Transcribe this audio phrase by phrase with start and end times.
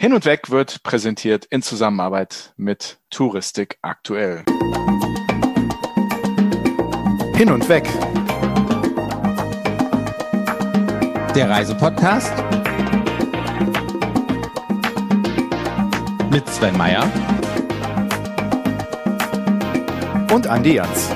[0.00, 4.44] Hin und Weg wird präsentiert in Zusammenarbeit mit Touristik aktuell.
[7.34, 7.84] Hin und Weg.
[11.34, 12.32] Der Reisepodcast
[16.30, 17.04] mit Sven Meyer
[20.32, 21.10] und Andi Jans.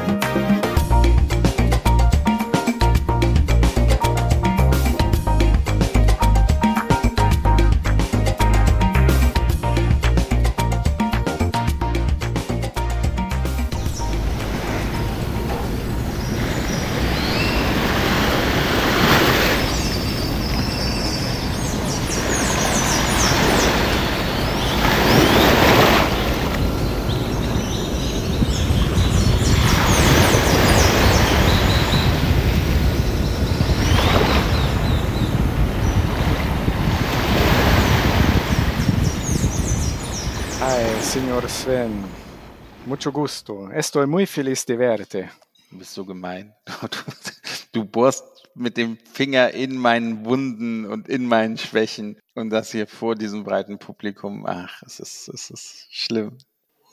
[42.94, 43.68] Mucho gusto.
[43.72, 45.28] Estoy muy feliz de verte.
[45.68, 46.54] Du bist so gemein.
[47.72, 48.22] Du, bohrst
[48.54, 53.42] mit dem Finger in meinen Wunden und in meinen Schwächen und das hier vor diesem
[53.42, 54.46] breiten Publikum.
[54.46, 56.38] Ach, es ist, es ist schlimm.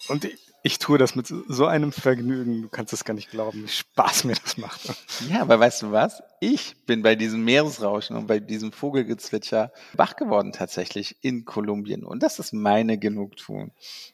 [0.07, 0.27] Und
[0.63, 4.25] ich, tue das mit so einem Vergnügen, du kannst es gar nicht glauben, wie Spaß
[4.25, 4.93] mir das macht.
[5.29, 6.21] Ja, aber weißt du was?
[6.39, 12.03] Ich bin bei diesem Meeresrauschen und bei diesem Vogelgezwitscher wach geworden tatsächlich in Kolumbien.
[12.03, 13.71] Und das ist meine Genugtuung,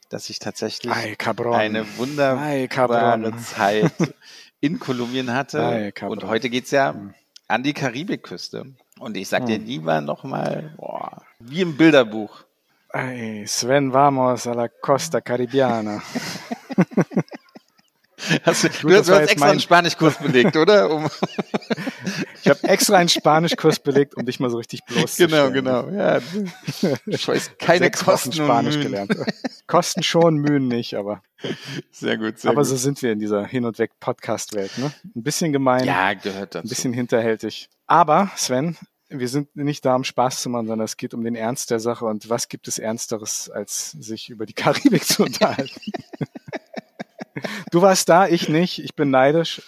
[0.08, 1.16] dass ich tatsächlich Ay,
[1.52, 3.92] eine wunderbare Ay, Zeit
[4.60, 5.64] in Kolumbien hatte.
[5.64, 7.14] Ay, und heute geht's ja hm.
[7.46, 8.74] an die Karibikküste.
[8.98, 9.64] Und ich sag dir hm.
[9.64, 10.76] lieber nochmal,
[11.38, 12.44] wie im Bilderbuch.
[12.98, 16.02] Ay, Sven, vamos a la Costa Caribiana.
[18.42, 19.50] Hast du, Gut, du, hast extra mein...
[19.52, 20.90] einen Spanischkurs belegt, oder?
[20.90, 21.06] Um
[22.42, 25.52] ich habe extra einen Spanischkurs belegt, um dich mal so richtig bloßzustellen.
[25.52, 25.96] Genau, genau.
[25.96, 26.18] Ja.
[27.06, 28.82] Ich weiß keine Sechs Kosten Spanisch Mühen.
[28.86, 29.16] gelernt.
[29.68, 31.22] Kosten schon, Mühen nicht, aber.
[31.92, 32.68] Sehr gut, sehr Aber gut.
[32.68, 34.76] so sind wir in dieser Hin- und Weg-Podcast-Welt.
[34.78, 34.92] Ne?
[35.14, 35.84] Ein bisschen gemein.
[35.84, 36.66] Ja, gehört dazu.
[36.66, 37.68] Ein bisschen hinterhältig.
[37.86, 38.76] Aber, Sven,
[39.08, 41.80] wir sind nicht da, um Spaß zu machen, sondern es geht um den Ernst der
[41.80, 42.04] Sache.
[42.04, 45.80] Und was gibt es Ernsteres, als sich über die Karibik zu unterhalten?
[47.70, 48.78] du warst da, ich nicht.
[48.78, 49.62] Ich bin neidisch.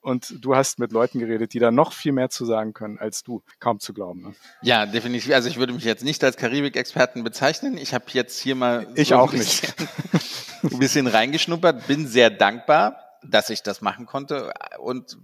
[0.00, 3.24] Und du hast mit Leuten geredet, die da noch viel mehr zu sagen können als
[3.24, 3.42] du.
[3.58, 4.22] Kaum zu glauben.
[4.22, 4.34] Ne?
[4.62, 5.34] Ja, definitiv.
[5.34, 7.76] Also ich würde mich jetzt nicht als Karibik-Experten bezeichnen.
[7.76, 9.74] Ich habe jetzt hier mal ich so auch ein bisschen,
[10.12, 10.62] nicht.
[10.72, 11.88] ein bisschen reingeschnuppert.
[11.88, 15.18] Bin sehr dankbar, dass ich das machen konnte und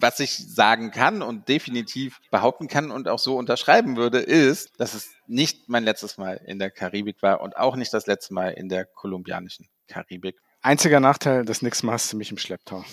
[0.00, 4.94] was ich sagen kann und definitiv behaupten kann und auch so unterschreiben würde, ist, dass
[4.94, 8.50] es nicht mein letztes Mal in der Karibik war und auch nicht das letzte Mal
[8.50, 10.36] in der kolumbianischen Karibik.
[10.60, 12.84] Einziger Nachteil, das nächste Mal hast du mich im Schlepptau.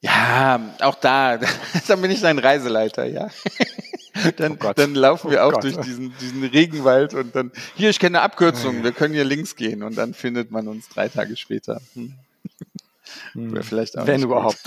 [0.00, 1.38] Ja, auch da,
[1.88, 3.28] dann bin ich dein Reiseleiter, ja.
[4.38, 5.64] Dann, oh dann laufen wir oh auch Gott.
[5.64, 9.56] durch diesen, diesen Regenwald und dann, hier, ich kenne eine Abkürzung, wir können hier links
[9.56, 11.82] gehen und dann findet man uns drei Tage später.
[11.92, 12.14] Hm.
[13.32, 13.62] Hm.
[13.62, 14.62] Vielleicht auch Wenn überhaupt.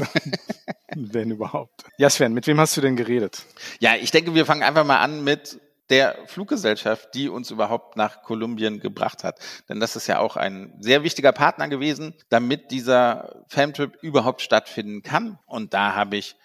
[0.96, 1.84] Wenn überhaupt.
[1.98, 3.46] Ja, Sven, mit wem hast du denn geredet?
[3.80, 8.22] Ja, ich denke, wir fangen einfach mal an mit der Fluggesellschaft, die uns überhaupt nach
[8.22, 9.40] Kolumbien gebracht hat.
[9.68, 15.02] Denn das ist ja auch ein sehr wichtiger Partner gewesen, damit dieser Famtrip überhaupt stattfinden
[15.02, 15.40] kann.
[15.46, 16.36] Und da habe ich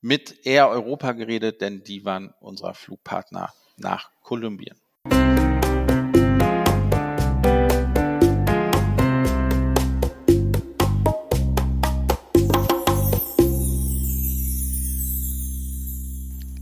[0.00, 4.76] mit Air Europa geredet, denn die waren unser Flugpartner nach Kolumbien.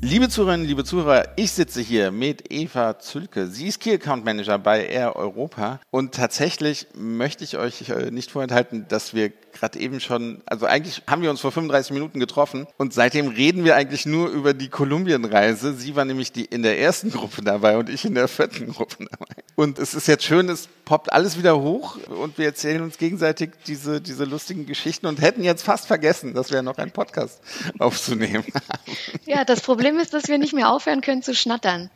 [0.09, 3.49] Liebe Zuhörerinnen, liebe Zuhörer, ich sitze hier mit Eva Zülke.
[3.49, 5.81] Sie ist Key Account Manager bei Air Europa.
[5.91, 11.03] Und tatsächlich möchte ich euch äh, nicht vorenthalten, dass wir gerade eben schon, also eigentlich
[11.09, 14.69] haben wir uns vor 35 Minuten getroffen und seitdem reden wir eigentlich nur über die
[14.69, 15.75] Kolumbienreise.
[15.75, 19.06] Sie war nämlich die in der ersten Gruppe dabei und ich in der vierten Gruppe
[19.11, 19.43] dabei.
[19.56, 23.53] Und es ist jetzt schön, es poppt alles wieder hoch und wir erzählen uns gegenseitig
[23.67, 27.41] diese, diese lustigen Geschichten und hätten jetzt fast vergessen, dass wir noch einen Podcast
[27.78, 28.78] aufzunehmen haben.
[29.25, 31.91] Ja, das Problem ist, dass wir nicht mehr aufhören können zu schnattern.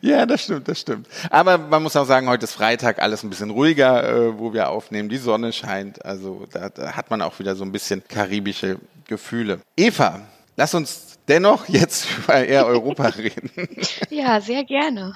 [0.00, 1.08] Ja, das stimmt, das stimmt.
[1.30, 4.70] Aber man muss auch sagen, heute ist Freitag, alles ein bisschen ruhiger, äh, wo wir
[4.70, 5.08] aufnehmen.
[5.08, 9.60] Die Sonne scheint, also da, da hat man auch wieder so ein bisschen karibische Gefühle.
[9.76, 10.20] Eva,
[10.56, 13.50] lass uns dennoch jetzt über Air Europa reden.
[14.10, 15.14] Ja, sehr gerne.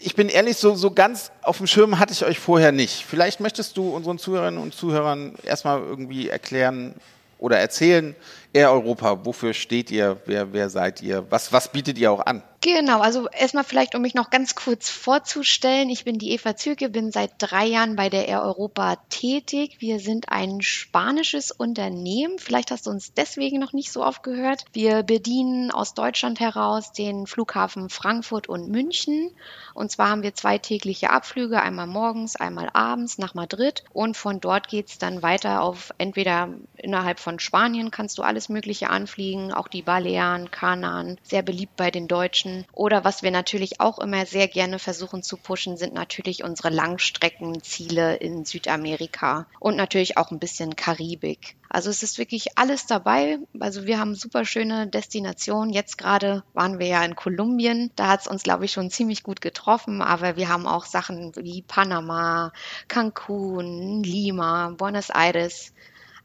[0.00, 3.04] Ich bin ehrlich, so, so ganz auf dem Schirm hatte ich euch vorher nicht.
[3.04, 6.94] Vielleicht möchtest du unseren Zuhörerinnen und Zuhörern erstmal irgendwie erklären
[7.38, 8.14] oder erzählen,
[8.54, 10.20] Air Europa, wofür steht ihr?
[10.26, 11.26] Wer, wer seid ihr?
[11.28, 12.42] Was, was bietet ihr auch an?
[12.64, 15.90] Genau, also erstmal vielleicht, um mich noch ganz kurz vorzustellen.
[15.90, 19.76] Ich bin die Eva Zürke, bin seit drei Jahren bei der Air Europa tätig.
[19.80, 22.38] Wir sind ein spanisches Unternehmen.
[22.38, 24.64] Vielleicht hast du uns deswegen noch nicht so oft gehört.
[24.72, 29.30] Wir bedienen aus Deutschland heraus den Flughafen Frankfurt und München.
[29.74, 33.84] Und zwar haben wir zwei tägliche Abflüge, einmal morgens, einmal abends nach Madrid.
[33.92, 38.90] Und von dort geht's dann weiter auf entweder innerhalb von Spanien kannst du alles Mögliche
[38.90, 43.98] anfliegen, auch die Balearen, Kanaren, sehr beliebt bei den Deutschen oder was wir natürlich auch
[43.98, 50.30] immer sehr gerne versuchen zu pushen, sind natürlich unsere Langstreckenziele in Südamerika und natürlich auch
[50.30, 51.56] ein bisschen Karibik.
[51.74, 53.38] Also es ist wirklich alles dabei.
[53.58, 55.72] Also wir haben super schöne Destinationen.
[55.72, 57.90] Jetzt gerade waren wir ja in Kolumbien.
[57.96, 60.00] Da hat es uns, glaube ich, schon ziemlich gut getroffen.
[60.00, 62.52] Aber wir haben auch Sachen wie Panama,
[62.86, 65.72] Cancun, Lima, Buenos Aires.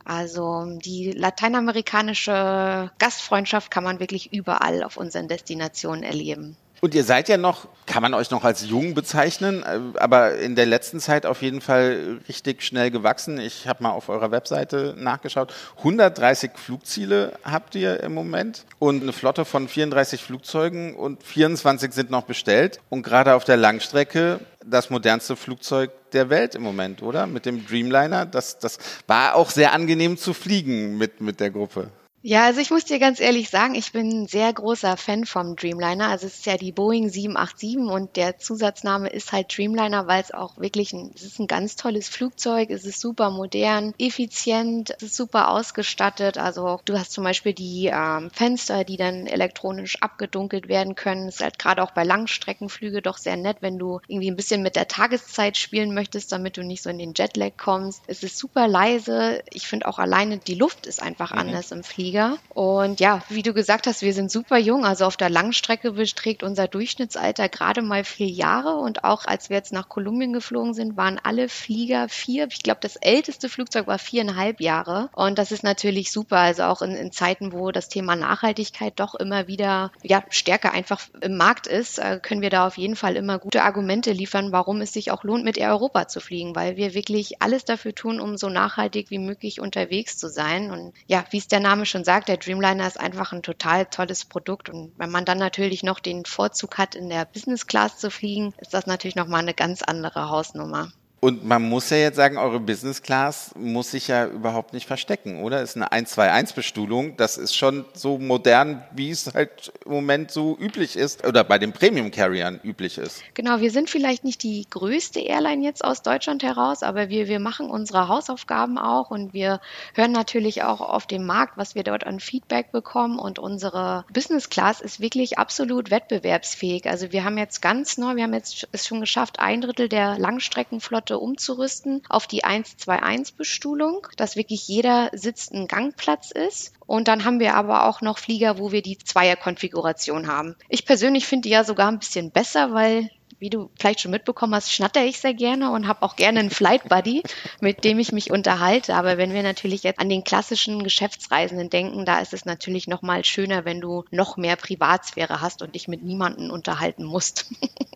[0.09, 6.57] Also die lateinamerikanische Gastfreundschaft kann man wirklich überall auf unseren Destinationen erleben.
[6.81, 10.55] Und ihr seid ja noch, kann man euch noch als jung bezeichnen, äh, aber in
[10.55, 13.39] der letzten Zeit auf jeden Fall richtig schnell gewachsen.
[13.39, 15.53] Ich habe mal auf eurer Webseite nachgeschaut.
[15.79, 22.09] 130 Flugziele habt ihr im Moment und eine Flotte von 34 Flugzeugen und 24 sind
[22.09, 22.79] noch bestellt.
[22.89, 27.27] Und gerade auf der Langstrecke das modernste Flugzeug der Welt im Moment, oder?
[27.27, 28.25] Mit dem Dreamliner.
[28.25, 28.77] Das, das
[29.07, 31.89] war auch sehr angenehm zu fliegen mit, mit der Gruppe.
[32.21, 35.55] Ja, also ich muss dir ganz ehrlich sagen, ich bin ein sehr großer Fan vom
[35.55, 36.09] Dreamliner.
[36.09, 40.33] Also es ist ja die Boeing 787 und der Zusatzname ist halt Dreamliner, weil es
[40.33, 42.71] auch wirklich ein, es ist ein ganz tolles Flugzeug.
[42.71, 46.37] Es ist super modern, effizient, es ist super ausgestattet.
[46.37, 51.29] Also du hast zum Beispiel die ähm, Fenster, die dann elektronisch abgedunkelt werden können.
[51.29, 54.61] Es ist halt gerade auch bei Langstreckenflüge doch sehr nett, wenn du irgendwie ein bisschen
[54.61, 58.01] mit der Tageszeit spielen möchtest, damit du nicht so in den Jetlag kommst.
[58.07, 59.41] Es ist super leise.
[59.51, 61.39] Ich finde auch alleine die Luft ist einfach mhm.
[61.39, 62.08] anders im Fliegen.
[62.09, 62.37] Liga.
[62.49, 64.83] Und ja, wie du gesagt hast, wir sind super jung.
[64.83, 68.77] Also auf der Langstrecke beträgt unser Durchschnittsalter gerade mal vier Jahre.
[68.77, 72.47] Und auch als wir jetzt nach Kolumbien geflogen sind, waren alle Flieger vier.
[72.49, 75.09] Ich glaube, das älteste Flugzeug war viereinhalb Jahre.
[75.13, 76.37] Und das ist natürlich super.
[76.37, 81.01] Also auch in, in Zeiten, wo das Thema Nachhaltigkeit doch immer wieder ja, stärker einfach
[81.21, 84.81] im Markt ist, äh, können wir da auf jeden Fall immer gute Argumente liefern, warum
[84.81, 88.19] es sich auch lohnt, mit Air Europa zu fliegen, weil wir wirklich alles dafür tun,
[88.19, 90.71] um so nachhaltig wie möglich unterwegs zu sein.
[90.71, 93.85] Und ja, wie es der Name schon schon sagt, der Dreamliner ist einfach ein total
[93.85, 94.69] tolles Produkt.
[94.69, 98.53] Und wenn man dann natürlich noch den Vorzug hat, in der Business Class zu fliegen,
[98.59, 100.93] ist das natürlich nochmal eine ganz andere Hausnummer.
[101.21, 105.43] Und man muss ja jetzt sagen, eure Business Class muss sich ja überhaupt nicht verstecken,
[105.43, 105.61] oder?
[105.61, 107.17] Ist eine 1-2-1-Bestuhlung.
[107.17, 111.59] Das ist schon so modern, wie es halt im Moment so üblich ist oder bei
[111.59, 113.21] den Premium Carriern üblich ist.
[113.33, 117.39] Genau, wir sind vielleicht nicht die größte Airline jetzt aus Deutschland heraus, aber wir, wir
[117.39, 119.59] machen unsere Hausaufgaben auch und wir
[119.95, 124.49] hören natürlich auch auf dem Markt, was wir dort an Feedback bekommen und unsere Business
[124.49, 126.87] Class ist wirklich absolut wettbewerbsfähig.
[126.87, 130.17] Also wir haben jetzt ganz neu, wir haben jetzt es schon geschafft, ein Drittel der
[130.17, 136.73] Langstreckenflotte Flotte umzurüsten auf die 121-Bestuhlung, dass wirklich jeder Sitz ein Gangplatz ist.
[136.85, 140.55] Und dann haben wir aber auch noch Flieger, wo wir die Zweier-Konfiguration haben.
[140.69, 143.09] Ich persönlich finde die ja sogar ein bisschen besser, weil
[143.39, 146.49] wie du vielleicht schon mitbekommen hast, schnatter ich sehr gerne und habe auch gerne einen
[146.49, 147.23] Flight Buddy,
[147.61, 148.95] mit dem ich mich unterhalte.
[148.95, 153.01] Aber wenn wir natürlich jetzt an den klassischen Geschäftsreisenden denken, da ist es natürlich noch
[153.01, 157.45] mal schöner, wenn du noch mehr Privatsphäre hast und dich mit niemandem unterhalten musst.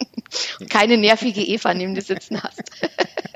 [0.69, 2.63] keine nervige Eva neben dir sitzen hast.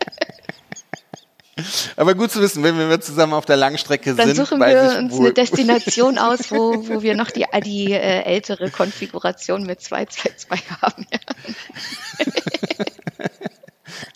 [1.95, 4.37] Aber gut zu wissen, wenn wir zusammen auf der Langstrecke Dann sind.
[4.37, 8.69] Dann suchen wir uns eine Destination aus, wo, wo wir noch die, die äh, ältere
[8.69, 11.07] Konfiguration mit 222 haben.
[11.11, 12.25] Ja.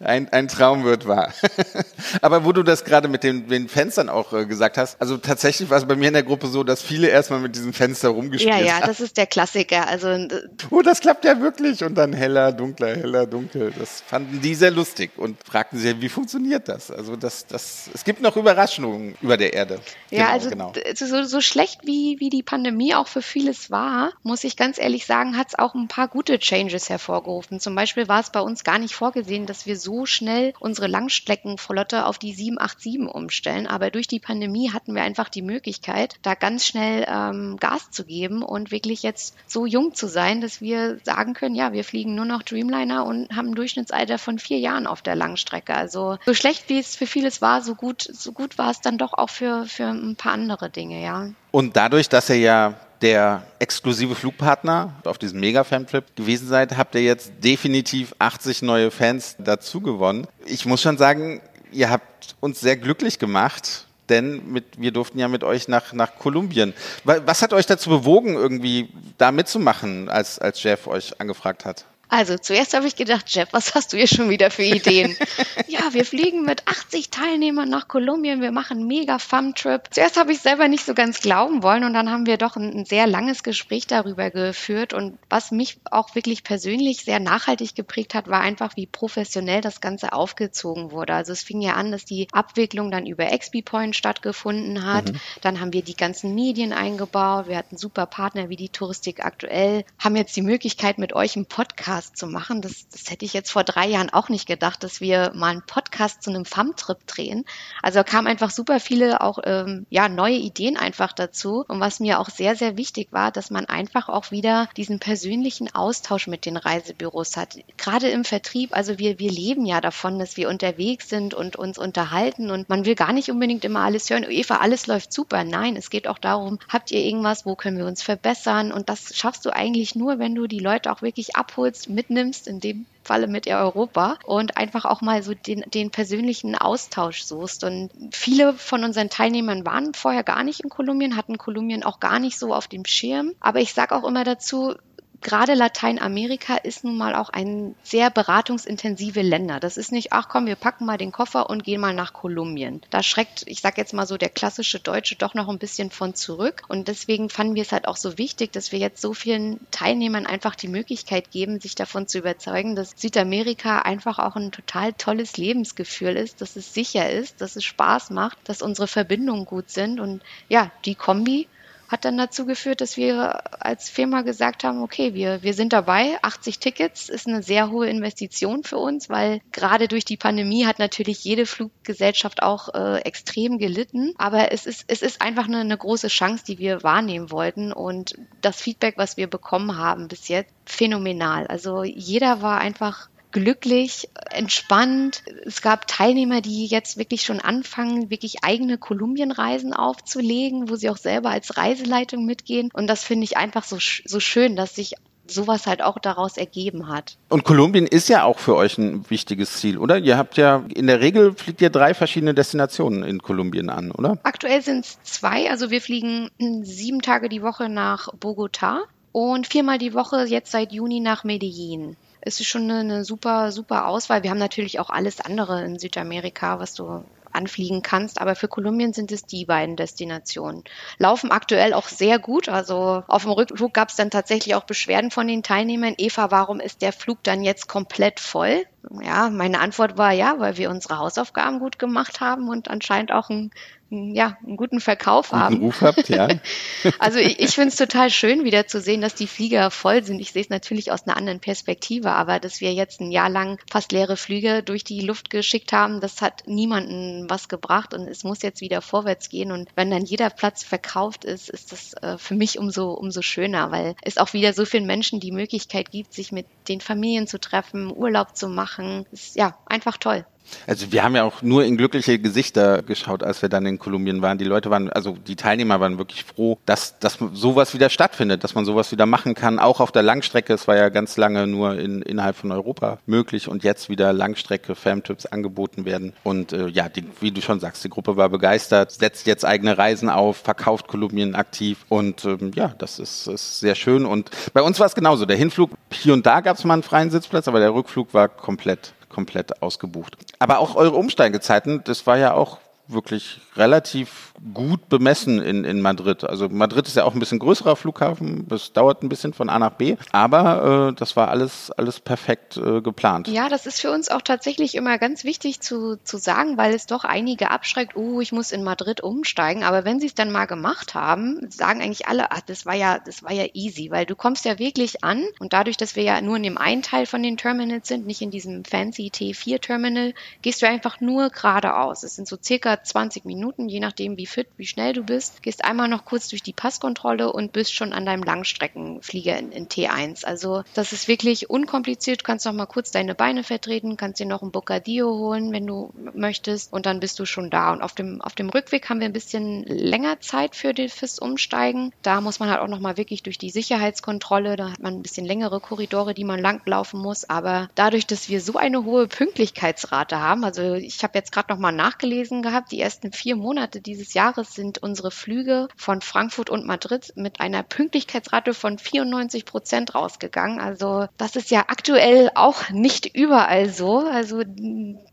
[0.04, 1.34] Ein, ein Traum wird wahr.
[2.22, 5.70] Aber wo du das gerade mit den, den Fenstern auch äh, gesagt hast, also tatsächlich
[5.70, 8.54] war es bei mir in der Gruppe so, dass viele erstmal mit diesem Fenster rumgespielt
[8.54, 8.66] haben.
[8.66, 9.88] Ja, ja, das ist der Klassiker.
[9.88, 10.28] Also,
[10.70, 11.84] oh, das klappt ja wirklich.
[11.84, 13.74] Und dann heller, dunkler, heller, dunkel.
[13.78, 16.92] Das fanden die sehr lustig und fragten sich, wie funktioniert das?
[16.92, 19.80] Also das, das, es gibt noch Überraschungen über der Erde.
[20.10, 20.74] Ja, genau, also genau.
[20.96, 25.06] So, so schlecht wie, wie die Pandemie auch für vieles war, muss ich ganz ehrlich
[25.06, 27.60] sagen, hat es auch ein paar gute Changes hervorgerufen.
[27.60, 32.06] Zum Beispiel war es bei uns gar nicht vorgesehen, dass wir so schnell unsere Langstreckenflotte
[32.06, 33.68] auf die 787 umstellen.
[33.68, 38.06] Aber durch die Pandemie hatten wir einfach die Möglichkeit, da ganz schnell ähm, Gas zu
[38.06, 42.16] geben und wirklich jetzt so jung zu sein, dass wir sagen können, ja, wir fliegen
[42.16, 45.74] nur noch Dreamliner und haben ein Durchschnittsalter von vier Jahren auf der Langstrecke.
[45.76, 48.98] Also so schlecht wie es für vieles war, so gut, so gut war es dann
[48.98, 51.30] doch auch für, für ein paar andere Dinge, ja.
[51.52, 57.02] Und dadurch, dass er ja der exklusive Flugpartner auf diesem Mega-Fan-Trip gewesen seid, habt ihr
[57.02, 60.28] jetzt definitiv 80 neue Fans dazu gewonnen.
[60.46, 61.42] Ich muss schon sagen,
[61.72, 66.16] ihr habt uns sehr glücklich gemacht, denn mit, wir durften ja mit euch nach, nach
[66.18, 66.74] Kolumbien.
[67.04, 71.86] Was hat euch dazu bewogen, irgendwie da mitzumachen, als, als Jeff euch angefragt hat?
[72.14, 75.16] Also zuerst habe ich gedacht, Jeff, was hast du hier schon wieder für Ideen?
[75.70, 79.84] ja, wir fliegen mit 80 Teilnehmern nach Kolumbien, wir machen einen mega Fun-Trip.
[79.92, 82.80] Zuerst habe ich selber nicht so ganz glauben wollen und dann haben wir doch ein,
[82.80, 84.94] ein, sehr langes Gespräch darüber geführt.
[84.94, 89.80] Und was mich auch wirklich persönlich sehr nachhaltig geprägt hat, war einfach, wie professionell das
[89.80, 91.14] Ganze aufgezogen wurde.
[91.14, 95.14] Also es fing ja an, dass die Abwicklung dann über XP-Point stattgefunden hat.
[95.14, 95.20] Mhm.
[95.40, 97.48] Dann haben wir die ganzen Medien eingebaut.
[97.48, 101.46] Wir hatten super Partner wie die Touristik aktuell, haben jetzt die Möglichkeit, mit euch einen
[101.46, 102.62] Podcast Podcast zu machen.
[102.62, 105.66] Das, das hätte ich jetzt vor drei Jahren auch nicht gedacht, dass wir mal einen
[105.66, 107.46] Podcast zu einem FAM-Trip drehen.
[107.84, 111.64] Also da kamen einfach super viele auch ähm, ja, neue Ideen einfach dazu.
[111.68, 115.74] Und was mir auch sehr, sehr wichtig war, dass man einfach auch wieder diesen persönlichen
[115.74, 117.58] Austausch mit den Reisebüros hat.
[117.78, 121.78] Gerade im Vertrieb, also wir, wir leben ja davon, dass wir unterwegs sind und uns
[121.78, 124.26] unterhalten und man will gar nicht unbedingt immer alles hören.
[124.28, 125.44] Eva, alles läuft super.
[125.44, 128.72] Nein, es geht auch darum, habt ihr irgendwas, wo können wir uns verbessern?
[128.72, 132.60] Und das schaffst du eigentlich nur, wenn du die Leute auch wirklich abholst, mitnimmst, in
[132.60, 137.64] dem Falle mit Europa und einfach auch mal so den, den persönlichen Austausch suchst.
[137.64, 142.20] Und viele von unseren Teilnehmern waren vorher gar nicht in Kolumbien, hatten Kolumbien auch gar
[142.20, 143.34] nicht so auf dem Schirm.
[143.40, 144.76] Aber ich sage auch immer dazu,
[145.22, 149.60] gerade Lateinamerika ist nun mal auch ein sehr beratungsintensive Länder.
[149.60, 152.82] Das ist nicht, ach komm, wir packen mal den Koffer und gehen mal nach Kolumbien.
[152.90, 156.16] Da schreckt, ich sag jetzt mal so, der klassische Deutsche doch noch ein bisschen von
[156.16, 156.64] zurück.
[156.68, 160.26] Und deswegen fanden wir es halt auch so wichtig, dass wir jetzt so vielen Teilnehmern
[160.26, 165.38] einfach die Möglichkeit geben, sich davon zu überzeugen, dass Südamerika einfach auch ein total tolles
[165.38, 170.00] Lebensgefühl ist, dass es sicher ist, dass es Spaß macht, dass unsere Verbindungen gut sind.
[170.00, 171.48] Und ja, die Kombi
[171.92, 176.18] hat dann dazu geführt, dass wir als Firma gesagt haben, okay, wir, wir sind dabei.
[176.22, 180.80] 80 Tickets ist eine sehr hohe Investition für uns, weil gerade durch die Pandemie hat
[180.80, 184.14] natürlich jede Fluggesellschaft auch äh, extrem gelitten.
[184.18, 187.74] Aber es ist, es ist einfach eine, eine große Chance, die wir wahrnehmen wollten.
[187.74, 191.46] Und das Feedback, was wir bekommen haben bis jetzt, phänomenal.
[191.48, 195.24] Also jeder war einfach glücklich, entspannt.
[195.46, 200.98] Es gab Teilnehmer, die jetzt wirklich schon anfangen, wirklich eigene Kolumbienreisen aufzulegen, wo sie auch
[200.98, 202.70] selber als Reiseleitung mitgehen.
[202.74, 204.96] Und das finde ich einfach so, so schön, dass sich
[205.28, 207.18] sowas halt auch daraus ergeben hat.
[207.30, 209.98] Und Kolumbien ist ja auch für euch ein wichtiges Ziel, oder?
[209.98, 214.18] Ihr habt ja, in der Regel fliegt ihr drei verschiedene Destinationen in Kolumbien an, oder?
[214.24, 215.50] Aktuell sind es zwei.
[215.50, 216.30] Also wir fliegen
[216.64, 218.80] sieben Tage die Woche nach Bogotá
[219.12, 223.52] und viermal die Woche jetzt seit Juni nach Medellin es ist schon eine, eine super,
[223.52, 224.24] super Auswahl.
[224.24, 228.22] Wir haben natürlich auch alles andere in Südamerika, was du anfliegen kannst.
[228.22, 230.64] Aber für Kolumbien sind es die beiden Destinationen.
[230.98, 232.50] Laufen aktuell auch sehr gut.
[232.50, 235.96] Also auf dem Rückflug gab es dann tatsächlich auch Beschwerden von den Teilnehmern.
[235.98, 238.64] Eva, warum ist der Flug dann jetzt komplett voll?
[239.02, 243.30] Ja, meine Antwort war ja, weil wir unsere Hausaufgaben gut gemacht haben und anscheinend auch
[243.30, 243.52] ein
[243.92, 245.56] ja, einen guten Verkauf haben.
[245.56, 246.30] Guten Ruf habt, ja.
[247.00, 250.22] also ich, ich finde es total schön, wieder zu sehen, dass die Flieger voll sind.
[250.22, 253.60] Ich sehe es natürlich aus einer anderen Perspektive, aber dass wir jetzt ein Jahr lang
[253.70, 258.24] fast leere Flüge durch die Luft geschickt haben, das hat niemanden was gebracht und es
[258.24, 259.52] muss jetzt wieder vorwärts gehen.
[259.52, 263.72] Und wenn dann jeder Platz verkauft ist, ist das äh, für mich umso, umso schöner,
[263.72, 267.42] weil es auch wieder so vielen Menschen die Möglichkeit gibt, sich mit den Familien zu
[267.42, 269.06] treffen, Urlaub zu machen.
[269.12, 270.26] Ist ja einfach toll.
[270.68, 274.22] Also wir haben ja auch nur in glückliche Gesichter geschaut, als wir dann in Kolumbien
[274.22, 274.38] waren.
[274.38, 278.56] Die Leute waren, also die Teilnehmer waren wirklich froh, dass, dass sowas wieder stattfindet, dass
[278.56, 280.54] man sowas wieder machen kann, auch auf der Langstrecke.
[280.54, 284.76] Es war ja ganz lange nur in, innerhalb von Europa möglich und jetzt wieder Langstrecke
[284.76, 286.14] Famtrips angeboten werden.
[286.24, 289.78] Und äh, ja, die, wie du schon sagst, die Gruppe war begeistert, setzt jetzt eigene
[289.78, 294.06] Reisen auf, verkauft Kolumbien aktiv und ähm, ja, das ist, ist sehr schön.
[294.06, 295.26] Und bei uns war es genauso.
[295.26, 298.28] Der Hinflug, hier und da gab es mal einen freien Sitzplatz, aber der Rückflug war
[298.28, 300.18] komplett komplett ausgebucht.
[300.40, 302.58] Aber auch eure Umsteigezeiten, das war ja auch
[302.92, 306.24] wirklich relativ gut bemessen in, in Madrid.
[306.24, 309.60] Also Madrid ist ja auch ein bisschen größerer Flughafen, das dauert ein bisschen von A
[309.60, 313.28] nach B, aber äh, das war alles, alles perfekt äh, geplant.
[313.28, 316.86] Ja, das ist für uns auch tatsächlich immer ganz wichtig zu, zu sagen, weil es
[316.86, 320.46] doch einige abschreckt, oh, ich muss in Madrid umsteigen, aber wenn sie es dann mal
[320.46, 324.16] gemacht haben, sagen eigentlich alle, ach, das war ja, das war ja easy, weil du
[324.16, 327.22] kommst ja wirklich an und dadurch, dass wir ja nur in dem einen Teil von
[327.22, 332.04] den Terminals sind, nicht in diesem fancy T4 Terminal, gehst du einfach nur geradeaus.
[332.04, 335.44] Es sind so circa 20 Minuten, je nachdem, wie fit, wie schnell du bist.
[335.44, 339.68] Gehst einmal noch kurz durch die Passkontrolle und bist schon an deinem Langstreckenflieger in, in
[339.68, 340.26] T1.
[340.26, 342.22] Also das ist wirklich unkompliziert.
[342.22, 345.68] Du kannst noch mal kurz deine Beine vertreten, kannst dir noch ein Bocadillo holen, wenn
[345.68, 347.72] du möchtest und dann bist du schon da.
[347.72, 351.20] Und auf dem, auf dem Rückweg haben wir ein bisschen länger Zeit für die, fürs
[351.20, 351.94] Umsteigen.
[352.02, 354.56] Da muss man halt auch noch mal wirklich durch die Sicherheitskontrolle.
[354.56, 357.30] Da hat man ein bisschen längere Korridore, die man langlaufen muss.
[357.30, 361.60] Aber dadurch, dass wir so eine hohe Pünktlichkeitsrate haben, also ich habe jetzt gerade noch
[361.60, 366.66] mal nachgelesen gehabt, die ersten vier Monate dieses Jahres sind unsere Flüge von Frankfurt und
[366.66, 370.60] Madrid mit einer Pünktlichkeitsrate von 94 Prozent rausgegangen.
[370.60, 374.00] Also das ist ja aktuell auch nicht überall so.
[374.00, 374.44] Also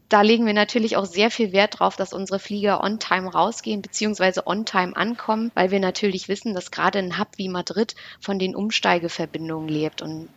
[0.09, 3.83] da legen wir natürlich auch sehr viel Wert drauf, dass unsere Flieger on time rausgehen
[3.83, 4.41] bzw.
[4.47, 8.57] on time ankommen, weil wir natürlich wissen, dass gerade ein Hub wie Madrid von den
[8.57, 10.29] Umsteigeverbindungen lebt und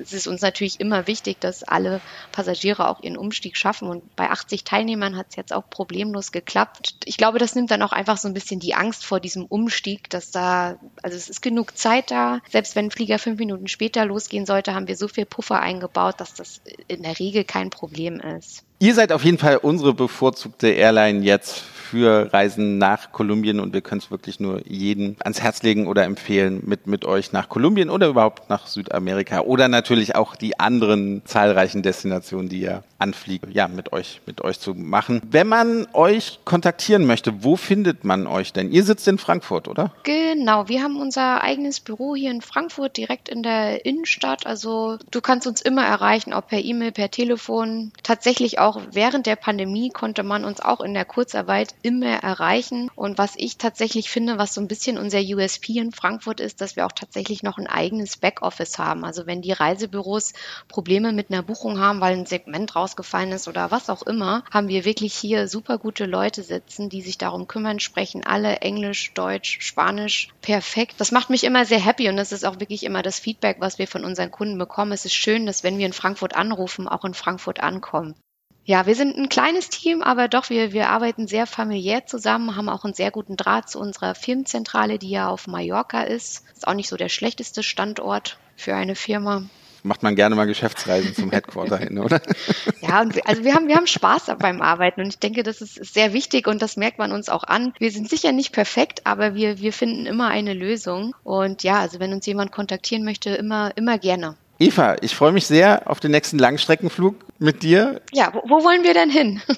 [0.00, 3.88] es ist uns natürlich immer wichtig, dass alle Passagiere auch ihren Umstieg schaffen.
[3.88, 6.96] Und bei 80 Teilnehmern hat es jetzt auch problemlos geklappt.
[7.04, 10.08] Ich glaube, das nimmt dann auch einfach so ein bisschen die Angst vor diesem Umstieg,
[10.10, 12.40] dass da, also es ist genug Zeit da.
[12.50, 16.16] Selbst wenn ein Flieger fünf Minuten später losgehen sollte, haben wir so viel Puffer eingebaut,
[16.18, 18.64] dass das in der Regel kein Problem ist.
[18.78, 23.82] Ihr seid auf jeden Fall unsere bevorzugte Airline jetzt für Reisen nach Kolumbien und wir
[23.82, 27.90] können es wirklich nur jedem ans Herz legen oder empfehlen, mit, mit euch nach Kolumbien
[27.90, 33.68] oder überhaupt nach Südamerika oder natürlich auch die anderen zahlreichen Destinationen, die ihr anfliegt, ja,
[33.68, 35.20] mit euch, mit euch zu machen.
[35.28, 38.70] Wenn man euch kontaktieren möchte, wo findet man euch denn?
[38.70, 39.92] Ihr sitzt in Frankfurt, oder?
[40.04, 44.46] Genau, wir haben unser eigenes Büro hier in Frankfurt, direkt in der Innenstadt.
[44.46, 47.92] Also du kannst uns immer erreichen, ob per E-Mail, per Telefon.
[48.04, 52.88] Tatsächlich auch während der Pandemie konnte man uns auch in der Kurzarbeit immer erreichen.
[52.94, 56.76] Und was ich tatsächlich finde, was so ein bisschen unser USP in Frankfurt ist, dass
[56.76, 59.04] wir auch tatsächlich noch ein eigenes Backoffice haben.
[59.04, 60.34] Also wenn die Reisebüros
[60.68, 64.68] Probleme mit einer Buchung haben, weil ein Segment rausgefallen ist oder was auch immer, haben
[64.68, 69.58] wir wirklich hier super gute Leute sitzen, die sich darum kümmern, sprechen alle Englisch, Deutsch,
[69.60, 70.94] Spanisch perfekt.
[70.98, 73.78] Das macht mich immer sehr happy und das ist auch wirklich immer das Feedback, was
[73.78, 74.92] wir von unseren Kunden bekommen.
[74.92, 78.14] Es ist schön, dass wenn wir in Frankfurt anrufen, auch in Frankfurt ankommen.
[78.64, 82.68] Ja, wir sind ein kleines Team, aber doch, wir, wir arbeiten sehr familiär zusammen, haben
[82.68, 86.44] auch einen sehr guten Draht zu unserer Firmenzentrale, die ja auf Mallorca ist.
[86.52, 89.44] Ist auch nicht so der schlechteste Standort für eine Firma.
[89.84, 92.20] Macht man gerne mal Geschäftsreisen zum Headquarter hin, oder?
[92.80, 95.60] Ja, und wir, also wir haben, wir haben Spaß beim Arbeiten und ich denke, das
[95.60, 97.72] ist sehr wichtig und das merkt man uns auch an.
[97.78, 101.14] Wir sind sicher nicht perfekt, aber wir, wir finden immer eine Lösung.
[101.22, 104.36] Und ja, also wenn uns jemand kontaktieren möchte, immer, immer gerne.
[104.58, 108.00] Eva, ich freue mich sehr auf den nächsten Langstreckenflug mit dir.
[108.12, 109.40] Ja, wo, wo wollen wir denn hin?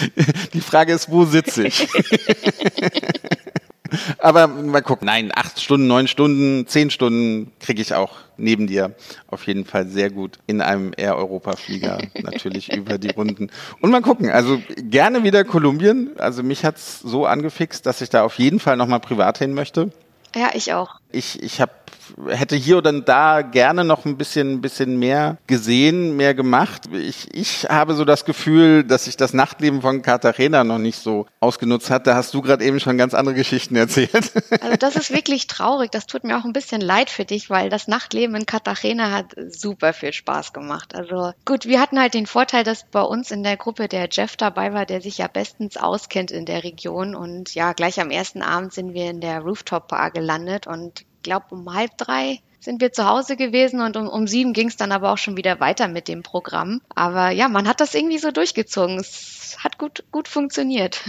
[0.52, 1.88] Die Frage ist, wo sitze ich?
[4.18, 5.06] Aber mal gucken.
[5.06, 8.94] Nein, acht Stunden, neun Stunden, zehn Stunden kriege ich auch neben dir
[9.28, 13.50] auf jeden Fall sehr gut in einem Air Europa Flieger natürlich über die Runden.
[13.80, 16.10] Und mal gucken, also gerne wieder Kolumbien.
[16.18, 19.90] Also mich hat's so angefixt, dass ich da auf jeden Fall nochmal privat hin möchte.
[20.34, 20.99] Ja, ich auch.
[21.12, 21.90] Ich, ich hab,
[22.28, 26.82] hätte hier oder da gerne noch ein bisschen, ein bisschen mehr gesehen, mehr gemacht.
[26.92, 31.26] Ich, ich habe so das Gefühl, dass sich das Nachtleben von Cartagena noch nicht so
[31.40, 32.06] ausgenutzt hat.
[32.06, 34.10] Da hast du gerade eben schon ganz andere Geschichten erzählt.
[34.60, 35.90] Also das ist wirklich traurig.
[35.90, 39.34] Das tut mir auch ein bisschen leid für dich, weil das Nachtleben in Cartagena hat
[39.48, 40.94] super viel Spaß gemacht.
[40.94, 44.36] Also gut, wir hatten halt den Vorteil, dass bei uns in der Gruppe der Jeff
[44.36, 47.14] dabei war, der sich ja bestens auskennt in der Region.
[47.14, 51.46] Und ja, gleich am ersten Abend sind wir in der Rooftop Bar gelandet und glaube,
[51.50, 54.92] um halb drei sind wir zu Hause gewesen und um, um sieben ging es dann
[54.92, 56.82] aber auch schon wieder weiter mit dem Programm.
[56.94, 58.98] Aber ja, man hat das irgendwie so durchgezogen.
[58.98, 61.02] Es hat gut, gut funktioniert.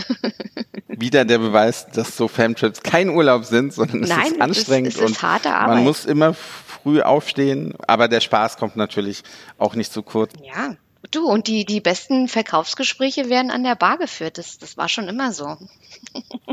[0.87, 4.95] Wieder der Beweis, dass so Famtrips kein Urlaub sind, sondern es Nein, ist anstrengend es
[4.95, 5.75] ist, es ist harte Arbeit.
[5.75, 9.23] man muss immer früh aufstehen, aber der Spaß kommt natürlich
[9.57, 10.31] auch nicht zu kurz.
[10.41, 10.75] Ja,
[11.09, 14.37] Du, und die, die besten Verkaufsgespräche werden an der Bar geführt.
[14.37, 15.57] Das, das war schon immer so.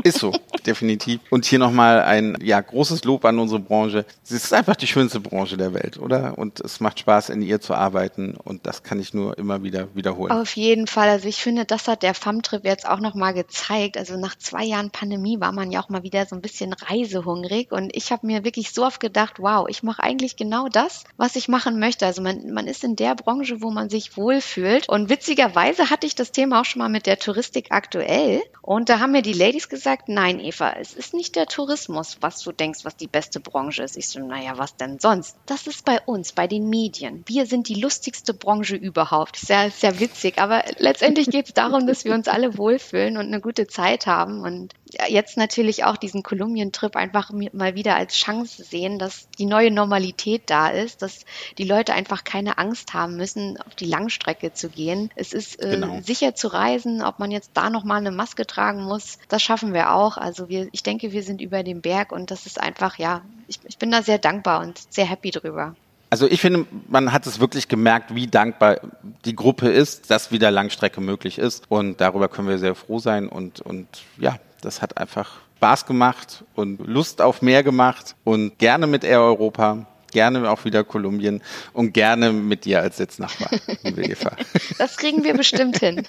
[0.03, 0.31] Ist so,
[0.65, 1.19] definitiv.
[1.29, 4.05] Und hier nochmal ein ja, großes Lob an unsere Branche.
[4.23, 6.37] Es ist einfach die schönste Branche der Welt, oder?
[6.37, 8.35] Und es macht Spaß, in ihr zu arbeiten.
[8.35, 10.31] Und das kann ich nur immer wieder wiederholen.
[10.31, 11.09] Auf jeden Fall.
[11.09, 13.97] Also ich finde, das hat der FAM-Trip jetzt auch nochmal gezeigt.
[13.97, 17.71] Also nach zwei Jahren Pandemie war man ja auch mal wieder so ein bisschen reisehungrig.
[17.71, 21.35] Und ich habe mir wirklich so oft gedacht, wow, ich mache eigentlich genau das, was
[21.35, 22.05] ich machen möchte.
[22.05, 24.89] Also man, man ist in der Branche, wo man sich wohlfühlt fühlt.
[24.89, 28.41] Und witzigerweise hatte ich das Thema auch schon mal mit der Touristik aktuell.
[28.61, 32.41] Und da haben mir die Ladies gesagt, nein, Eva, es ist nicht der Tourismus, was
[32.41, 33.97] du denkst, was die beste Branche ist.
[33.97, 35.35] Ich so, naja, was denn sonst?
[35.45, 37.23] Das ist bei uns, bei den Medien.
[37.25, 39.41] Wir sind die lustigste Branche überhaupt.
[39.41, 40.39] Ist ja, ist ja witzig.
[40.39, 44.41] Aber letztendlich geht es darum, dass wir uns alle wohlfühlen und eine gute Zeit haben.
[44.41, 44.73] Und
[45.07, 50.43] jetzt natürlich auch diesen Kolumbien-Trip einfach mal wieder als Chance sehen, dass die neue Normalität
[50.47, 51.25] da ist, dass
[51.57, 55.11] die Leute einfach keine Angst haben müssen, auf die Langstrecke zu gehen.
[55.15, 55.99] Es ist äh, genau.
[56.01, 59.93] sicher zu reisen, ob man jetzt da nochmal eine Maske tragen muss, das schaffen wir
[59.93, 60.17] auch.
[60.17, 63.59] Also wir, ich denke, wir sind über dem Berg und das ist einfach, ja, ich,
[63.67, 65.75] ich bin da sehr dankbar und sehr happy drüber.
[66.11, 68.79] Also ich finde, man hat es wirklich gemerkt, wie dankbar
[69.25, 71.65] die Gruppe ist, dass wieder Langstrecke möglich ist.
[71.69, 73.27] Und darüber können wir sehr froh sein.
[73.27, 78.87] Und, und ja, das hat einfach Spaß gemacht und Lust auf mehr gemacht und gerne
[78.87, 79.85] mit Air Europa.
[80.11, 81.41] gerne auch wieder Kolumbien
[81.73, 83.51] und gerne mit dir als Sitznachbar,
[83.83, 84.31] liebe Eva.
[84.77, 86.07] Das kriegen wir bestimmt hin.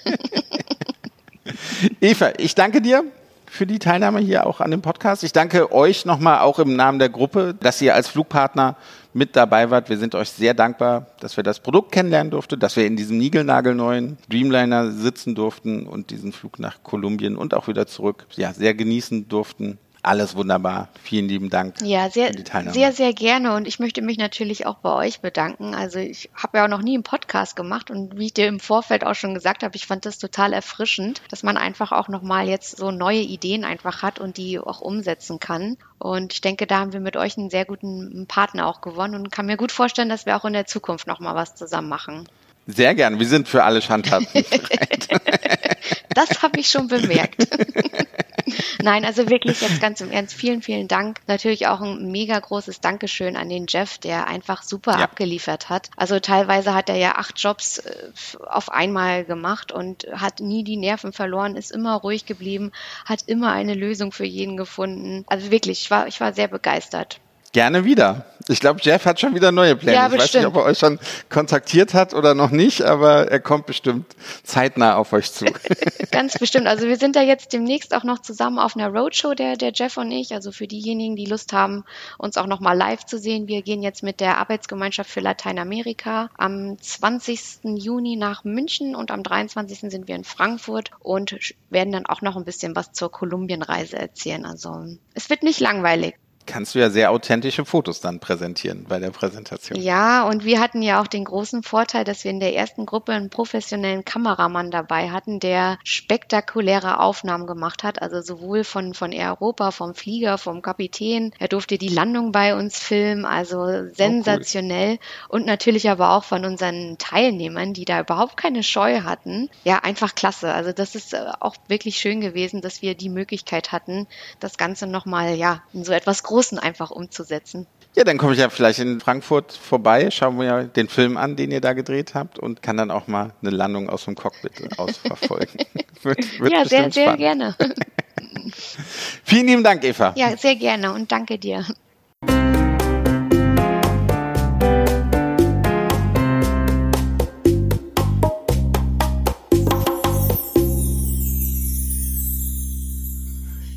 [2.01, 3.03] Eva, ich danke dir
[3.45, 5.23] für die Teilnahme hier auch an dem Podcast.
[5.23, 8.77] Ich danke euch nochmal auch im Namen der Gruppe, dass ihr als Flugpartner
[9.13, 9.89] mit dabei wart.
[9.89, 13.17] Wir sind euch sehr dankbar, dass wir das Produkt kennenlernen durften, dass wir in diesem
[13.17, 18.73] niegelnagelneuen Dreamliner sitzen durften und diesen Flug nach Kolumbien und auch wieder zurück ja, sehr
[18.73, 19.77] genießen durften.
[20.03, 20.87] Alles wunderbar.
[21.03, 21.75] Vielen lieben Dank.
[21.81, 22.31] Ja, sehr,
[22.71, 23.53] sehr, sehr gerne.
[23.53, 25.75] Und ich möchte mich natürlich auch bei euch bedanken.
[25.75, 28.59] Also ich habe ja auch noch nie einen Podcast gemacht und wie ich dir im
[28.59, 32.47] Vorfeld auch schon gesagt habe, ich fand das total erfrischend, dass man einfach auch nochmal
[32.47, 35.77] jetzt so neue Ideen einfach hat und die auch umsetzen kann.
[35.99, 39.31] Und ich denke, da haben wir mit euch einen sehr guten Partner auch gewonnen und
[39.31, 42.27] kann mir gut vorstellen, dass wir auch in der Zukunft nochmal was zusammen machen.
[42.67, 43.19] Sehr gern.
[43.19, 45.07] Wir sind für alle Schandtaten bereit.
[46.09, 47.47] das habe ich schon bemerkt.
[48.83, 51.19] Nein, also wirklich jetzt ganz im Ernst, vielen, vielen Dank.
[51.27, 55.03] Natürlich auch ein mega großes Dankeschön an den Jeff, der einfach super ja.
[55.03, 55.89] abgeliefert hat.
[55.95, 58.09] Also teilweise hat er ja acht Jobs äh,
[58.45, 62.71] auf einmal gemacht und hat nie die Nerven verloren, ist immer ruhig geblieben,
[63.05, 65.23] hat immer eine Lösung für jeden gefunden.
[65.27, 67.19] Also wirklich, ich war, ich war sehr begeistert.
[67.53, 68.25] Gerne wieder.
[68.51, 69.95] Ich glaube, Jeff hat schon wieder neue Pläne.
[69.95, 73.39] Ja, ich weiß nicht, ob er euch schon kontaktiert hat oder noch nicht, aber er
[73.39, 75.45] kommt bestimmt zeitnah auf euch zu.
[76.11, 76.67] Ganz bestimmt.
[76.67, 79.95] Also wir sind da jetzt demnächst auch noch zusammen auf einer Roadshow, der, der Jeff
[79.95, 80.33] und ich.
[80.33, 81.85] Also für diejenigen, die Lust haben,
[82.17, 83.47] uns auch noch mal live zu sehen.
[83.47, 87.59] Wir gehen jetzt mit der Arbeitsgemeinschaft für Lateinamerika am 20.
[87.63, 89.89] Juni nach München und am 23.
[89.89, 91.37] sind wir in Frankfurt und
[91.69, 94.45] werden dann auch noch ein bisschen was zur Kolumbienreise erzählen.
[94.45, 96.15] Also es wird nicht langweilig
[96.51, 99.79] kannst du ja sehr authentische Fotos dann präsentieren bei der Präsentation.
[99.81, 103.13] Ja, und wir hatten ja auch den großen Vorteil, dass wir in der ersten Gruppe
[103.13, 109.31] einen professionellen Kameramann dabei hatten, der spektakuläre Aufnahmen gemacht hat, also sowohl von, von Air
[109.31, 111.31] Europa, vom Flieger, vom Kapitän.
[111.39, 114.95] Er durfte die Landung bei uns filmen, also sensationell.
[114.95, 115.39] Oh, cool.
[115.39, 119.49] Und natürlich aber auch von unseren Teilnehmern, die da überhaupt keine Scheu hatten.
[119.63, 120.53] Ja, einfach klasse.
[120.53, 124.07] Also das ist äh, auch wirklich schön gewesen, dass wir die Möglichkeit hatten,
[124.41, 127.67] das Ganze nochmal, ja, in so etwas Großen einfach umzusetzen.
[127.95, 131.35] Ja, dann komme ich ja vielleicht in Frankfurt vorbei, schauen wir ja den Film an,
[131.35, 134.79] den ihr da gedreht habt und kann dann auch mal eine Landung aus dem Cockpit
[134.79, 135.63] ausverfolgen.
[136.01, 137.55] wird, wird ja, sehr, sehr gerne.
[139.23, 140.15] Vielen lieben Dank, Eva.
[140.17, 141.63] Ja, sehr gerne und danke dir.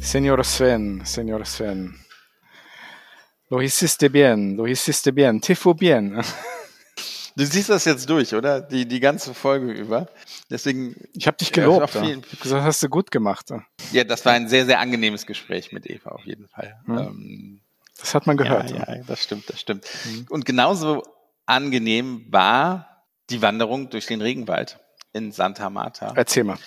[0.00, 2.03] Senor Sven, Senor Sven.
[3.54, 6.20] Lo hiciste bien, lo hiciste bien, te fue bien.
[7.36, 8.60] Du siehst das jetzt durch, oder?
[8.60, 10.08] Die, die ganze Folge über.
[10.50, 10.96] Deswegen.
[11.12, 11.94] Ich habe dich gelobt.
[11.94, 13.50] Ja, viel, gesagt, hast du gut gemacht.
[13.92, 16.76] Ja, das war ein sehr, sehr angenehmes Gespräch mit Eva auf jeden Fall.
[16.86, 16.98] Hm.
[16.98, 17.60] Ähm,
[17.98, 18.70] das hat man gehört.
[18.70, 19.84] Ja, ja, das stimmt, das stimmt.
[19.84, 20.26] Hm.
[20.30, 21.04] Und genauso
[21.46, 24.80] angenehm war die Wanderung durch den Regenwald
[25.12, 26.12] in Santa Marta.
[26.16, 26.58] Erzähl mal.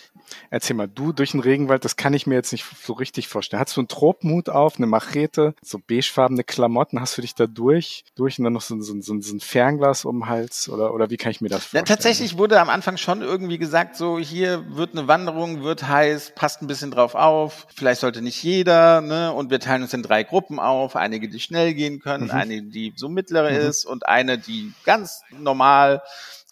[0.50, 3.62] Erzähl mal, du durch den Regenwald, das kann ich mir jetzt nicht so richtig vorstellen.
[3.62, 8.04] Hast du einen Tropmut auf, eine Machete, so beigefarbene Klamotten, hast du dich da durch,
[8.16, 11.10] durch und dann noch so, so, so, so ein Fernglas um den Hals oder, oder
[11.10, 11.86] wie kann ich mir das vorstellen?
[11.86, 16.34] Ja, tatsächlich wurde am Anfang schon irgendwie gesagt, so hier wird eine Wanderung, wird heiß,
[16.36, 20.04] passt ein bisschen drauf auf, vielleicht sollte nicht jeder, ne, und wir teilen uns in
[20.04, 22.32] drei Gruppen auf, einige, die schnell gehen können, mhm.
[22.32, 23.68] eine, die so mittlere mhm.
[23.68, 26.02] ist und eine, die ganz normal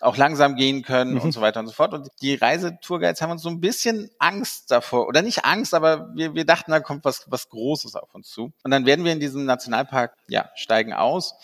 [0.01, 1.21] auch langsam gehen können mhm.
[1.21, 1.93] und so weiter und so fort.
[1.93, 6.35] Und die Reisetourguides haben uns so ein bisschen Angst davor, oder nicht Angst, aber wir,
[6.35, 8.51] wir dachten, da kommt was, was Großes auf uns zu.
[8.63, 11.35] Und dann werden wir in diesem Nationalpark, ja, steigen aus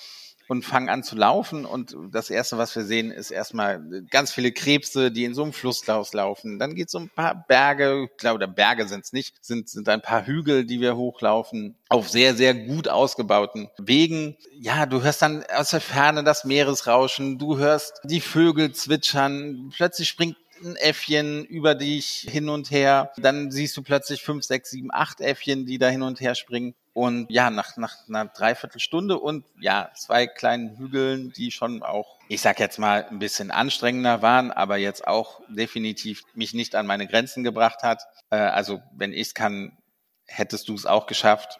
[0.51, 1.63] und fangen an zu laufen.
[1.63, 5.53] Und das Erste, was wir sehen, ist erstmal ganz viele Krebse, die in so einem
[5.53, 6.59] Flusslauf laufen.
[6.59, 9.87] Dann geht es um ein paar Berge, ich glaube, Berge sind es nicht, sind, sind
[9.87, 14.35] ein paar Hügel, die wir hochlaufen, auf sehr, sehr gut ausgebauten Wegen.
[14.59, 20.09] Ja, du hörst dann aus der Ferne das Meeresrauschen, du hörst die Vögel zwitschern, plötzlich
[20.09, 23.11] springt ein Äffchen über dich hin und her.
[23.17, 26.75] Dann siehst du plötzlich fünf, sechs, sieben, acht Äffchen, die da hin und her springen.
[26.93, 32.41] Und ja, nach, nach einer Dreiviertelstunde und ja, zwei kleinen Hügeln, die schon auch, ich
[32.41, 37.07] sag jetzt mal, ein bisschen anstrengender waren, aber jetzt auch definitiv mich nicht an meine
[37.07, 38.03] Grenzen gebracht hat.
[38.29, 39.77] Äh, also wenn ich es kann,
[40.25, 41.59] hättest du es auch geschafft,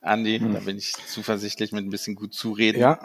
[0.00, 0.38] Andi.
[0.38, 0.54] Hm.
[0.54, 2.80] Da bin ich zuversichtlich mit ein bisschen gut zureden.
[2.80, 3.00] Ja.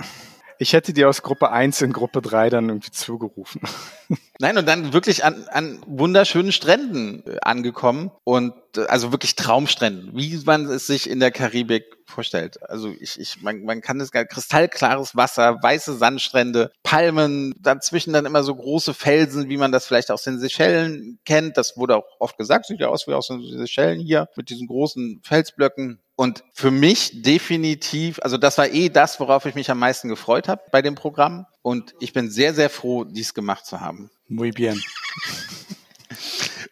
[0.60, 3.62] Ich hätte dir aus Gruppe 1 in Gruppe 3 dann irgendwie zugerufen.
[4.40, 10.12] Nein, und dann wirklich an, an wunderschönen Stränden äh, angekommen und äh, also wirklich Traumstränden,
[10.16, 12.62] wie man es sich in der Karibik vorstellt.
[12.70, 18.44] Also ich, ich man, man kann das kristallklares Wasser, weiße Sandstrände, Palmen, dazwischen dann immer
[18.44, 21.58] so große Felsen, wie man das vielleicht aus den Seychellen kennt.
[21.58, 24.68] Das wurde auch oft gesagt, sieht ja aus wie aus den Seychellen hier mit diesen
[24.68, 29.80] großen Felsblöcken Und für mich definitiv, also das war eh das, worauf ich mich am
[29.80, 31.48] meisten gefreut habe bei dem Programm.
[31.62, 34.12] Und ich bin sehr, sehr froh, dies gemacht zu haben.
[34.28, 34.80] Muy bien.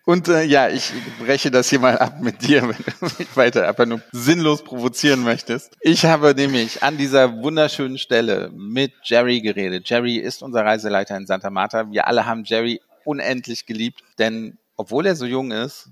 [0.06, 3.67] Und äh, ja, ich breche das hier mal ab mit dir, wenn du mich weiter
[3.67, 5.75] einfach nur sinnlos provozieren möchtest.
[5.82, 9.89] Ich habe nämlich an dieser wunderschönen Stelle mit Jerry geredet.
[9.89, 11.91] Jerry ist unser Reiseleiter in Santa Marta.
[11.91, 15.89] Wir alle haben Jerry unendlich geliebt, denn obwohl er so jung ist,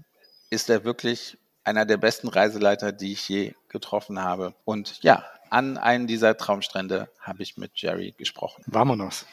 [0.49, 1.37] ist er wirklich
[1.69, 4.55] einer der besten Reiseleiter, die ich je getroffen habe.
[4.65, 8.63] Und ja, an einen dieser Traumstrände habe ich mit Jerry gesprochen.
[8.65, 9.27] Vamonos.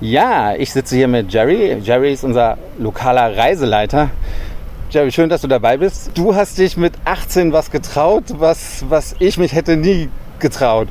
[0.00, 1.78] Ja, ich sitze hier mit Jerry.
[1.82, 4.10] Jerry ist unser lokaler Reiseleiter.
[4.90, 6.10] Jerry, schön, dass du dabei bist.
[6.14, 10.08] Du hast dich mit 18 was getraut, was, was ich mich hätte nie
[10.40, 10.88] getraut.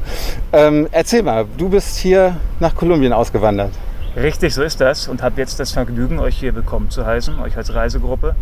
[0.53, 3.71] Ähm, erzähl mal, du bist hier nach Kolumbien ausgewandert.
[4.15, 7.57] Richtig, so ist das und habe jetzt das Vergnügen, euch hier willkommen zu heißen, euch
[7.57, 8.35] als Reisegruppe.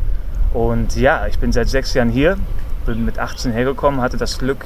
[0.54, 2.38] Und ja, ich bin seit sechs Jahren hier,
[2.86, 4.64] bin mit 18 hergekommen, hatte das Glück,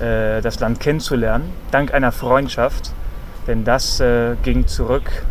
[0.00, 2.92] äh, das Land kennenzulernen, dank einer Freundschaft
[3.46, 5.24] denn das äh, ging zurück,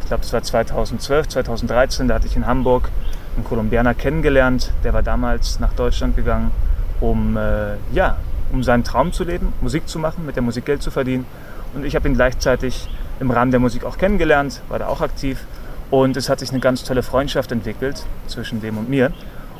[0.00, 2.90] ich glaube, es war 2012, 2013, da hatte ich in Hamburg
[3.36, 4.72] einen Kolumbianer kennengelernt.
[4.84, 6.50] Der war damals nach Deutschland gegangen,
[7.00, 8.16] um, äh, ja,
[8.52, 11.26] um seinen Traum zu leben, Musik zu machen, mit der Musik Geld zu verdienen.
[11.74, 12.88] Und ich habe ihn gleichzeitig
[13.20, 15.44] im Rahmen der Musik auch kennengelernt, war da auch aktiv.
[15.90, 19.12] Und es hat sich eine ganz tolle Freundschaft entwickelt zwischen dem und mir.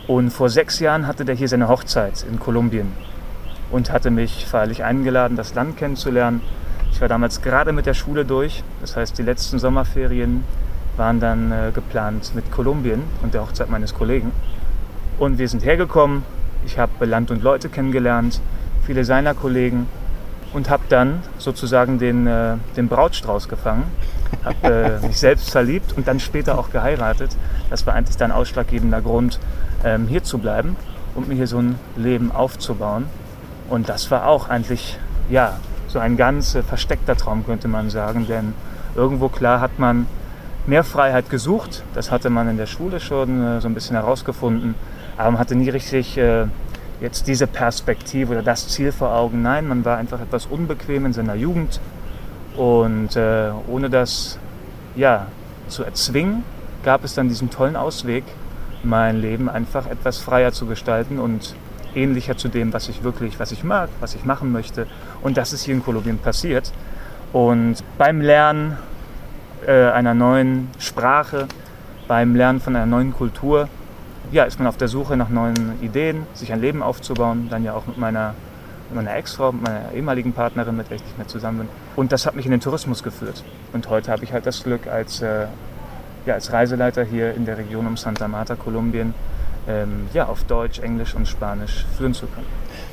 [0.06, 2.92] Und vor sechs Jahren hatte der hier seine Hochzeit in Kolumbien
[3.70, 6.40] und hatte mich feierlich eingeladen, das Land kennenzulernen.
[6.92, 10.44] Ich war damals gerade mit der Schule durch, das heißt die letzten Sommerferien
[10.96, 14.32] waren dann äh, geplant mit Kolumbien und der Hochzeit meines Kollegen.
[15.18, 16.24] Und wir sind hergekommen,
[16.64, 18.40] ich habe Land und Leute kennengelernt,
[18.84, 19.86] viele seiner Kollegen
[20.52, 23.84] und habe dann sozusagen den, äh, den Brautstrauß gefangen,
[24.44, 27.36] habe äh, mich selbst verliebt und dann später auch geheiratet.
[27.70, 29.38] Das war eigentlich dann ausschlaggebender Grund,
[29.84, 30.76] ähm, hier zu bleiben
[31.14, 33.06] und mir hier so ein Leben aufzubauen.
[33.68, 38.26] Und das war auch eigentlich, ja, so ein ganz äh, versteckter Traum, könnte man sagen.
[38.26, 38.54] Denn
[38.94, 40.06] irgendwo klar hat man
[40.66, 41.82] mehr Freiheit gesucht.
[41.94, 44.74] Das hatte man in der Schule schon äh, so ein bisschen herausgefunden.
[45.16, 46.46] Aber man hatte nie richtig äh,
[47.00, 49.42] jetzt diese Perspektive oder das Ziel vor Augen.
[49.42, 51.80] Nein, man war einfach etwas unbequem in seiner Jugend.
[52.56, 54.38] Und äh, ohne das
[54.94, 55.26] ja,
[55.68, 56.42] zu erzwingen,
[56.82, 58.24] gab es dann diesen tollen Ausweg,
[58.82, 61.54] mein Leben einfach etwas freier zu gestalten und
[61.94, 64.86] ähnlicher zu dem, was ich wirklich, was ich mag, was ich machen möchte.
[65.22, 66.72] Und das ist hier in Kolumbien passiert.
[67.32, 68.78] Und beim Lernen
[69.66, 71.46] äh, einer neuen Sprache,
[72.08, 73.68] beim Lernen von einer neuen Kultur,
[74.32, 77.74] ja, ist man auf der Suche nach neuen Ideen, sich ein Leben aufzubauen, dann ja
[77.74, 78.34] auch mit meiner,
[78.92, 81.68] meiner Ex-Frau, meiner ehemaligen Partnerin, mit der ich nicht mehr zusammen bin.
[81.94, 83.42] Und das hat mich in den Tourismus geführt.
[83.72, 85.46] Und heute habe ich halt das Glück, als, äh,
[86.26, 89.14] ja, als Reiseleiter hier in der Region um Santa Marta, Kolumbien,
[89.68, 92.46] ähm, ja, auf Deutsch, Englisch und Spanisch führen zu können.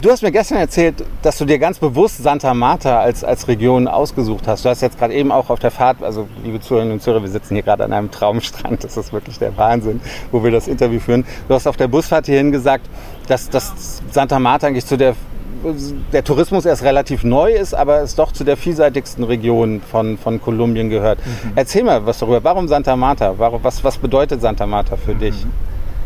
[0.03, 3.87] Du hast mir gestern erzählt, dass du dir ganz bewusst Santa Marta als, als Region
[3.87, 4.65] ausgesucht hast.
[4.65, 7.29] Du hast jetzt gerade eben auch auf der Fahrt, also liebe Zuhörerinnen und Zuhörer, wir
[7.29, 10.01] sitzen hier gerade an einem Traumstrand, das ist wirklich der Wahnsinn,
[10.33, 11.23] wo wir das Interview führen.
[11.47, 12.85] Du hast auf der Busfahrt hierhin gesagt,
[13.29, 15.15] dass, dass Santa Marta eigentlich zu der
[16.11, 20.41] der Tourismus erst relativ neu ist, aber es doch zu der vielseitigsten Region von, von
[20.41, 21.19] Kolumbien gehört.
[21.25, 21.53] Mhm.
[21.55, 22.43] Erzähl mal was darüber.
[22.43, 23.35] Warum Santa Marta?
[23.37, 25.19] Warum, was, was bedeutet Santa Marta für mhm.
[25.19, 25.45] dich?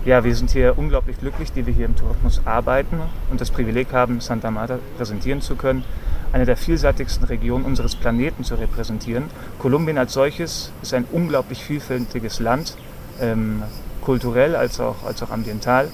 [0.05, 3.91] Ja, wir sind hier unglaublich glücklich, die wir hier im Tourismus arbeiten und das Privileg
[3.93, 5.83] haben, Santa Marta präsentieren zu können,
[6.31, 9.25] eine der vielseitigsten Regionen unseres Planeten zu repräsentieren.
[9.59, 12.77] Kolumbien als solches ist ein unglaublich vielfältiges Land,
[13.19, 13.63] ähm,
[14.01, 15.89] kulturell als auch, als auch ambiental.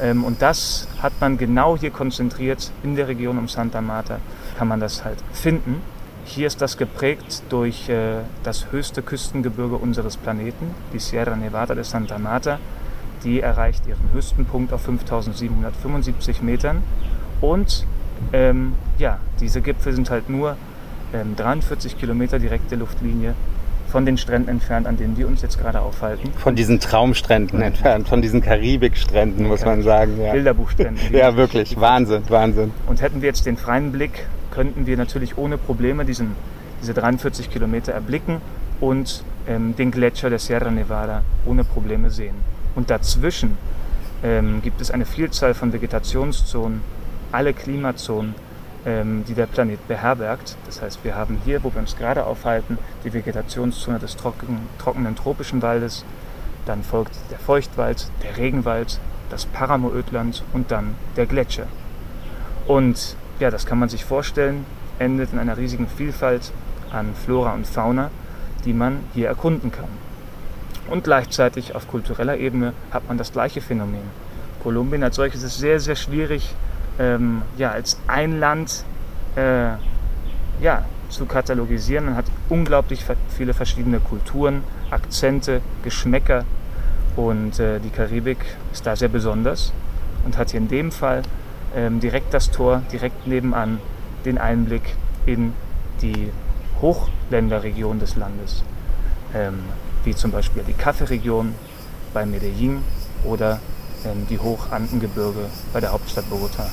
[0.00, 4.18] Ähm, und das hat man genau hier konzentriert in der Region um Santa Marta,
[4.58, 5.80] kann man das halt finden.
[6.24, 11.84] Hier ist das geprägt durch äh, das höchste Küstengebirge unseres Planeten, die Sierra Nevada de
[11.84, 12.58] Santa Marta
[13.24, 16.82] die erreicht ihren höchsten Punkt auf 5775 Metern.
[17.40, 17.86] Und
[18.32, 20.56] ähm, ja, diese Gipfel sind halt nur
[21.12, 23.34] ähm, 43 Kilometer direkte Luftlinie
[23.88, 26.32] von den Stränden entfernt, an denen wir uns jetzt gerade aufhalten.
[26.36, 27.66] Von diesen Traumstränden ja.
[27.66, 30.20] entfernt, von diesen Karibikstränden, muss man sagen.
[30.20, 30.32] Ja.
[30.32, 31.14] Bilderbuchstränden.
[31.14, 31.78] ja, wirklich.
[31.80, 32.72] Wahnsinn, Wahnsinn.
[32.86, 36.32] Und hätten wir jetzt den freien Blick, könnten wir natürlich ohne Probleme diesen,
[36.82, 38.38] diese 43 Kilometer erblicken
[38.80, 42.34] und ähm, den Gletscher der Sierra Nevada ohne Probleme sehen.
[42.74, 43.56] Und dazwischen
[44.22, 46.82] ähm, gibt es eine Vielzahl von Vegetationszonen,
[47.32, 48.34] alle Klimazonen,
[48.86, 50.56] ähm, die der Planet beherbergt.
[50.66, 55.16] Das heißt, wir haben hier, wo wir uns gerade aufhalten, die Vegetationszone des trocken, trockenen
[55.16, 56.04] tropischen Waldes.
[56.66, 58.98] Dann folgt der Feuchtwald, der Regenwald,
[59.30, 61.66] das Paramoödland und dann der Gletscher.
[62.66, 64.64] Und ja, das kann man sich vorstellen
[64.98, 66.52] endet in einer riesigen Vielfalt
[66.90, 68.10] an Flora und Fauna,
[68.64, 69.88] die man hier erkunden kann.
[70.88, 74.02] Und gleichzeitig auf kultureller Ebene hat man das gleiche Phänomen.
[74.62, 76.54] Kolumbien als solches ist sehr, sehr schwierig,
[76.98, 78.84] ähm, ja, als ein Land
[79.36, 79.72] äh,
[80.60, 82.06] ja, zu katalogisieren.
[82.06, 83.04] Man hat unglaublich
[83.36, 86.44] viele verschiedene Kulturen, Akzente, Geschmäcker
[87.16, 88.38] und äh, die Karibik
[88.72, 89.72] ist da sehr besonders
[90.24, 91.22] und hat hier in dem Fall
[91.74, 93.78] ähm, direkt das Tor, direkt nebenan
[94.24, 95.52] den Einblick in
[96.02, 96.30] die
[96.80, 98.64] Hochländerregion des Landes,
[99.34, 99.60] ähm,
[100.04, 101.54] wie zum Beispiel die Kaffeeregion
[102.12, 102.82] bei Medellin
[103.24, 103.60] oder
[104.04, 106.66] ähm, die Hochandengebirge bei der Hauptstadt Bogota.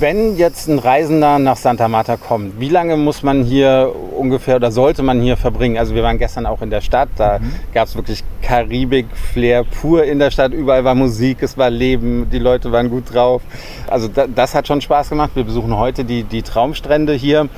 [0.00, 4.70] Wenn jetzt ein Reisender nach Santa Marta kommt, wie lange muss man hier ungefähr oder
[4.70, 5.76] sollte man hier verbringen?
[5.76, 7.52] Also wir waren gestern auch in der Stadt, da mhm.
[7.74, 10.52] gab es wirklich Karibik-Flair pur in der Stadt.
[10.52, 13.42] Überall war Musik, es war Leben, die Leute waren gut drauf.
[13.88, 15.30] Also da, das hat schon Spaß gemacht.
[15.34, 17.48] Wir besuchen heute die, die Traumstrände hier.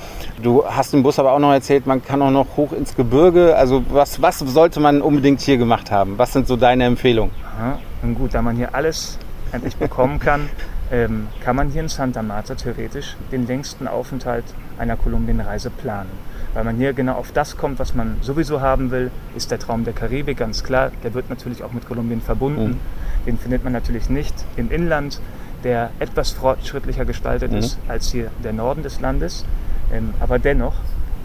[0.42, 3.54] Du hast im Bus aber auch noch erzählt, man kann auch noch hoch ins Gebirge.
[3.56, 6.16] Also was, was sollte man unbedingt hier gemacht haben?
[6.16, 7.32] Was sind so deine Empfehlungen?
[7.58, 7.78] Aha.
[8.02, 9.18] Und gut, da man hier alles
[9.52, 10.48] endlich bekommen kann,
[10.90, 14.44] ähm, kann man hier in Santa Marta theoretisch den längsten Aufenthalt
[14.78, 16.10] einer Kolumbienreise planen.
[16.52, 19.84] Weil man hier genau auf das kommt, was man sowieso haben will, ist der Traum
[19.84, 20.90] der Karibik, ganz klar.
[21.04, 22.70] Der wird natürlich auch mit Kolumbien verbunden.
[22.70, 22.80] Mhm.
[23.26, 25.20] Den findet man natürlich nicht im Inland,
[25.62, 27.58] der etwas fortschrittlicher gestaltet mhm.
[27.58, 29.44] ist als hier der Norden des Landes.
[29.92, 30.74] Ähm, aber dennoch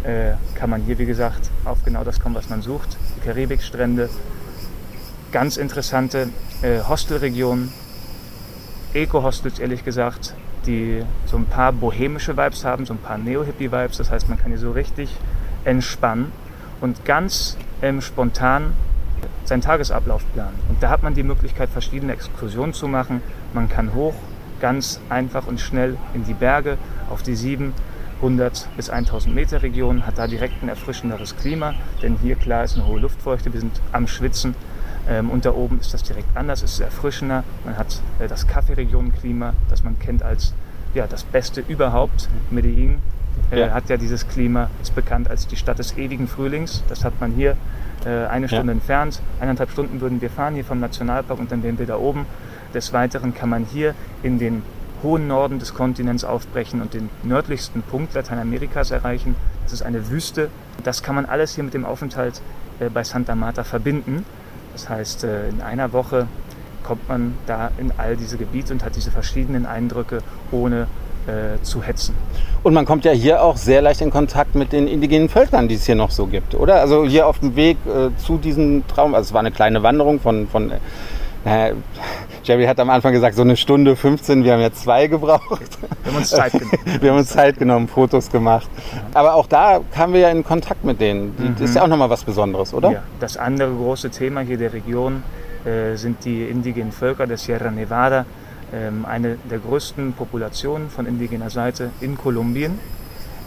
[0.03, 2.97] äh, kann man hier, wie gesagt, auf genau das kommen, was man sucht.
[3.15, 4.09] Die Karibikstrände,
[5.31, 6.29] ganz interessante
[6.61, 7.71] äh, Hostelregionen,
[8.95, 10.33] Eco-Hostels ehrlich gesagt,
[10.65, 13.97] die so ein paar bohemische Vibes haben, so ein paar Neo-Hippie-Vibes.
[13.97, 15.09] Das heißt, man kann hier so richtig
[15.65, 16.31] entspannen
[16.81, 18.73] und ganz ähm, spontan
[19.43, 20.57] seinen Tagesablauf planen.
[20.69, 23.21] Und da hat man die Möglichkeit, verschiedene Exkursionen zu machen.
[23.53, 24.15] Man kann hoch,
[24.59, 26.77] ganz einfach und schnell in die Berge
[27.09, 32.35] auf die 700 bis 1000 Meter Region, hat da direkt ein erfrischenderes Klima, denn hier
[32.35, 34.55] klar ist eine hohe Luftfeuchte, wir sind am Schwitzen
[35.09, 37.43] ähm, und da oben ist das direkt anders, es ist erfrischender.
[37.63, 40.53] Man hat äh, das Kaffeeregionenklima, das man kennt als
[40.93, 42.29] ja, das Beste überhaupt.
[42.49, 42.99] Medellin
[43.51, 43.73] äh, ja.
[43.73, 46.83] hat ja dieses Klima, ist bekannt als die Stadt des ewigen Frühlings.
[46.89, 47.57] Das hat man hier
[48.05, 48.77] äh, eine Stunde ja.
[48.77, 49.21] entfernt.
[49.39, 52.25] Eineinhalb Stunden würden wir fahren hier vom Nationalpark und dann wären wir da oben.
[52.73, 54.63] Des Weiteren kann man hier in den
[55.03, 59.35] hohen Norden des Kontinents aufbrechen und den nördlichsten Punkt Lateinamerikas erreichen.
[59.63, 60.49] Das ist eine Wüste.
[60.83, 62.41] Das kann man alles hier mit dem Aufenthalt
[62.79, 64.25] äh, bei Santa Marta verbinden.
[64.75, 66.27] Das heißt, äh, in einer Woche
[66.83, 70.19] kommt man da in all diese Gebiete und hat diese verschiedenen Eindrücke,
[70.51, 70.87] ohne
[71.27, 72.13] äh, zu hetzen.
[72.61, 75.75] Und man kommt ja hier auch sehr leicht in Kontakt mit den indigenen Völkern, die
[75.75, 76.81] es hier noch so gibt, oder?
[76.81, 80.19] Also hier auf dem Weg äh, zu diesem Traum, also es war eine kleine Wanderung
[80.19, 80.73] von, von
[81.45, 85.77] Jerry hat am Anfang gesagt, so eine Stunde 15, wir haben ja zwei gebraucht.
[86.03, 86.79] Wir haben uns Zeit genommen.
[86.99, 88.67] wir haben uns Zeit genommen, Fotos gemacht.
[89.13, 91.35] Aber auch da kamen wir ja in Kontakt mit denen.
[91.37, 91.55] Mhm.
[91.59, 92.91] Das ist ja auch nochmal was Besonderes, oder?
[92.91, 95.23] Ja, das andere große Thema hier der Region
[95.65, 98.25] äh, sind die indigenen Völker der Sierra Nevada.
[98.73, 102.79] Ähm, eine der größten Populationen von indigener Seite in Kolumbien.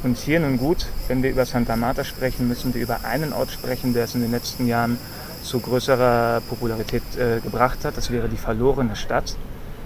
[0.04, 3.50] Und hier nun gut, wenn wir über Santa Marta sprechen, müssen wir über einen Ort
[3.50, 4.98] sprechen, der es in den letzten Jahren
[5.48, 7.96] zu größerer Popularität äh, gebracht hat.
[7.96, 9.34] Das wäre die verlorene Stadt,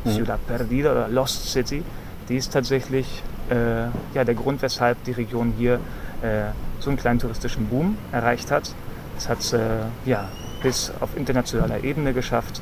[0.04, 0.10] mhm.
[0.10, 1.82] Ciudad Perdida oder Lost City.
[2.28, 5.74] Die ist tatsächlich äh, ja, der Grund, weshalb die Region hier
[6.22, 8.74] äh, so einen kleinen touristischen Boom erreicht hat.
[9.16, 9.58] Es hat äh,
[10.04, 10.28] ja,
[10.62, 12.60] bis auf internationaler Ebene geschafft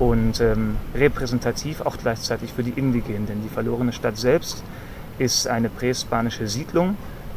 [0.00, 4.64] und ähm, repräsentativ auch gleichzeitig für die Indigenen, denn die verlorene Stadt selbst
[5.18, 6.96] ist eine prähispanische Siedlung,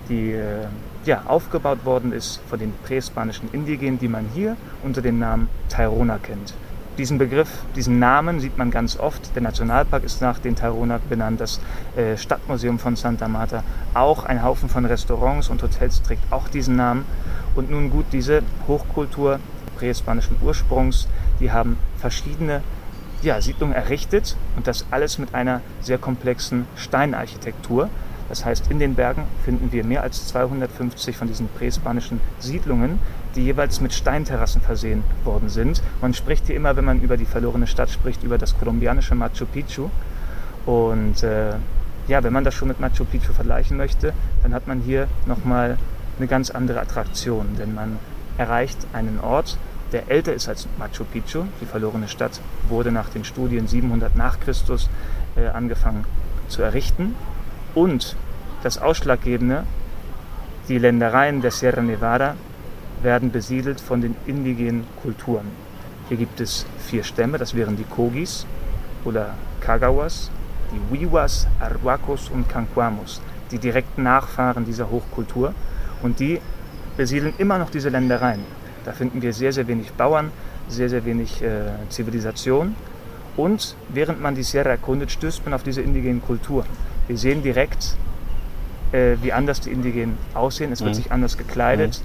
[0.10, 0.66] die äh,
[1.06, 6.18] ja, aufgebaut worden ist von den prähispanischen Indigenen, die man hier unter dem Namen Tairona
[6.18, 6.54] kennt.
[6.98, 9.36] Diesen Begriff, diesen Namen sieht man ganz oft.
[9.36, 11.60] Der Nationalpark ist nach den Tairona benannt, das
[11.96, 13.64] äh, Stadtmuseum von Santa Marta.
[13.96, 17.06] Auch ein Haufen von Restaurants und Hotels trägt auch diesen Namen.
[17.56, 19.40] Und nun gut, diese Hochkultur
[19.76, 21.08] prähispanischen Ursprungs,
[21.40, 22.62] die haben verschiedene
[23.24, 27.90] ja, Siedlungen errichtet und das alles mit einer sehr komplexen Steinarchitektur.
[28.30, 33.00] Das heißt, in den Bergen finden wir mehr als 250 von diesen prähispanischen Siedlungen,
[33.36, 35.82] die jeweils mit Steinterrassen versehen worden sind.
[36.02, 39.46] Man spricht hier immer, wenn man über die verlorene Stadt spricht, über das kolumbianische Machu
[39.46, 39.90] Picchu.
[40.66, 41.54] Und äh,
[42.08, 45.78] ja, wenn man das schon mit Machu Picchu vergleichen möchte, dann hat man hier nochmal
[46.18, 47.98] eine ganz andere Attraktion, denn man
[48.38, 49.58] erreicht einen Ort,
[49.92, 51.44] der älter ist als Machu Picchu.
[51.62, 54.90] Die verlorene Stadt wurde nach den Studien 700 nach Christus
[55.36, 56.06] äh, angefangen
[56.48, 57.16] zu errichten
[57.76, 58.16] und
[58.64, 59.64] das Ausschlaggebende,
[60.68, 62.36] die Ländereien der Sierra Nevada
[63.02, 65.48] werden besiedelt von den indigenen Kulturen.
[66.08, 68.46] Hier gibt es vier Stämme, das wären die Kogis
[69.04, 70.32] oder Kagawas,
[70.72, 73.22] die Wiwas, Arhuacos und Canquamos.
[73.54, 75.54] die direkten Nachfahren dieser Hochkultur.
[76.02, 76.42] Und die
[76.98, 78.42] besiedeln immer noch diese Ländereien.
[78.84, 80.32] Da finden wir sehr, sehr wenig Bauern,
[80.68, 82.76] sehr, sehr wenig äh, Zivilisation.
[83.38, 86.68] Und während man die Sierra erkundet, stößt man auf diese indigenen Kulturen.
[87.08, 87.96] Wir sehen direkt,
[88.92, 90.72] äh, wie anders die Indigenen aussehen.
[90.72, 90.96] Es wird Mhm.
[90.96, 92.02] sich anders gekleidet.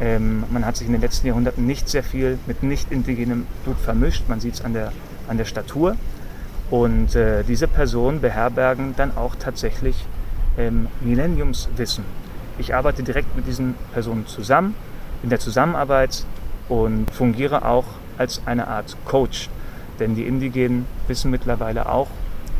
[0.00, 3.78] Ähm, man hat sich in den letzten Jahrhunderten nicht sehr viel mit nicht indigenem Blut
[3.78, 4.24] vermischt.
[4.28, 4.92] Man sieht es an der,
[5.28, 5.96] an der Statur.
[6.70, 10.06] Und äh, diese Personen beherbergen dann auch tatsächlich
[10.56, 12.04] ähm, Millenniumswissen.
[12.58, 14.74] Ich arbeite direkt mit diesen Personen zusammen,
[15.22, 16.24] in der Zusammenarbeit
[16.68, 17.84] und fungiere auch
[18.18, 19.48] als eine Art Coach.
[19.98, 22.06] Denn die Indigenen wissen mittlerweile auch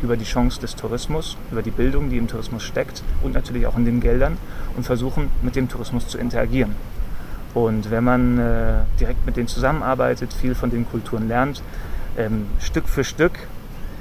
[0.01, 3.77] über die Chance des Tourismus, über die Bildung, die im Tourismus steckt und natürlich auch
[3.77, 4.37] in den Geldern
[4.75, 6.75] und versuchen mit dem Tourismus zu interagieren.
[7.53, 11.61] Und wenn man äh, direkt mit denen zusammenarbeitet, viel von den Kulturen lernt,
[12.17, 13.33] ähm, Stück für Stück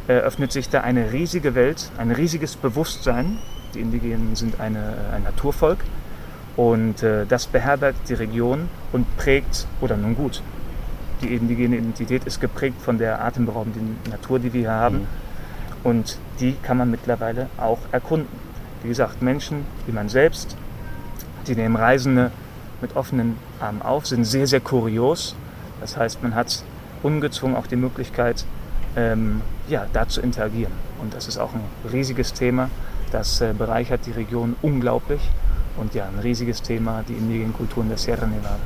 [0.09, 3.39] äh, öffnet sich da eine riesige Welt, ein riesiges Bewusstsein.
[3.75, 5.79] Die Indigenen sind eine, ein Naturvolk
[6.57, 10.43] und äh, das beherbergt die Region und prägt, oder nun gut,
[11.23, 15.07] die indigene Identität ist geprägt von der atemberaubenden Natur, die wir hier haben.
[15.83, 18.29] Und die kann man mittlerweile auch erkunden.
[18.83, 20.57] Wie gesagt, Menschen wie man selbst,
[21.47, 22.31] die nehmen Reisende
[22.81, 25.35] mit offenen Armen auf, sind sehr, sehr kurios.
[25.81, 26.63] Das heißt, man hat
[27.03, 28.45] ungezwungen auch die Möglichkeit,
[28.97, 30.73] ähm, ja, da zu interagieren.
[31.01, 32.71] Und das ist auch ein riesiges Thema.
[33.13, 35.21] Das äh, bereichert die Region unglaublich.
[35.77, 38.59] Und ja, ein riesiges Thema, die indigenen Kulturen der Sierra Nevada.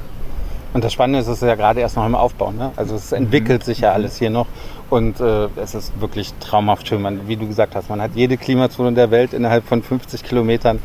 [0.73, 2.51] Und das Spannende ist, es ist ja gerade erst noch im Aufbau.
[2.51, 2.73] Ne?
[2.75, 4.47] Also es entwickelt sich ja alles hier noch.
[4.95, 7.03] Und äh, es ist wirklich traumhaft schön.
[7.03, 10.79] Man, wie du gesagt hast, man hat jede Klimazone der Welt innerhalb von 50 Kilometern.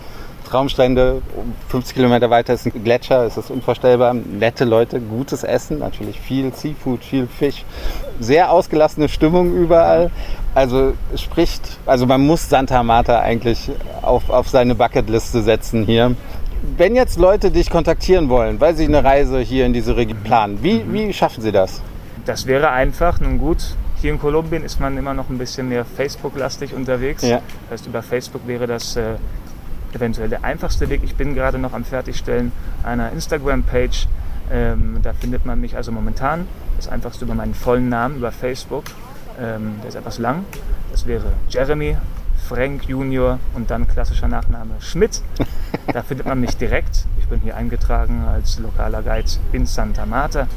[0.49, 1.21] Traumstrände,
[1.67, 4.15] 50 Kilometer weiter ist ein Gletscher, es ist unvorstellbar.
[4.15, 7.63] Nette Leute, gutes Essen, natürlich viel Seafood, viel Fisch.
[8.19, 10.09] Sehr ausgelassene Stimmung überall.
[10.55, 13.69] Also spricht, also man muss Santa Marta eigentlich
[14.01, 16.15] auf, auf seine Bucketliste setzen hier.
[16.77, 20.63] Wenn jetzt Leute dich kontaktieren wollen, weil sie eine Reise hier in diese Region planen,
[20.63, 21.83] wie, wie schaffen sie das?
[22.25, 23.75] Das wäre einfach, nun gut.
[24.01, 27.21] Hier in Kolumbien ist man immer noch ein bisschen mehr Facebook-lastig unterwegs.
[27.21, 27.41] Ja.
[27.69, 29.15] Das heißt, über Facebook wäre das äh,
[29.93, 31.01] eventuell der einfachste Weg.
[31.03, 34.07] Ich bin gerade noch am Fertigstellen einer Instagram-Page.
[34.51, 36.47] Ähm, da findet man mich also momentan.
[36.77, 38.85] Das einfachste über meinen vollen Namen, über Facebook.
[39.37, 40.45] Ähm, der ist etwas lang.
[40.91, 41.97] Das wäre Jeremy
[42.47, 45.21] Frank Junior und dann klassischer Nachname Schmidt.
[45.93, 47.05] Da findet man mich direkt.
[47.19, 50.47] Ich bin hier eingetragen als lokaler Guide in Santa Marta.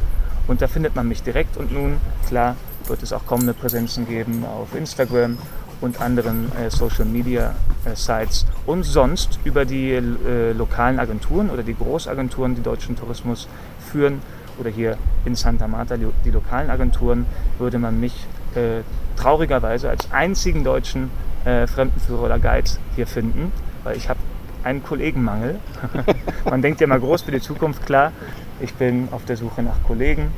[0.46, 1.56] Und da findet man mich direkt.
[1.56, 2.56] Und nun, klar,
[2.88, 5.38] wird es auch kommende Präsenzen geben auf Instagram
[5.80, 7.54] und anderen äh, Social Media
[7.84, 8.46] äh, Sites.
[8.66, 13.48] Und sonst über die äh, lokalen Agenturen oder die Großagenturen, die deutschen Tourismus
[13.90, 14.20] führen,
[14.58, 17.26] oder hier in Santa Marta die, die lokalen Agenturen,
[17.58, 18.14] würde man mich
[18.54, 18.82] äh,
[19.16, 21.10] traurigerweise als einzigen deutschen
[21.44, 23.52] äh, Fremdenführer oder Guide hier finden,
[23.82, 24.20] weil ich habe
[24.64, 25.58] einen Kollegenmangel.
[26.48, 28.12] Man denkt ja mal groß für die Zukunft, klar.
[28.60, 30.30] Ich bin auf der Suche nach Kollegen.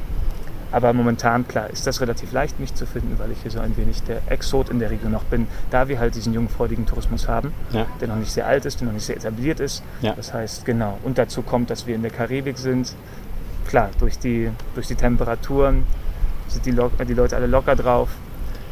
[0.75, 3.77] Aber momentan, klar, ist das relativ leicht, mich zu finden, weil ich hier so ein
[3.77, 7.53] wenig der Exot in der Region noch bin, da wir halt diesen jungfreudigen Tourismus haben,
[7.71, 7.87] Ja.
[8.01, 9.85] der noch nicht sehr alt ist, der noch nicht sehr etabliert ist.
[10.03, 10.15] Ja.
[10.17, 10.99] Das heißt, genau.
[11.05, 12.93] Und dazu kommt, dass wir in der Karibik sind.
[13.69, 15.85] Klar, durch die, durch die Temperaturen
[16.49, 18.09] sind die, Lo- die Leute alle locker drauf.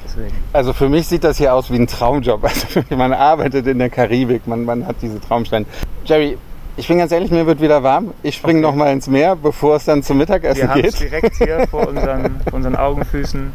[0.05, 0.35] Deswegen.
[0.53, 2.43] Also für mich sieht das hier aus wie ein Traumjob.
[2.75, 5.69] Also man arbeitet in der Karibik, man, man hat diese Traumstrände.
[6.05, 6.37] Jerry,
[6.77, 8.12] ich bin ganz ehrlich, mir wird wieder warm.
[8.23, 8.66] Ich springe Okay.
[8.68, 11.11] noch mal ins Meer, bevor es dann zum Mittagessen Wir haben es geht.
[11.11, 13.53] direkt hier vor unseren, vor unseren Augenfüßen.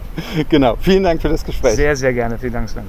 [0.49, 0.76] Genau.
[0.80, 1.76] Vielen Dank für das Gespräch.
[1.76, 2.38] Sehr, sehr gerne.
[2.38, 2.84] Vielen Dank, Sven.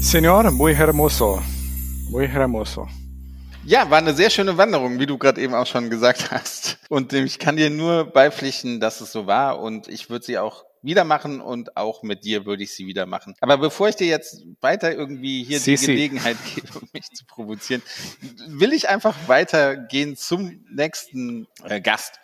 [0.00, 1.40] Señor, muy hermoso.
[2.10, 2.86] Muy hermoso.
[3.66, 6.78] Ja, war eine sehr schöne Wanderung, wie du gerade eben auch schon gesagt hast.
[6.88, 9.58] Und ich kann dir nur beipflichten, dass es so war.
[9.58, 13.06] Und ich würde sie auch wieder machen und auch mit dir würde ich sie wieder
[13.06, 13.34] machen.
[13.40, 15.86] Aber bevor ich dir jetzt weiter irgendwie hier Si, die si.
[15.86, 17.82] Gelegenheit gebe, mich zu provozieren,
[18.46, 22.20] will ich einfach weitergehen zum nächsten äh, Gast.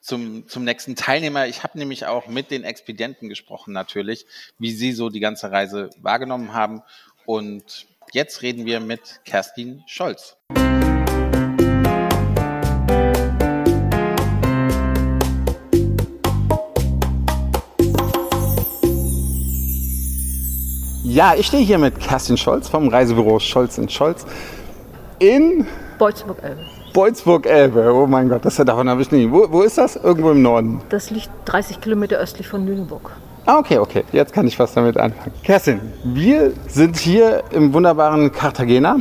[0.00, 1.46] Zum, zum nächsten Teilnehmer.
[1.46, 4.26] Ich habe nämlich auch mit den Expedienten gesprochen, natürlich,
[4.58, 6.82] wie sie so die ganze Reise wahrgenommen haben.
[7.26, 10.36] Und jetzt reden wir mit Kerstin Scholz.
[21.12, 24.24] Ja, ich stehe hier mit Kerstin Scholz vom Reisebüro Scholz Scholz
[25.18, 25.66] in
[25.98, 26.60] Beutzenburg-Elbe.
[26.94, 27.92] Beutzenburg-Elbe.
[27.92, 29.28] Oh mein Gott, das davon habe ich nie.
[29.28, 29.96] Wo, wo ist das?
[29.96, 30.80] Irgendwo im Norden.
[30.88, 33.10] Das liegt 30 Kilometer östlich von Lüneburg.
[33.44, 34.04] Ah, okay, okay.
[34.12, 35.34] Jetzt kann ich was damit anfangen.
[35.42, 39.00] Kerstin, wir sind hier im wunderbaren Cartagena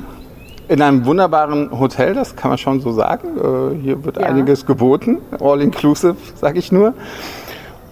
[0.67, 3.37] In einem wunderbaren Hotel, das kann man schon so sagen.
[3.37, 4.25] Äh, hier wird Ja.
[4.29, 6.95] einiges geboten, all inclusive, sage ich nur.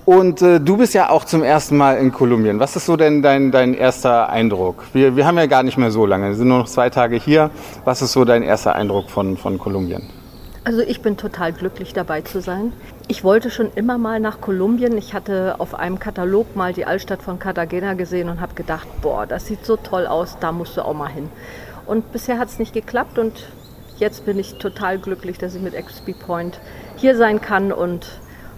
[0.08, 2.62] Und äh, du bist ja auch zum ersten Mal in Kolumbien.
[2.62, 4.86] Was ist so denn dein, dein erster Eindruck?
[4.94, 7.18] Wir, wir haben ja gar nicht mehr so lange, wir sind nur noch zwei Tage
[7.18, 7.52] hier.
[7.84, 10.04] Was ist so dein erster Eindruck von, von Kolumbien?
[10.64, 12.72] Also ich bin total glücklich dabei zu sein.
[13.10, 14.98] Ich wollte schon immer mal nach Kolumbien.
[14.98, 19.26] Ich hatte auf einem Katalog mal die Altstadt von Cartagena gesehen und habe gedacht, boah,
[19.26, 21.28] das sieht so toll aus, da musst du auch mal hin.
[21.86, 23.50] Und bisher hat es nicht geklappt und
[23.98, 26.62] jetzt bin ich total glücklich, dass ich mit XP Point
[26.96, 28.08] hier sein kann und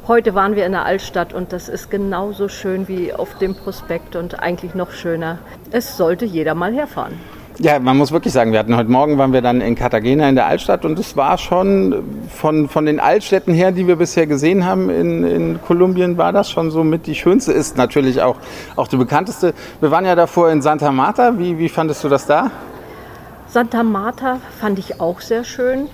[0.10, 4.16] heute waren wir in der Altstadt und das ist genauso schön wie auf dem Prospekt
[4.16, 5.38] und eigentlich noch schöner.
[5.72, 7.14] Es sollte jeder mal herfahren.
[7.60, 10.36] Ja, man muss wirklich sagen, wir hatten heute Morgen waren wir dann in Cartagena in
[10.36, 14.66] der Altstadt und es war schon von, von den Altstädten her, die wir bisher gesehen
[14.66, 18.38] haben in, in Kolumbien, war das schon so mit die schönste, ist natürlich auch,
[18.78, 19.54] auch die bekannteste.
[19.80, 21.38] Wir waren ja davor in Santa Marta.
[21.38, 22.50] Wie, wie fandest du das da?
[23.48, 25.88] Santa Marta fand ich auch sehr schön,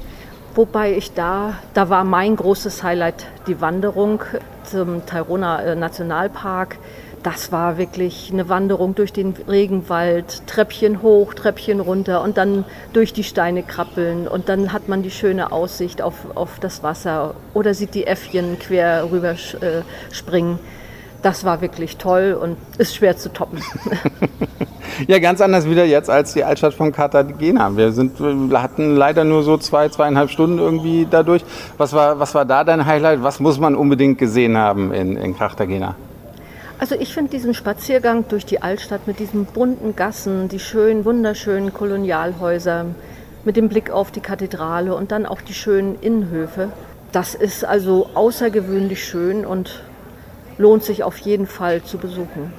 [0.55, 4.23] wobei ich da, da war mein großes Highlight die Wanderung
[4.63, 6.77] zum Tairona äh, Nationalpark.
[7.23, 13.13] Das war wirklich eine Wanderung durch den Regenwald, Treppchen hoch, Treppchen runter und dann durch
[13.13, 17.73] die Steine krabbeln und dann hat man die schöne Aussicht auf, auf das Wasser oder
[17.73, 19.81] sieht die Äffchen quer rüber äh,
[20.11, 20.59] springen.
[21.25, 23.59] Das war wirklich toll und ist schwer zu toppen.
[25.07, 27.75] Ja, ganz anders wieder jetzt als die Altstadt von Cartagena.
[27.75, 31.43] Wir, sind, wir hatten leider nur so zwei, zweieinhalb Stunden irgendwie dadurch.
[31.77, 33.21] Was war, was war da dein Highlight?
[33.21, 35.95] Was muss man unbedingt gesehen haben in, in Cartagena?
[36.79, 41.73] Also ich finde diesen Spaziergang durch die Altstadt mit diesen bunten Gassen, die schönen, wunderschönen
[41.73, 42.85] Kolonialhäuser,
[43.43, 46.69] mit dem Blick auf die Kathedrale und dann auch die schönen Innenhöfe,
[47.11, 49.81] das ist also außergewöhnlich schön und
[50.57, 52.53] lohnt sich auf jeden Fall zu besuchen.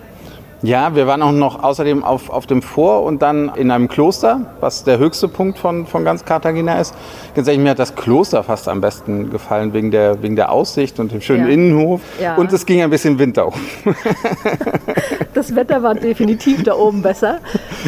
[0.62, 4.40] Ja, wir waren auch noch außerdem auf, auf dem Vor und dann in einem Kloster,
[4.60, 6.94] was der höchste Punkt von, von ganz Cartagena ist.
[7.34, 10.98] Ganz ehrlich, mir hat das Kloster fast am besten gefallen, wegen der, wegen der Aussicht
[10.98, 11.52] und dem schönen Ja.
[11.52, 12.00] Innenhof.
[12.20, 12.36] Ja.
[12.36, 13.54] Und es ging ein bisschen Wind auch.
[15.34, 17.40] Das Wetter war definitiv da oben besser.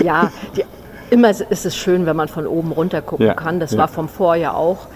[0.05, 0.65] Ja, die,
[1.09, 3.59] immer ist es schön, wenn man von oben runter gucken Ja, kann.
[3.59, 4.87] Das war vom Vorjahr auch.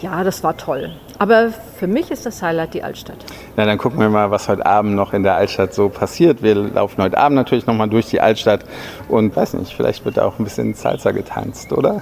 [0.00, 0.90] Ja, das war toll.
[1.20, 3.18] Aber für mich ist das Highlight die Altstadt.
[3.54, 6.42] Na, dann gucken wir mal, was heute Abend noch in der Altstadt so passiert.
[6.42, 8.64] Wir laufen heute Abend natürlich nochmal durch die Altstadt
[9.06, 12.00] und weiß nicht, vielleicht wird da auch ein bisschen Salsa getanzt, oder?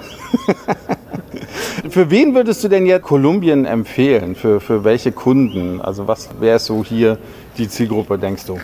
[1.90, 4.36] für wen würdest du denn jetzt Kolumbien empfehlen?
[4.36, 5.80] Für, für welche Kunden?
[5.80, 7.18] Also was wäre so hier
[7.56, 8.60] die Zielgruppe, denkst du?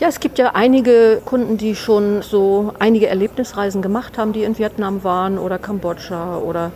[0.00, 4.58] Ja, es gibt ja einige Kunden, die schon so einige Erlebnisreisen gemacht haben, die in
[4.58, 6.72] Vietnam waren oder Kambodscha oder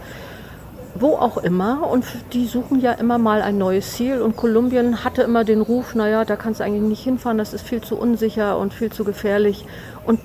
[0.95, 1.89] wo auch immer.
[1.89, 4.21] Und die suchen ja immer mal ein neues Ziel.
[4.21, 7.67] Und Kolumbien hatte immer den Ruf, naja, da kannst du eigentlich nicht hinfahren, das ist
[7.67, 9.65] viel zu unsicher und viel zu gefährlich.
[10.05, 10.21] Und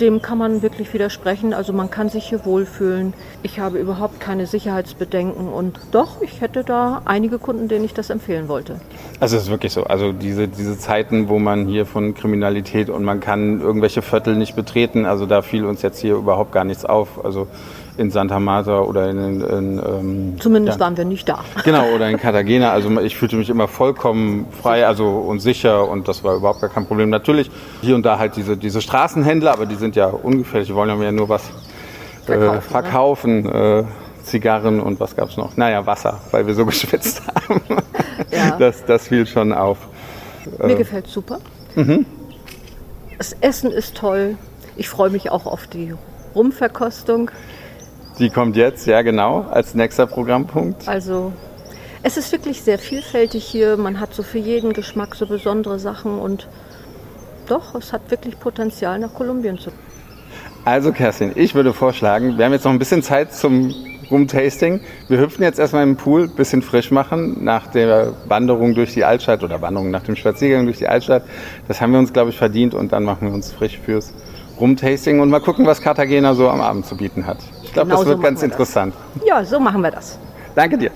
[0.00, 1.54] dem kann man wirklich widersprechen.
[1.54, 3.14] Also man kann sich hier wohlfühlen.
[3.42, 5.48] Ich habe überhaupt keine Sicherheitsbedenken.
[5.48, 8.80] Und doch, ich hätte da einige Kunden, denen ich das empfehlen wollte.
[9.20, 9.84] Also es ist wirklich so.
[9.84, 14.54] Also diese, diese Zeiten, wo man hier von Kriminalität und man kann irgendwelche Viertel nicht
[14.56, 17.24] betreten, also da fiel uns jetzt hier überhaupt gar nichts auf.
[17.24, 17.46] Also
[17.98, 20.84] in Santa Marta oder in, in ähm, Zumindest ja.
[20.84, 21.44] waren wir nicht da.
[21.64, 22.72] Genau, oder in Cartagena.
[22.72, 26.70] Also ich fühlte mich immer vollkommen frei also und sicher und das war überhaupt gar
[26.70, 27.10] kein Problem.
[27.10, 31.00] Natürlich hier und da halt diese, diese Straßenhändler, aber die sind ja ungefährlich, die wollen
[31.00, 31.50] ja nur was
[32.24, 33.46] Verkaufen, äh, verkaufen.
[33.46, 33.84] Äh,
[34.24, 35.56] Zigarren und was gab's noch?
[35.56, 37.60] Naja, Wasser, weil wir so geschwitzt haben.
[38.32, 38.56] Ja.
[38.58, 39.78] Das, das fiel schon auf.
[40.62, 41.38] Mir gefällt super.
[43.18, 44.36] Das Essen ist toll.
[44.76, 45.94] Ich freue mich auch auf die
[46.34, 47.30] Rumverkostung.
[48.18, 50.88] Die kommt jetzt, ja genau, als nächster Programmpunkt.
[50.88, 51.32] Also
[52.02, 53.76] es ist wirklich sehr vielfältig hier.
[53.76, 56.48] Man hat so für jeden Geschmack so besondere Sachen und
[57.46, 59.70] doch, es hat wirklich Potenzial nach Kolumbien zu.
[60.64, 63.72] Also Kerstin, ich würde vorschlagen, wir haben jetzt noch ein bisschen Zeit zum
[64.10, 64.80] Rumtasting.
[65.08, 69.42] Wir hüpfen jetzt erstmal im Pool, bisschen frisch machen nach der Wanderung durch die Altstadt
[69.42, 71.22] oder Wanderung nach dem Spaziergang durch die Altstadt.
[71.68, 74.12] Das haben wir uns, glaube ich, verdient und dann machen wir uns frisch fürs
[74.58, 77.38] Rumtasting und mal gucken, was Cartagena so am Abend zu bieten hat.
[77.76, 78.54] Ich glaube, Genau das so wird machen ganz wir das.
[78.54, 78.94] interessant.
[79.26, 80.18] Ja, so machen wir das.
[80.54, 80.92] Danke dir.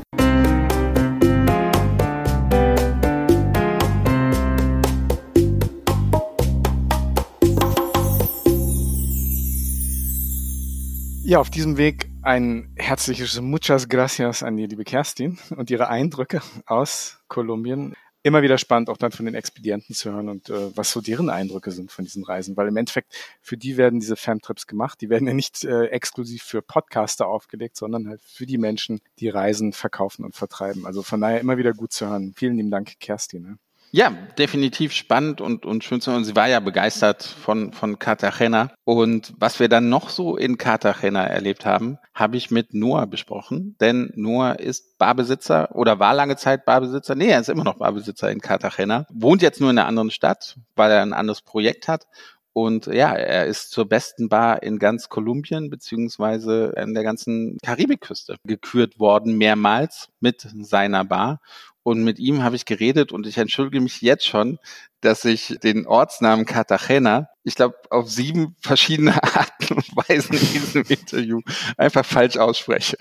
[11.22, 16.41] Ja, auf diesem Weg ein herzliches Muchas Gracias an die liebe Kerstin und ihre Eindrücke
[16.66, 17.95] aus Kolumbien.
[18.23, 21.31] Immer wieder spannend, auch dann von den Expedienten zu hören und äh, was so deren
[21.31, 25.01] Eindrücke sind von diesen Reisen, weil im Endeffekt für die werden diese Famtrips gemacht.
[25.01, 29.31] Die werden ja nicht äh, exklusiv für Podcaster aufgelegt, sondern halt für die Menschen, die
[29.31, 30.85] Reisen verkaufen und vertreiben.
[30.85, 32.35] Also von daher immer wieder gut zu hören.
[32.37, 33.43] Vielen lieben Dank, Kerstin.
[33.43, 33.59] Ne?
[33.93, 36.24] Ja, definitiv spannend und, und schön zu hören.
[36.24, 38.70] Sie war ja begeistert von, von Cartagena.
[38.84, 43.74] Und was wir dann noch so in Cartagena erlebt haben, habe ich mit Noah besprochen.
[43.80, 47.16] Denn Noah ist Barbesitzer oder war lange Zeit Barbesitzer.
[47.16, 49.07] Nee, er ist immer noch Barbesitzer in Cartagena.
[49.12, 52.07] Wohnt jetzt nur in einer anderen Stadt, weil er ein anderes Projekt hat.
[52.53, 58.36] Und ja, er ist zur besten Bar in ganz Kolumbien beziehungsweise an der ganzen Karibikküste
[58.45, 61.41] gekürt worden, mehrmals mit seiner Bar.
[61.83, 64.59] Und mit ihm habe ich geredet und ich entschuldige mich jetzt schon,
[65.01, 70.83] dass ich den Ortsnamen Cartagena, ich glaube, auf sieben verschiedene Arten und Weisen in diesem
[70.83, 71.41] Interview
[71.78, 72.99] einfach falsch ausspreche.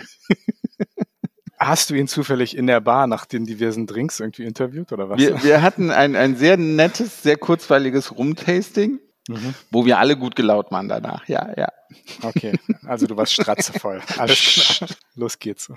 [1.60, 5.20] Hast du ihn zufällig in der Bar nach den diversen Drinks irgendwie interviewt oder was?
[5.20, 9.54] Wir, wir hatten ein, ein sehr nettes, sehr kurzweiliges Rumtasting, mhm.
[9.70, 11.28] wo wir alle gut gelaunt waren danach.
[11.28, 11.68] Ja, ja.
[12.22, 14.02] Okay, also du warst stratzevoll.
[14.18, 14.90] Alles klar.
[15.16, 15.70] Los geht's.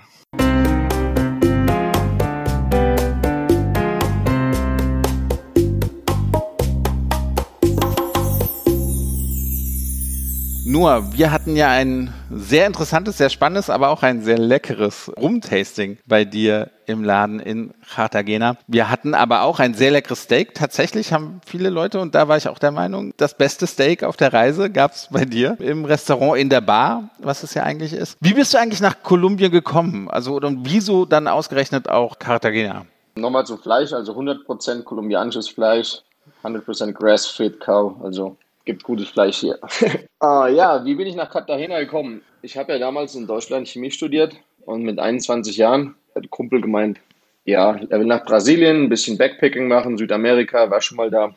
[10.73, 15.99] Nur, wir hatten ja ein sehr interessantes, sehr spannendes, aber auch ein sehr leckeres Rumtasting
[16.07, 18.57] bei dir im Laden in Cartagena.
[18.65, 20.55] Wir hatten aber auch ein sehr leckeres Steak.
[20.55, 24.17] Tatsächlich haben viele Leute, und da war ich auch der Meinung, das beste Steak auf
[24.17, 27.93] der Reise gab es bei dir im Restaurant in der Bar, was es ja eigentlich
[27.93, 28.17] ist.
[28.19, 30.09] Wie bist du eigentlich nach Kolumbien gekommen?
[30.09, 32.87] Also, und wieso dann ausgerechnet auch Cartagena?
[33.13, 36.01] Nochmal zum Fleisch, also 100% kolumbianisches Fleisch,
[36.43, 39.59] 100% Grass-Fed Cow, also gibt gutes Fleisch hier.
[40.19, 42.21] ah, ja, wie bin ich nach Cartagena gekommen?
[42.41, 44.35] Ich habe ja damals in Deutschland Chemie studiert
[44.65, 46.99] und mit 21 Jahren hat ein Kumpel gemeint,
[47.45, 51.35] ja, er will nach Brasilien, ein bisschen Backpacking machen, Südamerika, war schon mal da.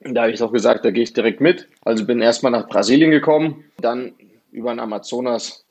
[0.00, 1.68] Da habe ich auch gesagt, da gehe ich direkt mit.
[1.84, 4.12] Also bin erstmal nach Brasilien gekommen, dann
[4.52, 5.64] über den Amazonas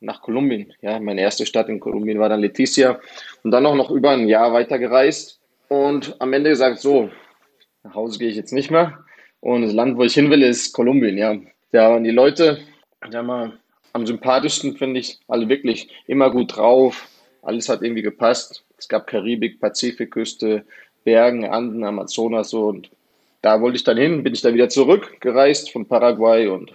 [0.00, 0.72] nach Kolumbien.
[0.82, 3.00] Ja, meine erste Stadt in Kolumbien war dann Leticia
[3.42, 7.10] und dann auch noch über ein Jahr weiter gereist und am Ende gesagt, so,
[7.82, 8.98] nach Hause gehe ich jetzt nicht mehr.
[9.40, 11.36] Und das Land, wo ich hin will, ist Kolumbien, ja.
[11.72, 12.58] Ja, und die Leute,
[13.10, 13.52] ja mal,
[13.92, 17.08] am sympathischsten finde ich alle wirklich immer gut drauf.
[17.42, 18.64] Alles hat irgendwie gepasst.
[18.76, 20.64] Es gab Karibik, Pazifikküste,
[21.04, 22.90] Bergen, Anden, Amazonas so und
[23.42, 26.72] da wollte ich dann hin, bin ich dann wieder zurückgereist von Paraguay und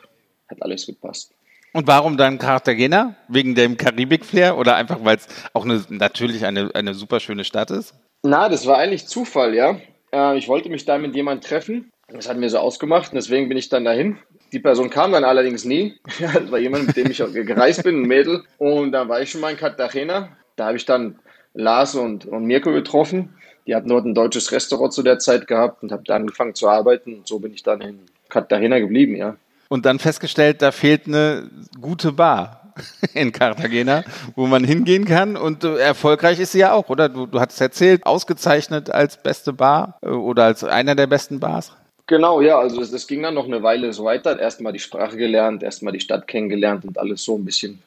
[0.49, 1.33] hat alles gepasst.
[1.73, 3.15] Und warum dann Cartagena?
[3.27, 7.71] Wegen dem Karibik-Flair oder einfach, weil es auch eine, natürlich eine, eine super schöne Stadt
[7.71, 7.95] ist?
[8.21, 9.77] Na, das war eigentlich Zufall, ja.
[10.13, 13.49] Äh, ich wollte mich da mit jemandem treffen das hatten wir so ausgemacht und deswegen
[13.49, 14.17] bin ich dann dahin.
[14.51, 15.95] Die Person kam dann allerdings nie.
[16.19, 18.43] das war jemand, mit dem ich gereist bin, ein Mädel.
[18.57, 20.29] Und da war ich schon mal in Cartagena.
[20.55, 21.19] Da habe ich dann
[21.53, 23.33] Lars und, und Mirko getroffen.
[23.65, 26.67] Die hatten dort ein deutsches Restaurant zu der Zeit gehabt und habe da angefangen zu
[26.67, 27.15] arbeiten.
[27.15, 27.99] Und so bin ich dann in
[28.29, 29.35] Cartagena geblieben, ja.
[29.69, 31.49] Und dann festgestellt, da fehlt eine
[31.81, 32.73] gute Bar
[33.13, 34.03] in Cartagena,
[34.35, 35.35] wo man hingehen kann.
[35.35, 37.09] Und äh, erfolgreich ist sie ja auch, oder?
[37.09, 41.71] Du, du hast erzählt, ausgezeichnet als beste Bar äh, oder als einer der besten Bars.
[42.07, 44.37] Genau, ja, also das, das, ging dann noch eine Weile so weiter.
[44.37, 47.81] Erstmal die Sprache gelernt, erstmal die Stadt kennengelernt und alles so ein bisschen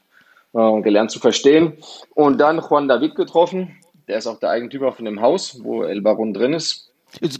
[0.54, 1.74] äh, gelernt zu verstehen.
[2.14, 3.76] Und dann Juan David getroffen,
[4.08, 6.90] der ist auch der Eigentümer von dem Haus, wo El Baron drin ist.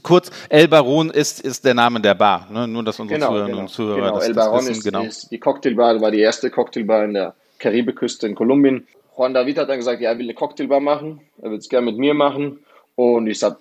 [0.02, 2.68] Kurz, El Baron ist, ist der Name der Bar, ne?
[2.68, 4.14] nur dass unsere genau, Zuhörerinnen genau, und Zuhörer genau.
[4.16, 4.78] das, El Baron das wissen.
[4.78, 5.02] Ist, genau.
[5.02, 8.86] ist die Cocktailbar, war die erste Cocktailbar in der Karibikküste in Kolumbien.
[9.16, 11.86] Juan David hat dann gesagt, ja, er will eine Cocktailbar machen, er will es gerne
[11.86, 12.60] mit mir machen.
[12.96, 13.58] Und ich sag,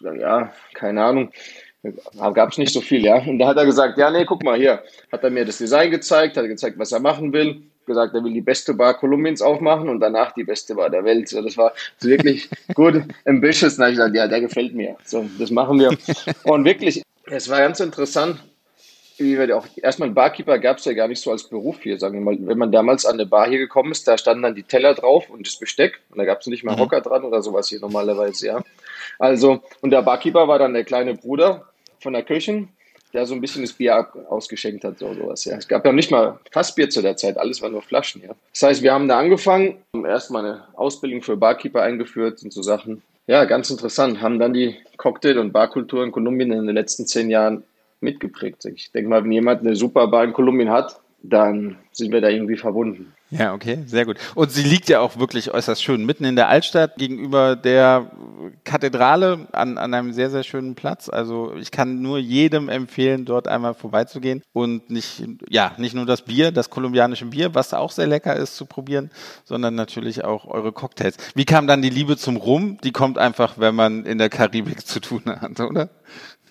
[0.00, 1.30] ja, keine Ahnung
[2.34, 3.16] gab es nicht so viel, ja.
[3.16, 4.82] Und da hat er gesagt, ja, nee, guck mal hier,
[5.12, 8.24] hat er mir das Design gezeigt, hat er gezeigt, was er machen will, gesagt, er
[8.24, 11.28] will die beste Bar Kolumbiens aufmachen und danach die beste Bar der Welt.
[11.28, 13.76] So, das war wirklich gut ambitious.
[13.76, 14.96] Da habe ich gesagt, ja, der gefällt mir.
[15.04, 15.96] So, das machen wir.
[16.44, 18.42] Und wirklich, es war ganz interessant,
[19.16, 21.98] wie wir auch, erstmal einen Barkeeper gab es ja gar nicht so als Beruf hier,
[21.98, 22.36] sagen wir mal.
[22.40, 25.30] Wenn man damals an eine Bar hier gekommen ist, da standen dann die Teller drauf
[25.30, 26.80] und das Besteck und da gab es nicht mal mhm.
[26.80, 28.64] Hocker dran oder sowas hier normalerweise, ja.
[29.18, 31.68] Also, und der Barkeeper war dann der kleine Bruder
[32.04, 32.68] von der Köchin,
[33.12, 35.44] der so ein bisschen das Bier ausgeschenkt hat, so sowas.
[35.44, 35.56] Ja.
[35.56, 38.22] Es gab ja nicht mal Fassbier zu der Zeit, alles war nur Flaschen.
[38.22, 38.34] Ja.
[38.52, 42.62] Das heißt, wir haben da angefangen, haben erstmal eine Ausbildung für Barkeeper eingeführt und so
[42.62, 43.02] Sachen.
[43.26, 44.20] Ja, ganz interessant.
[44.20, 47.64] Haben dann die Cocktail- und Barkultur in Kolumbien in den letzten zehn Jahren
[48.00, 48.64] mitgeprägt.
[48.66, 52.28] Ich denke mal, wenn jemand eine super Bar in Kolumbien hat, dann sind wir da
[52.28, 53.14] irgendwie verbunden.
[53.30, 54.18] Ja, okay, sehr gut.
[54.34, 58.10] Und sie liegt ja auch wirklich äußerst schön, mitten in der Altstadt gegenüber der
[58.64, 61.08] Kathedrale an, an einem sehr, sehr schönen Platz.
[61.08, 66.22] Also ich kann nur jedem empfehlen, dort einmal vorbeizugehen und nicht, ja, nicht nur das
[66.22, 69.10] Bier, das kolumbianische Bier, was auch sehr lecker ist zu probieren,
[69.44, 71.16] sondern natürlich auch eure Cocktails.
[71.34, 72.76] Wie kam dann die Liebe zum Rum?
[72.84, 75.88] Die kommt einfach, wenn man in der Karibik zu tun hat, oder?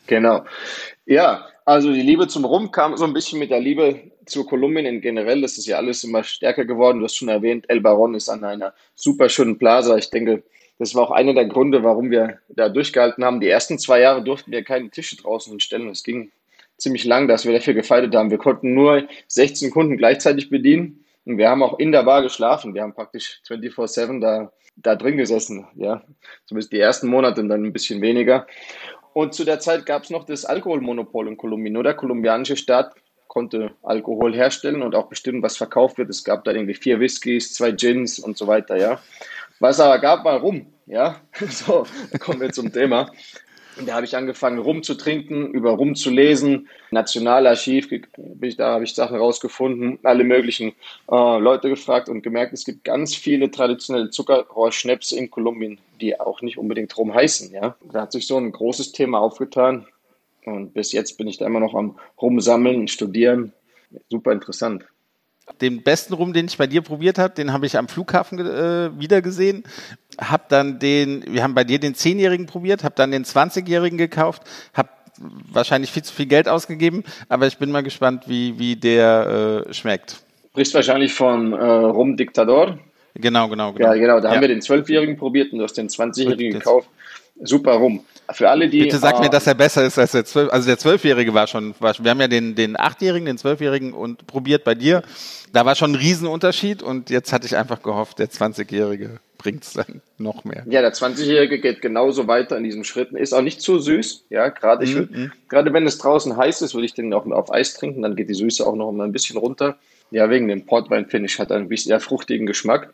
[0.08, 0.44] Genau.
[1.06, 4.86] Ja, also die Liebe zum Rum kam so ein bisschen mit der Liebe zu Kolumbien
[4.86, 5.42] in generell.
[5.42, 7.00] Das ist ja alles immer stärker geworden.
[7.00, 9.98] Du hast schon erwähnt, El Baron ist an einer super schönen Plaza.
[9.98, 10.44] Ich denke,
[10.80, 13.40] das war auch einer der Gründe, warum wir da durchgehalten haben.
[13.40, 15.90] Die ersten zwei Jahre durften wir keine Tische draußen hinstellen.
[15.90, 16.32] Es ging
[16.78, 18.32] ziemlich lang, dass wir dafür gefeitet haben.
[18.32, 21.06] Wir konnten nur 16 Kunden gleichzeitig bedienen.
[21.26, 22.74] Und wir haben auch in der Bar geschlafen.
[22.74, 25.68] Wir haben praktisch 24-7 da, da drin gesessen.
[25.76, 26.04] Ja,
[26.46, 28.48] zumindest die ersten Monate und dann ein bisschen weniger.
[29.14, 31.74] Und zu der Zeit gab es noch das Alkoholmonopol in Kolumbien.
[31.74, 32.94] Nur der kolumbianische Staat
[33.28, 36.10] konnte Alkohol herstellen und auch bestimmen, was verkauft wird.
[36.10, 39.00] Es gab da irgendwie vier Whiskys, zwei Gins und so weiter, ja.
[39.60, 41.22] Was aber gab, war Rum, ja.
[41.50, 41.86] So,
[42.20, 43.12] kommen wir zum Thema.
[43.78, 46.68] Und da habe ich angefangen, Rum zu trinken, über Rum zu lesen.
[46.92, 47.90] Nationalarchiv,
[48.58, 50.74] da habe ich Sachen rausgefunden, alle möglichen
[51.12, 56.42] äh, Leute gefragt und gemerkt, es gibt ganz viele traditionelle Zuckerrohrschnäpse in Kolumbien, die auch
[56.42, 57.52] nicht unbedingt Rum heißen.
[57.52, 57.76] Ja?
[57.92, 59.88] Da hat sich so ein großes Thema aufgetan.
[60.46, 63.54] Und bis jetzt bin ich da immer noch am Rumsammeln, Studieren.
[64.10, 64.86] Super interessant.
[65.62, 68.98] Den besten Rum, den ich bei dir probiert habe, den habe ich am Flughafen äh,
[68.98, 69.22] wieder
[70.18, 70.32] gesehen.
[70.32, 74.44] Hab dann den, wir haben bei dir den Zehnjährigen probiert, habe dann den 20-Jährigen gekauft,
[74.74, 74.90] habe
[75.52, 79.74] wahrscheinlich viel zu viel Geld ausgegeben, aber ich bin mal gespannt, wie, wie der äh,
[79.74, 80.18] schmeckt.
[80.52, 82.78] Sprichst wahrscheinlich von äh, Rum Dictador.
[83.16, 83.88] Genau, genau, genau.
[83.88, 84.20] Ja, genau.
[84.20, 84.36] Da ja.
[84.36, 86.90] haben wir den Zwölfjährigen probiert und du hast den 20-Jährigen gekauft.
[87.42, 88.04] Super rum.
[88.32, 88.80] Für alle, die.
[88.80, 90.52] Bitte sag äh, mir, dass er besser ist als der Zwölf.
[90.52, 94.28] Also der Zwölfjährige war schon, war, wir haben ja den, den Achtjährigen, den Zwölfjährigen und
[94.28, 95.04] probiert bei dir.
[95.52, 99.74] Da war schon ein Riesenunterschied und jetzt hatte ich einfach gehofft, der 20-Jährige bringt es
[99.74, 100.64] dann noch mehr.
[100.68, 103.18] Ja, der 20-Jährige geht genauso weiter in diesen Schritten.
[103.18, 104.26] Ist auch nicht zu süß.
[104.30, 105.32] Ja, gerade mm -hmm.
[105.50, 108.02] gerade wenn es draußen heiß ist, würde ich den auch auf Eis trinken.
[108.02, 109.78] Dann geht die Süße auch noch mal ein bisschen runter.
[110.12, 112.94] Ja, wegen dem Portwein-Finish hat er ein bisschen sehr fruchtigen Geschmack.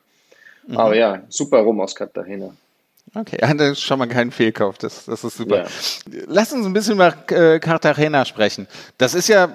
[0.67, 0.77] Mhm.
[0.77, 2.55] Aber ja, super rum aus Cartagena.
[3.15, 5.63] Okay, das ist schon mal kein Fehlkauf, das, das ist super.
[5.63, 5.67] Ja.
[6.27, 8.67] Lass uns ein bisschen über äh, Cartagena sprechen.
[8.99, 9.49] Das ist ja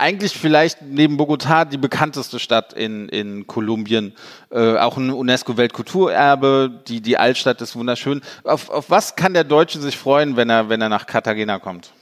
[0.00, 4.14] eigentlich vielleicht neben Bogotá die bekannteste Stadt in, in Kolumbien.
[4.50, 8.22] Äh, auch ein UNESCO-Weltkulturerbe, die, die Altstadt ist wunderschön.
[8.44, 11.92] Auf, auf was kann der Deutsche sich freuen, wenn er, wenn er nach Cartagena kommt?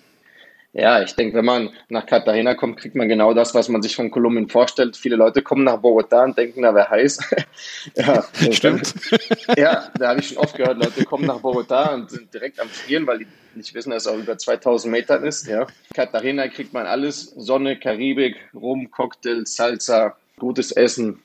[0.72, 3.96] Ja, ich denke, wenn man nach Cartagena kommt, kriegt man genau das, was man sich
[3.96, 4.96] von Kolumbien vorstellt.
[4.96, 7.18] Viele Leute kommen nach Bogotá und denken, da wäre heiß.
[7.96, 8.22] ja,
[8.52, 8.94] Stimmt.
[9.56, 12.68] ja, da habe ich schon oft gehört, Leute kommen nach Bogotá und sind direkt am
[12.68, 13.26] Frieren, weil die
[13.58, 15.46] nicht wissen, dass es auch über 2000 Metern ist.
[15.46, 15.66] Ja.
[15.94, 21.22] Cartagena kriegt man alles, Sonne, Karibik, Rum, Cocktail, Salsa, gutes Essen.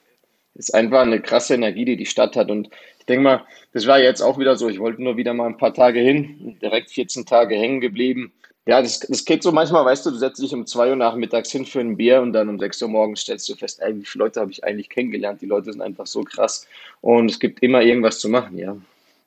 [0.56, 2.52] Ist einfach eine krasse Energie, die die Stadt hat.
[2.52, 2.70] Und
[3.00, 4.70] ich denke mal, das war jetzt auch wieder so.
[4.70, 8.34] Ich wollte nur wieder mal ein paar Tage hin, direkt 14 Tage hängen geblieben
[8.66, 11.52] ja, das, das geht so manchmal, weißt du, du setzt dich um zwei Uhr nachmittags
[11.52, 14.06] hin für ein Bier und dann um sechs Uhr morgens stellst du fest, ey, wie
[14.06, 15.42] viele Leute habe ich eigentlich kennengelernt?
[15.42, 16.66] Die Leute sind einfach so krass
[17.02, 18.78] und es gibt immer irgendwas zu machen, ja.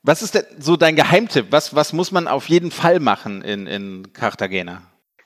[0.06, 1.46] Was ist denn so dein Geheimtipp?
[1.50, 4.82] Was, was muss man auf jeden Fall machen in, in Cartagena?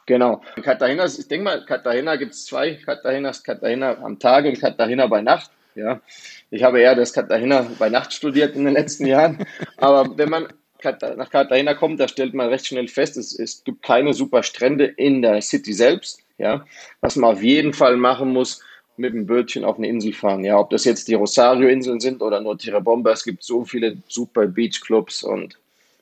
[0.07, 0.41] Genau.
[0.57, 5.07] In Cartagena, ich denke mal, Cartagena gibt es zwei Cartagenas, Cartagena am Tage und Cartagena
[5.07, 5.51] bei Nacht.
[5.75, 6.01] Ja,
[6.51, 9.45] ich habe eher das Cartagena bei Nacht studiert in den letzten Jahren.
[9.77, 10.49] Aber wenn man
[10.83, 14.87] nach Cartagena kommt, da stellt man recht schnell fest, es, es gibt keine super Strände
[14.87, 16.23] in der City selbst.
[16.39, 16.65] Ja,
[17.03, 18.63] was man auf jeden Fall machen muss,
[19.01, 20.45] mit dem Bötchen auf eine Insel fahren.
[20.45, 24.47] Ja, ob das jetzt die Rosario-Inseln sind oder nur Tirabomba, es gibt so viele super
[24.47, 25.59] Beachclubs und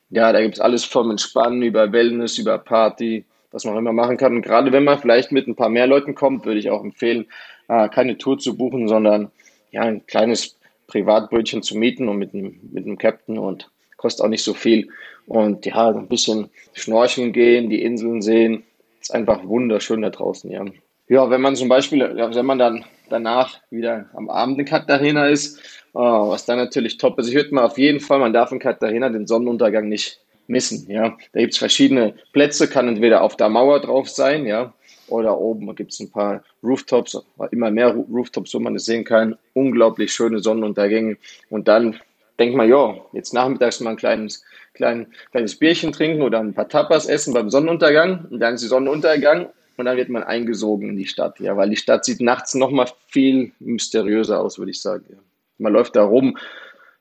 [0.09, 4.17] ja, da gibt es alles vom Entspannen über Wellness, über Party, was man immer machen
[4.17, 4.35] kann.
[4.35, 7.27] Und gerade wenn man vielleicht mit ein paar mehr Leuten kommt, würde ich auch empfehlen,
[7.67, 9.31] äh, keine Tour zu buchen, sondern
[9.71, 14.29] ja, ein kleines Privatbötchen zu mieten und mit einem, mit einem Captain und kostet auch
[14.29, 14.89] nicht so viel.
[15.27, 18.63] Und ja, ein bisschen schnorcheln gehen, die Inseln sehen.
[18.99, 20.65] Ist einfach wunderschön da draußen, ja.
[21.09, 25.59] Ja, wenn man zum Beispiel, wenn man dann danach wieder am Abend in Cartagena ist,
[25.93, 27.29] oh, was dann natürlich top ist.
[27.29, 31.17] Ich würde mal auf jeden Fall, man darf in Cartagena den Sonnenuntergang nicht missen, ja.
[31.33, 34.71] Da gibt es verschiedene Plätze, kann entweder auf der Mauer drauf sein, ja,
[35.07, 39.35] oder oben gibt es ein paar Rooftops, immer mehr Rooftops, wo man es sehen kann.
[39.53, 41.17] Unglaublich schöne Sonnenuntergänge.
[41.49, 41.99] Und dann
[42.37, 44.43] denkt man, ja, jetzt nachmittags mal ein kleines,
[44.75, 48.67] klein, kleines Bierchen trinken oder ein paar Tapas essen beim Sonnenuntergang und dann ist die
[48.67, 49.47] Sonnenuntergang
[49.79, 52.69] und dann wird man eingesogen in die Stadt, ja, weil die Stadt sieht nachts noch
[52.69, 55.05] mal viel mysteriöser aus, würde ich sagen.
[55.09, 55.15] Ja.
[55.57, 56.37] Man läuft da rum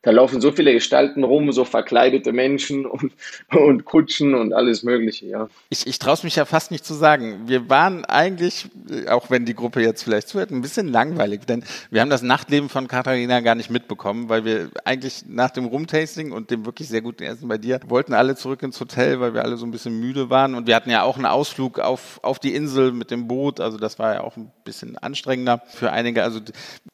[0.03, 3.12] da laufen so viele Gestalten rum, so verkleidete Menschen und,
[3.51, 5.49] und Kutschen und alles Mögliche, ja.
[5.70, 7.42] Ich, ich traue es mich ja fast nicht zu sagen.
[7.46, 8.66] Wir waren eigentlich,
[9.09, 12.68] auch wenn die Gruppe jetzt vielleicht zuhört, ein bisschen langweilig, denn wir haben das Nachtleben
[12.68, 17.03] von Katharina gar nicht mitbekommen, weil wir eigentlich nach dem Rumtasting und dem wirklich sehr
[17.03, 19.99] guten Essen bei dir wollten alle zurück ins Hotel, weil wir alle so ein bisschen
[19.99, 23.26] müde waren und wir hatten ja auch einen Ausflug auf, auf die Insel mit dem
[23.26, 26.22] Boot, also das war ja auch ein bisschen anstrengender für einige.
[26.22, 26.40] Also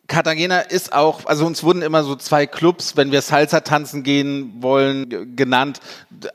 [0.07, 4.55] Cartagena ist auch, also uns wurden immer so zwei Clubs, wenn wir Salsa tanzen gehen
[4.61, 5.81] wollen, genannt,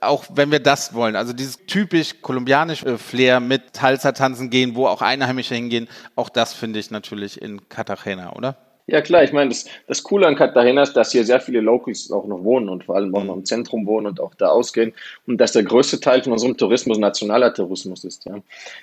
[0.02, 1.16] auch wenn wir das wollen.
[1.16, 6.54] Also dieses typisch kolumbianische Flair mit Salsa tanzen gehen, wo auch Einheimische hingehen, auch das
[6.54, 8.58] finde ich natürlich in Cartagena, oder?
[8.92, 12.12] Ja klar, ich meine, das, das Coole an Cartagena ist, dass hier sehr viele Locals
[12.12, 14.94] auch noch wohnen und vor allem auch noch im Zentrum wohnen und auch da ausgehen
[15.28, 18.26] und dass der größte Teil von unserem Tourismus nationaler Tourismus ist.
[18.26, 18.40] Ja.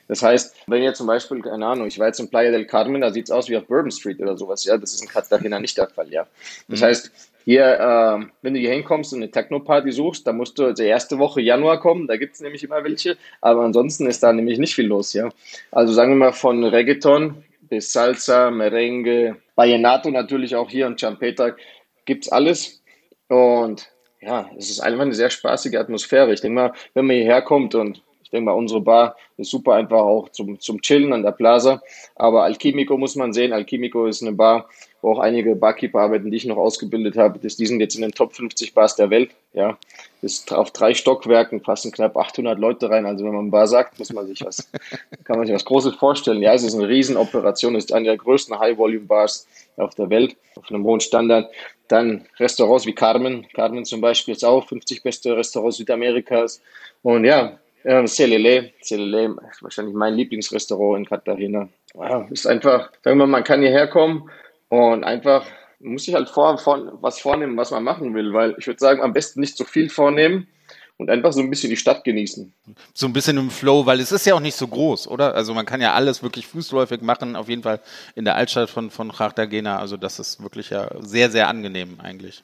[0.06, 3.00] Das heißt, wenn ihr zum Beispiel, keine Ahnung, ich war jetzt in Playa del Carmen,
[3.00, 5.58] da sieht es aus wie auf Bourbon Street oder sowas, ja, das ist in Cartagena
[5.58, 6.26] nicht der Fall, ja.
[6.68, 6.84] Das mhm.
[6.84, 7.10] heißt,
[7.46, 11.18] hier, äh, wenn du hier hinkommst und eine Techno-Party suchst, dann musst du die erste
[11.18, 14.74] Woche Januar kommen, da gibt es nämlich immer welche, aber ansonsten ist da nämlich nicht
[14.74, 15.30] viel los, ja.
[15.70, 21.56] Also sagen wir mal von Reggaeton bis Salsa, Merengue, Vallenato natürlich auch hier und Champeta
[22.04, 22.82] gibt es alles.
[23.28, 23.88] Und
[24.20, 26.32] ja, es ist einfach eine sehr spaßige Atmosphäre.
[26.32, 29.74] Ich denke mal, wenn man hierher kommt und ich denke mal, unsere Bar ist super
[29.74, 31.80] einfach auch zum, zum Chillen an der Plaza.
[32.16, 33.52] Aber Alchimico muss man sehen.
[33.52, 34.68] Alchimico ist eine Bar,
[35.06, 37.38] wo auch einige Barkeeper arbeiten, die ich noch ausgebildet habe.
[37.38, 39.30] Das, die sind jetzt in den Top 50 Bars der Welt.
[39.52, 39.78] Ja,
[40.20, 43.06] ist auf drei Stockwerken passen knapp 800 Leute rein.
[43.06, 44.68] Also wenn man Bar sagt, muss man sich was,
[45.24, 46.42] kann man sich was Großes vorstellen.
[46.42, 47.76] Ja, es ist eine Riesenoperation.
[47.76, 49.46] Es ist eine der größten High-Volume-Bars
[49.76, 51.52] auf der Welt, auf einem hohen Standard.
[51.86, 53.46] Dann Restaurants wie Carmen.
[53.54, 56.60] Carmen zum Beispiel ist auch 50 beste Restaurants Südamerikas.
[57.04, 61.68] Und ja, ähm, Celele, Celele ist wahrscheinlich mein Lieblingsrestaurant in Cartagena.
[61.94, 64.28] Ja, ist einfach, sagen wir mal, man kann hierher kommen
[64.68, 65.46] und einfach
[65.80, 69.02] muss sich halt vor, vor, was vornehmen, was man machen will, weil ich würde sagen,
[69.02, 70.48] am besten nicht zu so viel vornehmen
[70.96, 72.52] und einfach so ein bisschen die Stadt genießen.
[72.94, 75.34] So ein bisschen im Flow, weil es ist ja auch nicht so groß, oder?
[75.34, 77.80] Also man kann ja alles wirklich fußläufig machen, auf jeden Fall
[78.14, 79.78] in der Altstadt von, von Cartagena.
[79.78, 82.42] Also das ist wirklich ja sehr, sehr angenehm eigentlich.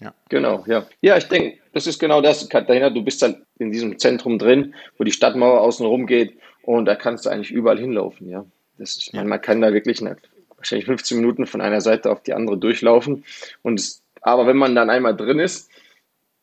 [0.00, 0.12] Ja.
[0.28, 0.86] Genau, ja.
[1.00, 2.90] Ja, ich denke, das ist genau das, Katharina.
[2.90, 6.96] Du bist halt in diesem Zentrum drin, wo die Stadtmauer außen rum geht und da
[6.96, 8.44] kannst du eigentlich überall hinlaufen, ja.
[8.76, 9.20] Das ist, ja.
[9.20, 10.16] Man, man kann da wirklich nicht,
[10.64, 13.24] wahrscheinlich 15 Minuten von einer Seite auf die andere durchlaufen.
[13.62, 15.70] Und es, aber wenn man dann einmal drin ist,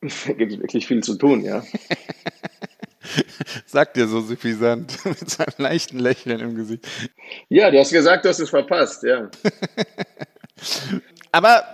[0.00, 1.62] gibt es wirklich viel zu tun, ja.
[3.66, 6.86] Sagt dir so suffisant mit seinem leichten Lächeln im Gesicht.
[7.48, 9.28] Ja, du hast gesagt, du hast es verpasst, ja.
[11.32, 11.64] Aber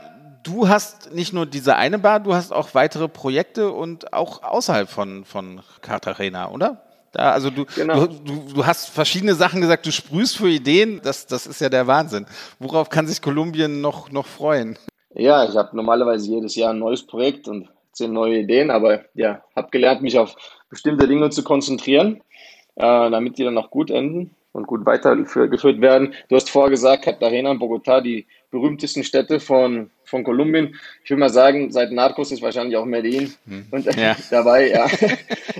[0.42, 4.88] du hast nicht nur diese eine Bar, du hast auch weitere Projekte und auch außerhalb
[4.88, 6.87] von, von Cartagena, oder?
[7.18, 8.06] Da, also du, genau.
[8.06, 11.68] du, du, du, hast verschiedene Sachen gesagt, du sprühst für Ideen, das, das ist ja
[11.68, 12.26] der Wahnsinn.
[12.60, 14.78] Worauf kann sich Kolumbien noch, noch freuen?
[15.14, 19.42] Ja, ich habe normalerweise jedes Jahr ein neues Projekt und zehn neue Ideen, aber ja,
[19.56, 20.36] habe gelernt, mich auf
[20.70, 22.20] bestimmte Dinge zu konzentrieren,
[22.76, 26.14] äh, damit die dann auch gut enden und gut weitergeführt werden.
[26.28, 30.76] Du hast vorher gesagt, Cartagena und Bogotá, die berühmtesten Städte von, von Kolumbien.
[31.04, 33.66] Ich will mal sagen, seit Narcos ist wahrscheinlich auch Medellin hm.
[33.70, 34.16] und ja.
[34.30, 34.86] dabei, ja.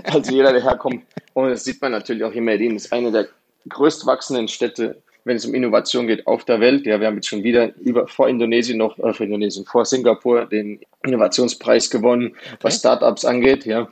[0.04, 1.04] Also jeder, der herkommt.
[1.34, 2.40] Und das sieht man natürlich auch hier.
[2.40, 3.28] Medellin ist eine der
[3.68, 6.86] größtwachsenden Städte, wenn es um Innovation geht, auf der Welt.
[6.86, 10.46] Ja, wir haben jetzt schon wieder über, vor Indonesien noch, äh, vor Indonesien, vor Singapur
[10.46, 12.56] den Innovationspreis gewonnen, okay.
[12.62, 13.88] was Startups angeht, ja.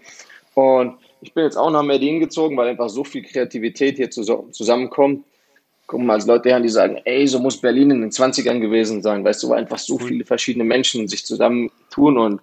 [0.55, 5.25] Und ich bin jetzt auch nach Medellin gezogen, weil einfach so viel Kreativität hier zusammenkommt
[5.87, 9.25] kommen als Leute her, die sagen, ey, so muss Berlin in den 20ern gewesen sein,
[9.25, 12.41] weißt du, wo einfach so viele verschiedene Menschen sich zusammentun und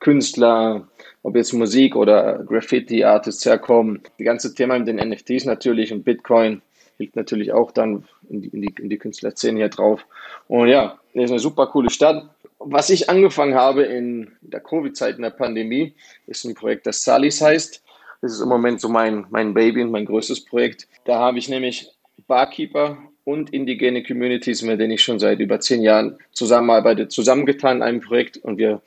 [0.00, 0.88] Künstler,
[1.22, 4.02] ob jetzt Musik oder Graffiti-Artists herkommen.
[4.18, 6.62] Die ganze Thema mit den NFTs natürlich und Bitcoin
[6.96, 10.06] hilft natürlich auch dann in die, in die, in die Künstlerszene hier drauf.
[10.48, 12.28] Und ja, das ist eine super coole Stadt.
[12.58, 15.94] Was ich angefangen habe in der Covid-Zeit, in der Pandemie,
[16.26, 17.82] ist ein Projekt, das Salis heißt.
[18.22, 20.88] Das ist im Moment so mein, mein Baby und mein größtes Projekt.
[21.04, 21.90] Da habe ich nämlich
[22.26, 27.82] Barkeeper und indigene Communities, mit denen ich schon seit über zehn Jahren zusammenarbeite, zusammengetan in
[27.82, 28.82] einem Projekt und wir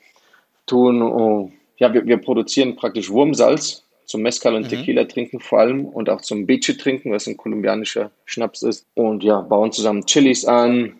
[0.66, 4.68] tun, oh, ja, wir, wir, produzieren praktisch Wurmsalz zum Mezcal und mhm.
[4.68, 9.22] Tequila trinken vor allem und auch zum Beche trinken, was ein kolumbianischer Schnaps ist und
[9.22, 10.94] ja, bauen zusammen Chilis an.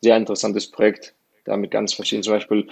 [0.00, 1.14] Sehr interessantes Projekt,
[1.44, 2.22] damit ganz verschieden.
[2.22, 2.66] Zum Beispiel,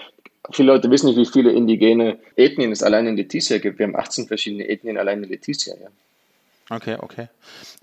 [0.53, 3.79] viele Leute wissen nicht, wie viele indigene Ethnien es allein in Leticia gibt.
[3.79, 5.89] Wir haben 18 verschiedene Ethnien allein in Leticia, ja.
[6.71, 7.29] Okay, okay.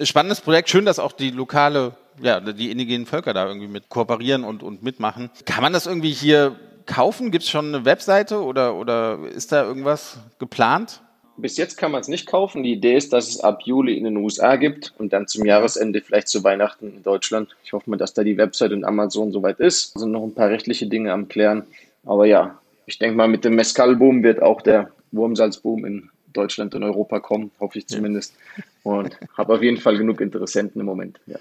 [0.01, 0.69] Spannendes Projekt.
[0.69, 4.81] Schön, dass auch die lokale, ja, die indigenen Völker da irgendwie mit kooperieren und, und
[4.81, 5.29] mitmachen.
[5.45, 7.29] Kann man das irgendwie hier kaufen?
[7.31, 11.01] Gibt es schon eine Webseite oder, oder ist da irgendwas geplant?
[11.35, 12.63] Bis jetzt kann man es nicht kaufen.
[12.63, 16.01] Die Idee ist, dass es ab Juli in den USA gibt und dann zum Jahresende
[16.01, 17.55] vielleicht zu Weihnachten in Deutschland.
[17.63, 19.95] Ich hoffe mal, dass da die Webseite und Amazon soweit ist.
[19.95, 21.67] Es sind noch ein paar rechtliche Dinge am Klären.
[22.05, 26.83] Aber ja, ich denke mal, mit dem Mescal-Boom wird auch der Wurmsalzboom in Deutschland und
[26.83, 28.35] Europa kommen, hoffe ich zumindest.
[28.55, 28.63] Ja.
[28.83, 31.19] Und habe auf jeden Fall genug Interessenten im Moment.
[31.25, 31.37] Ja.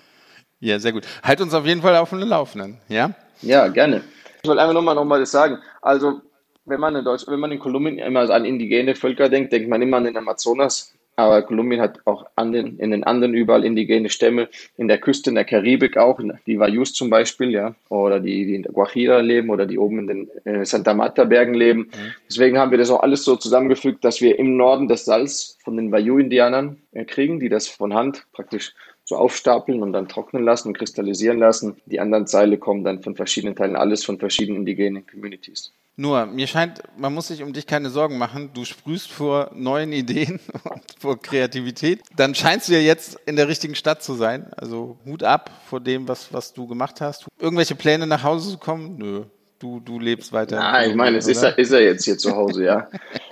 [0.60, 1.06] ja, sehr gut.
[1.22, 3.14] Halt uns auf jeden Fall auf den Laufenden, ja?
[3.42, 4.02] Ja, gerne.
[4.42, 5.58] Ich wollte einfach nochmal noch mal das sagen.
[5.82, 6.22] Also,
[6.64, 9.82] wenn man in Deutschland, wenn man in Kolumbien immer an indigene Völker denkt, denkt man
[9.82, 10.95] immer an den Amazonas.
[11.18, 15.34] Aber Kolumbien hat auch den, in den anderen überall indigene Stämme, in der Küste, in
[15.34, 19.48] der Karibik auch, die Vayus zum Beispiel, ja, oder die, die in der Guajira leben
[19.48, 21.80] oder die oben in den äh, Santa Marta Bergen leben.
[21.80, 22.12] Mhm.
[22.28, 25.78] Deswegen haben wir das auch alles so zusammengefügt, dass wir im Norden das Salz von
[25.78, 30.68] den Vayu-Indianern äh, kriegen, die das von Hand praktisch so aufstapeln und dann trocknen lassen
[30.68, 31.76] und kristallisieren lassen.
[31.86, 35.72] Die anderen Seile kommen dann von verschiedenen Teilen, alles von verschiedenen indigenen Communities.
[35.98, 38.50] Nur, mir scheint, man muss sich um dich keine Sorgen machen.
[38.52, 42.02] Du sprühst vor neuen Ideen und vor Kreativität.
[42.14, 44.52] Dann scheinst du ja jetzt in der richtigen Stadt zu sein.
[44.58, 47.26] Also Hut ab vor dem, was, was du gemacht hast.
[47.38, 48.98] Irgendwelche Pläne nach Hause zu kommen?
[48.98, 49.24] Nö.
[49.58, 50.58] Du, du lebst weiter.
[50.58, 52.90] Nein, ich meine, es ist er, ist er jetzt hier zu Hause, ja.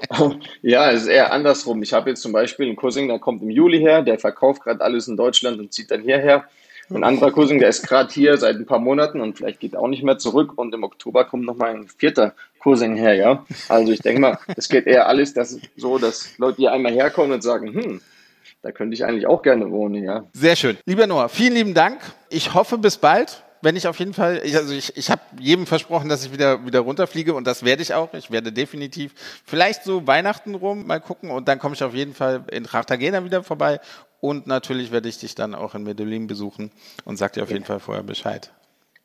[0.63, 1.83] ja, es ist eher andersrum.
[1.83, 4.81] Ich habe jetzt zum Beispiel einen Cousin, der kommt im Juli her, der verkauft gerade
[4.81, 6.45] alles in Deutschland und zieht dann hierher.
[6.91, 9.89] Ein anderer Cousin, der ist gerade hier seit ein paar Monaten und vielleicht geht auch
[9.89, 10.53] nicht mehr zurück.
[10.57, 13.45] Und im Oktober kommt nochmal ein vierter Cousin her, ja.
[13.69, 17.33] Also ich denke mal, es geht eher alles dass, so, dass Leute hier einmal herkommen
[17.33, 18.01] und sagen, hm,
[18.63, 20.25] da könnte ich eigentlich auch gerne wohnen, ja.
[20.33, 20.77] Sehr schön.
[20.87, 22.01] Lieber Noah, vielen lieben Dank.
[22.31, 26.11] Ich hoffe bis bald wenn ich auf jeden Fall, also ich, ich habe jedem versprochen,
[26.11, 28.13] dass ich wieder, wieder runterfliege und das werde ich auch.
[28.13, 29.15] Ich werde definitiv
[29.47, 33.25] vielleicht so Weihnachten rum mal gucken und dann komme ich auf jeden Fall in Cartagena
[33.25, 33.81] wieder vorbei
[34.25, 36.71] und natürlich werde ich dich dann auch in Medellin besuchen
[37.05, 38.51] und sag dir auf jeden Fall vorher Bescheid.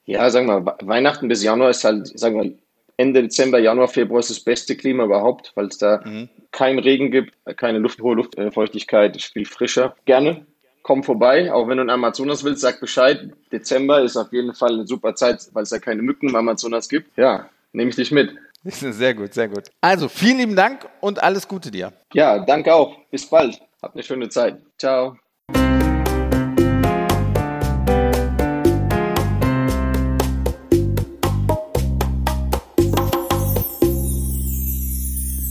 [0.06, 2.54] Ja, sagen wir, Weihnachten bis Januar ist halt, sagen wir,
[2.96, 6.30] Ende Dezember, Januar, Februar ist das beste Klima überhaupt, weil es da mhm.
[6.52, 9.94] keinen Regen gibt, keine Luft, hohe Luftfeuchtigkeit, ist viel frischer.
[10.06, 10.46] Gerne
[10.84, 11.52] komm vorbei.
[11.52, 13.30] Auch wenn du in Amazonas willst, sag Bescheid.
[13.52, 16.88] Dezember ist auf jeden Fall eine super Zeit, weil es ja keine Mücken im Amazonas
[16.88, 17.18] gibt.
[17.18, 18.32] Ja, nehme ich dich mit.
[18.64, 19.72] Sehr gut, sehr gut.
[19.80, 21.94] Also, vielen lieben Dank und alles Gute dir.
[22.14, 22.98] Ja, danke auch.
[23.10, 23.58] Bis bald.
[23.82, 24.62] Habt eine schöne Zeit.
[24.78, 25.18] Ciao.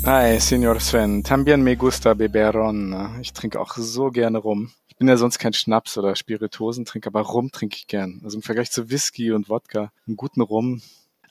[0.04, 1.22] Hi, Signor Sven.
[1.22, 3.18] También me gusta beber ron.
[3.20, 7.50] Ich trinke auch so gerne rum bin ja sonst kein Schnaps oder Spirituosentrinker, aber Rum
[7.50, 8.20] trinke ich gern.
[8.24, 10.82] Also im Vergleich zu Whisky und Wodka, einen guten Rum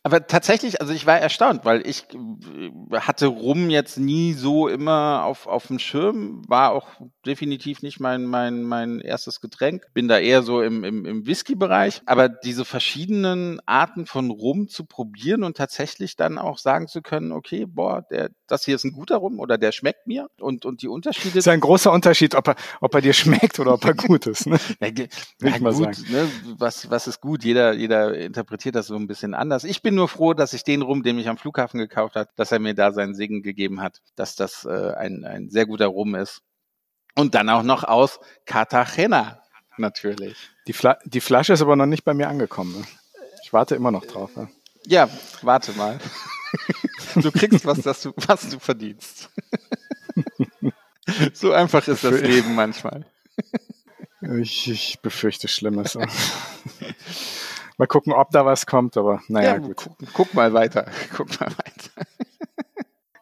[0.07, 5.25] aber tatsächlich, also ich war erstaunt, weil ich äh, hatte Rum jetzt nie so immer
[5.25, 6.87] auf, auf dem Schirm, war auch
[7.25, 12.03] definitiv nicht mein, mein, mein erstes Getränk, bin da eher so im, im, im Whisky-Bereich,
[12.05, 17.33] aber diese verschiedenen Arten von Rum zu probieren und tatsächlich dann auch sagen zu können,
[17.33, 20.83] okay, boah, der, das hier ist ein guter Rum oder der schmeckt mir und, und
[20.83, 21.35] die Unterschiede.
[21.35, 24.25] Das ist ein großer Unterschied, ob er, ob er dir schmeckt oder ob er gut
[24.25, 24.47] ist.
[24.47, 24.57] Ne?
[24.79, 26.31] ja, ja, gut, ne?
[26.57, 27.43] was, was ist gut?
[27.43, 29.65] Jeder, jeder interpretiert das so ein bisschen anders.
[29.65, 32.51] Ich bin nur froh, dass ich den Rum, den ich am Flughafen gekauft habe, dass
[32.51, 36.15] er mir da seinen Segen gegeben hat, dass das äh, ein, ein sehr guter Rum
[36.15, 36.41] ist.
[37.15, 39.41] Und dann auch noch aus Cartagena,
[39.77, 40.37] natürlich.
[40.67, 42.79] Die, Fla die Flasche ist aber noch nicht bei mir angekommen.
[42.79, 42.85] Ne?
[43.43, 44.35] Ich warte immer noch drauf.
[44.35, 44.49] Ne?
[44.85, 45.09] Ja,
[45.41, 45.99] warte mal.
[47.15, 49.29] Du kriegst was, das du, was du verdienst.
[51.33, 53.05] So einfach ist das Leben manchmal.
[54.41, 55.97] Ich, ich befürchte Schlimmes.
[57.78, 59.78] Mal gucken, ob da was kommt, aber naja, ja, gut.
[59.78, 60.88] Guck, guck, mal weiter.
[61.15, 62.07] Guck mal weiter.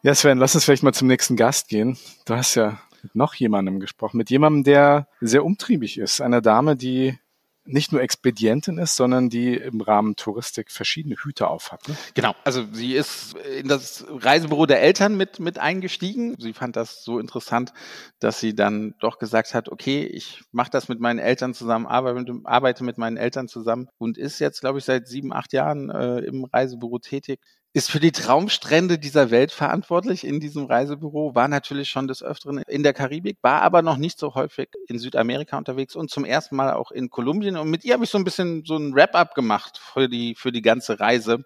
[0.02, 1.98] Ja, Sven, lass uns vielleicht mal zum nächsten Gast gehen.
[2.26, 6.20] Du hast ja mit noch jemandem gesprochen, mit jemandem, der sehr umtriebig ist.
[6.20, 7.18] Eine Dame, die
[7.66, 11.86] nicht nur Expedientin ist, sondern die im Rahmen Touristik verschiedene Hüte aufhat.
[11.88, 11.96] Ne?
[12.14, 16.36] Genau, also sie ist in das Reisebüro der Eltern mit, mit eingestiegen.
[16.38, 17.72] Sie fand das so interessant,
[18.18, 22.84] dass sie dann doch gesagt hat, okay, ich mache das mit meinen Eltern zusammen, arbeite,
[22.84, 26.44] mit meinen Eltern zusammen und ist jetzt, glaube ich, seit sieben, acht Jahren äh, im
[26.44, 27.40] Reisebüro tätig
[27.76, 32.62] ist für die Traumstrände dieser Welt verantwortlich in diesem Reisebüro, war natürlich schon des Öfteren
[32.66, 36.56] in der Karibik, war aber noch nicht so häufig in Südamerika unterwegs und zum ersten
[36.56, 37.58] Mal auch in Kolumbien.
[37.58, 40.52] Und mit ihr habe ich so ein bisschen so ein Wrap-up gemacht für die, für
[40.52, 41.44] die ganze Reise.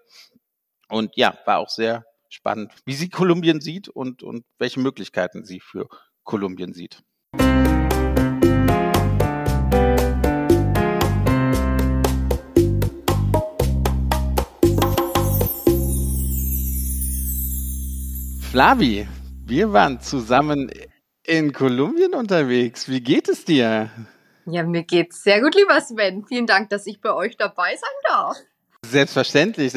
[0.87, 5.59] Und ja, war auch sehr spannend, wie sie Kolumbien sieht und, und welche Möglichkeiten sie
[5.59, 5.89] für
[6.23, 7.03] Kolumbien sieht.
[18.51, 19.07] Flavi,
[19.45, 20.69] wir waren zusammen
[21.23, 22.89] in Kolumbien unterwegs.
[22.89, 23.89] Wie geht es dir?
[24.45, 26.25] Ja, mir geht's sehr gut, lieber Sven.
[26.27, 28.35] Vielen Dank, dass ich bei euch dabei sein darf.
[28.85, 29.71] Selbstverständlich.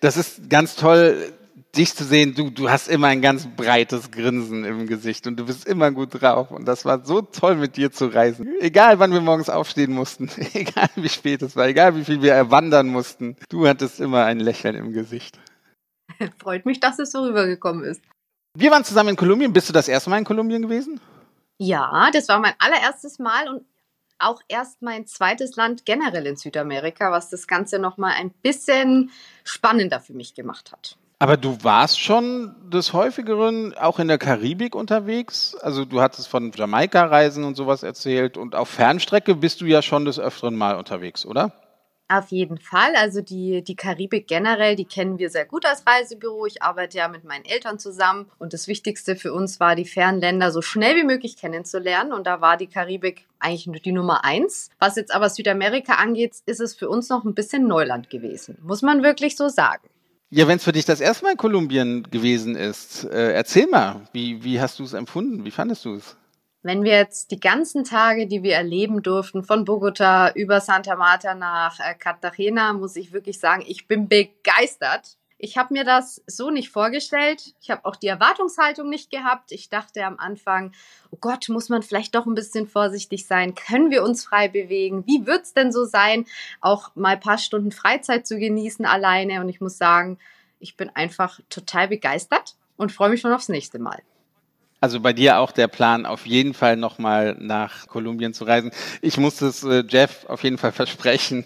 [0.00, 1.32] Das ist ganz toll,
[1.74, 2.36] dich zu sehen.
[2.36, 6.10] Du, du hast immer ein ganz breites Grinsen im Gesicht und du bist immer gut
[6.22, 6.52] drauf.
[6.52, 8.46] Und das war so toll, mit dir zu reisen.
[8.60, 12.34] Egal, wann wir morgens aufstehen mussten, egal wie spät es war, egal wie viel wir
[12.34, 15.40] erwandern mussten, du hattest immer ein Lächeln im Gesicht.
[16.38, 18.04] Freut mich, dass es so rübergekommen ist.
[18.60, 19.54] Wir waren zusammen in Kolumbien.
[19.54, 21.00] Bist du das erste Mal in Kolumbien gewesen?
[21.56, 23.64] Ja, das war mein allererstes Mal und
[24.18, 29.12] auch erst mein zweites Land generell in Südamerika, was das Ganze nochmal ein bisschen
[29.44, 30.98] spannender für mich gemacht hat.
[31.18, 35.54] Aber du warst schon des häufigeren auch in der Karibik unterwegs.
[35.62, 40.04] Also du hattest von Jamaika-Reisen und sowas erzählt und auf Fernstrecke bist du ja schon
[40.04, 41.52] des öfteren Mal unterwegs, oder?
[42.10, 42.96] Auf jeden Fall.
[42.96, 46.44] Also die, die Karibik generell, die kennen wir sehr gut als Reisebüro.
[46.44, 50.20] Ich arbeite ja mit meinen Eltern zusammen und das Wichtigste für uns war, die fernen
[50.20, 52.12] Länder so schnell wie möglich kennenzulernen.
[52.12, 54.70] Und da war die Karibik eigentlich die Nummer eins.
[54.80, 58.58] Was jetzt aber Südamerika angeht, ist es für uns noch ein bisschen Neuland gewesen.
[58.60, 59.88] Muss man wirklich so sagen.
[60.30, 64.00] Ja, wenn es für dich das erste Mal in Kolumbien gewesen ist, äh, erzähl mal,
[64.12, 65.44] wie, wie hast du es empfunden?
[65.44, 66.16] Wie fandest du es?
[66.62, 71.34] Wenn wir jetzt die ganzen Tage, die wir erleben durften, von Bogota über Santa Marta
[71.34, 75.16] nach äh, Cartagena, muss ich wirklich sagen, ich bin begeistert.
[75.38, 77.54] Ich habe mir das so nicht vorgestellt.
[77.62, 79.52] Ich habe auch die Erwartungshaltung nicht gehabt.
[79.52, 80.72] Ich dachte am Anfang,
[81.10, 83.54] oh Gott, muss man vielleicht doch ein bisschen vorsichtig sein?
[83.54, 85.06] Können wir uns frei bewegen?
[85.06, 86.26] Wie wird's denn so sein,
[86.60, 89.40] auch mal ein paar Stunden Freizeit zu genießen alleine?
[89.40, 90.18] Und ich muss sagen,
[90.58, 94.02] ich bin einfach total begeistert und freue mich schon aufs nächste Mal.
[94.82, 98.70] Also bei dir auch der Plan, auf jeden Fall nochmal nach Kolumbien zu reisen.
[99.02, 101.44] Ich musste es äh, Jeff auf jeden Fall versprechen.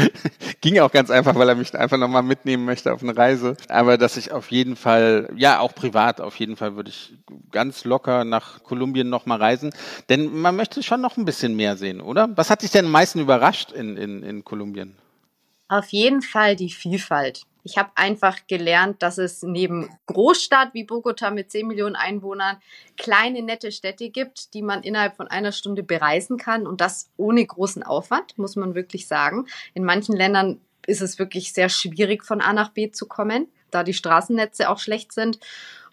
[0.60, 3.56] Ging auch ganz einfach, weil er mich einfach nochmal mitnehmen möchte auf eine Reise.
[3.68, 7.14] Aber dass ich auf jeden Fall, ja, auch privat auf jeden Fall würde ich
[7.50, 9.72] ganz locker nach Kolumbien nochmal reisen.
[10.10, 12.28] Denn man möchte schon noch ein bisschen mehr sehen, oder?
[12.36, 14.96] Was hat dich denn am meisten überrascht in, in, in Kolumbien?
[15.68, 17.42] Auf jeden Fall die Vielfalt.
[17.66, 22.58] Ich habe einfach gelernt, dass es neben Großstadt wie Bogota mit 10 Millionen Einwohnern
[22.96, 27.44] kleine, nette Städte gibt, die man innerhalb von einer Stunde bereisen kann und das ohne
[27.44, 29.46] großen Aufwand, muss man wirklich sagen.
[29.74, 33.82] In manchen Ländern ist es wirklich sehr schwierig, von A nach B zu kommen, da
[33.82, 35.40] die Straßennetze auch schlecht sind.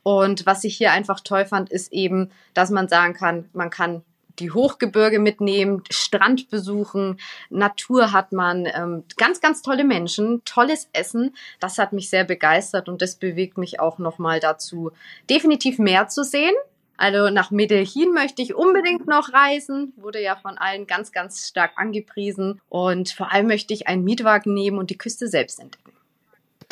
[0.03, 4.03] Und was ich hier einfach toll fand, ist eben, dass man sagen kann, man kann
[4.40, 7.20] die Hochgebirge mitnehmen, Strand besuchen,
[7.50, 11.36] Natur hat man, ähm, ganz, ganz tolle Menschen, tolles Essen.
[11.60, 14.92] Das hat mich sehr begeistert und das bewegt mich auch nochmal dazu,
[15.30, 16.54] definitiv mehr zu sehen.
[16.98, 21.72] Also nach Medellin möchte ich unbedingt noch reisen, wurde ja von allen ganz, ganz stark
[21.76, 22.62] angepriesen.
[22.70, 25.92] Und vor allem möchte ich einen Mietwagen nehmen und die Küste selbst entdecken.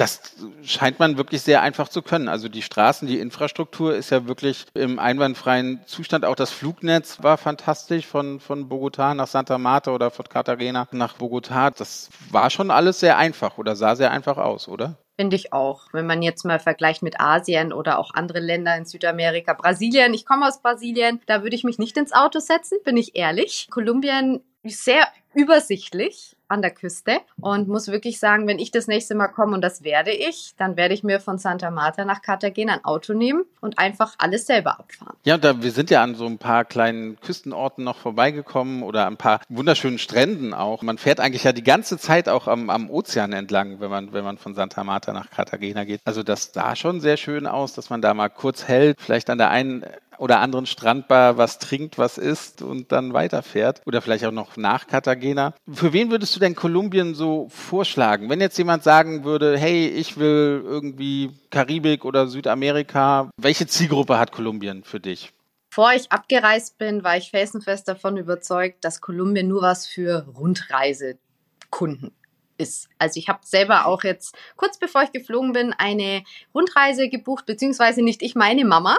[0.01, 0.19] Das
[0.63, 2.27] scheint man wirklich sehr einfach zu können.
[2.27, 6.25] Also die Straßen, die Infrastruktur ist ja wirklich im einwandfreien Zustand.
[6.25, 11.17] Auch das Flugnetz war fantastisch von, von Bogotá nach Santa Marta oder von Cartagena nach
[11.17, 11.69] Bogotá.
[11.69, 14.97] Das war schon alles sehr einfach oder sah sehr einfach aus, oder?
[15.19, 15.83] Finde ich auch.
[15.91, 20.25] Wenn man jetzt mal vergleicht mit Asien oder auch andere Länder in Südamerika, Brasilien, ich
[20.25, 23.67] komme aus Brasilien, da würde ich mich nicht ins Auto setzen, bin ich ehrlich.
[23.69, 29.29] Kolumbien sehr übersichtlich an der Küste und muss wirklich sagen, wenn ich das nächste Mal
[29.29, 32.85] komme und das werde ich, dann werde ich mir von Santa Marta nach Cartagena ein
[32.85, 35.15] Auto nehmen und einfach alles selber abfahren.
[35.23, 39.17] Ja, da, wir sind ja an so ein paar kleinen Küstenorten noch vorbeigekommen oder ein
[39.17, 40.81] paar wunderschönen Stränden auch.
[40.81, 44.23] Man fährt eigentlich ja die ganze Zeit auch am, am Ozean entlang, wenn man, wenn
[44.23, 46.01] man von Santa Marta nach Cartagena geht.
[46.05, 49.37] Also das sah schon sehr schön aus, dass man da mal kurz hält, vielleicht an
[49.37, 49.85] der einen
[50.21, 53.81] oder anderen Strandbar was trinkt, was isst und dann weiterfährt.
[53.87, 55.55] Oder vielleicht auch noch nach Cartagena.
[55.73, 58.29] Für wen würdest du denn Kolumbien so vorschlagen?
[58.29, 64.31] Wenn jetzt jemand sagen würde, hey, ich will irgendwie Karibik oder Südamerika, welche Zielgruppe hat
[64.31, 65.33] Kolumbien für dich?
[65.69, 72.11] Bevor ich abgereist bin, war ich felsenfest davon überzeugt, dass Kolumbien nur was für Rundreisekunden
[72.57, 72.89] ist.
[72.99, 76.23] Also ich habe selber auch jetzt kurz bevor ich geflogen bin eine
[76.53, 78.97] Rundreise gebucht, beziehungsweise nicht ich, meine Mama.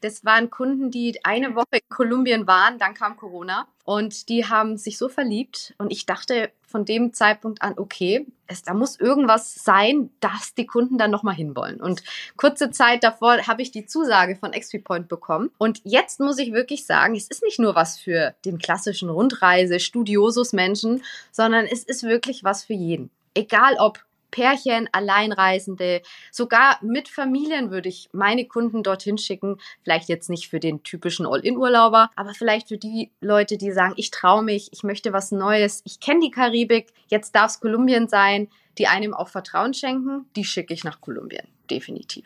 [0.00, 4.78] Das waren Kunden, die eine Woche in Kolumbien waren, dann kam Corona und die haben
[4.78, 9.54] sich so verliebt und ich dachte von dem Zeitpunkt an, okay, es, da muss irgendwas
[9.54, 11.80] sein, dass die Kunden dann nochmal hinwollen.
[11.80, 12.02] Und
[12.36, 15.50] kurze Zeit davor habe ich die Zusage von XP Point bekommen.
[15.58, 19.78] Und jetzt muss ich wirklich sagen, es ist nicht nur was für den klassischen Rundreise,
[19.78, 23.10] Studiosus Menschen, sondern es ist wirklich was für jeden.
[23.34, 24.04] Egal ob
[24.34, 29.58] Pärchen, Alleinreisende, sogar mit Familien würde ich meine Kunden dorthin schicken.
[29.84, 34.10] Vielleicht jetzt nicht für den typischen All-In-Urlauber, aber vielleicht für die Leute, die sagen, ich
[34.10, 38.48] traue mich, ich möchte was Neues, ich kenne die Karibik, jetzt darf es Kolumbien sein,
[38.76, 42.24] die einem auch Vertrauen schenken, die schicke ich nach Kolumbien, definitiv.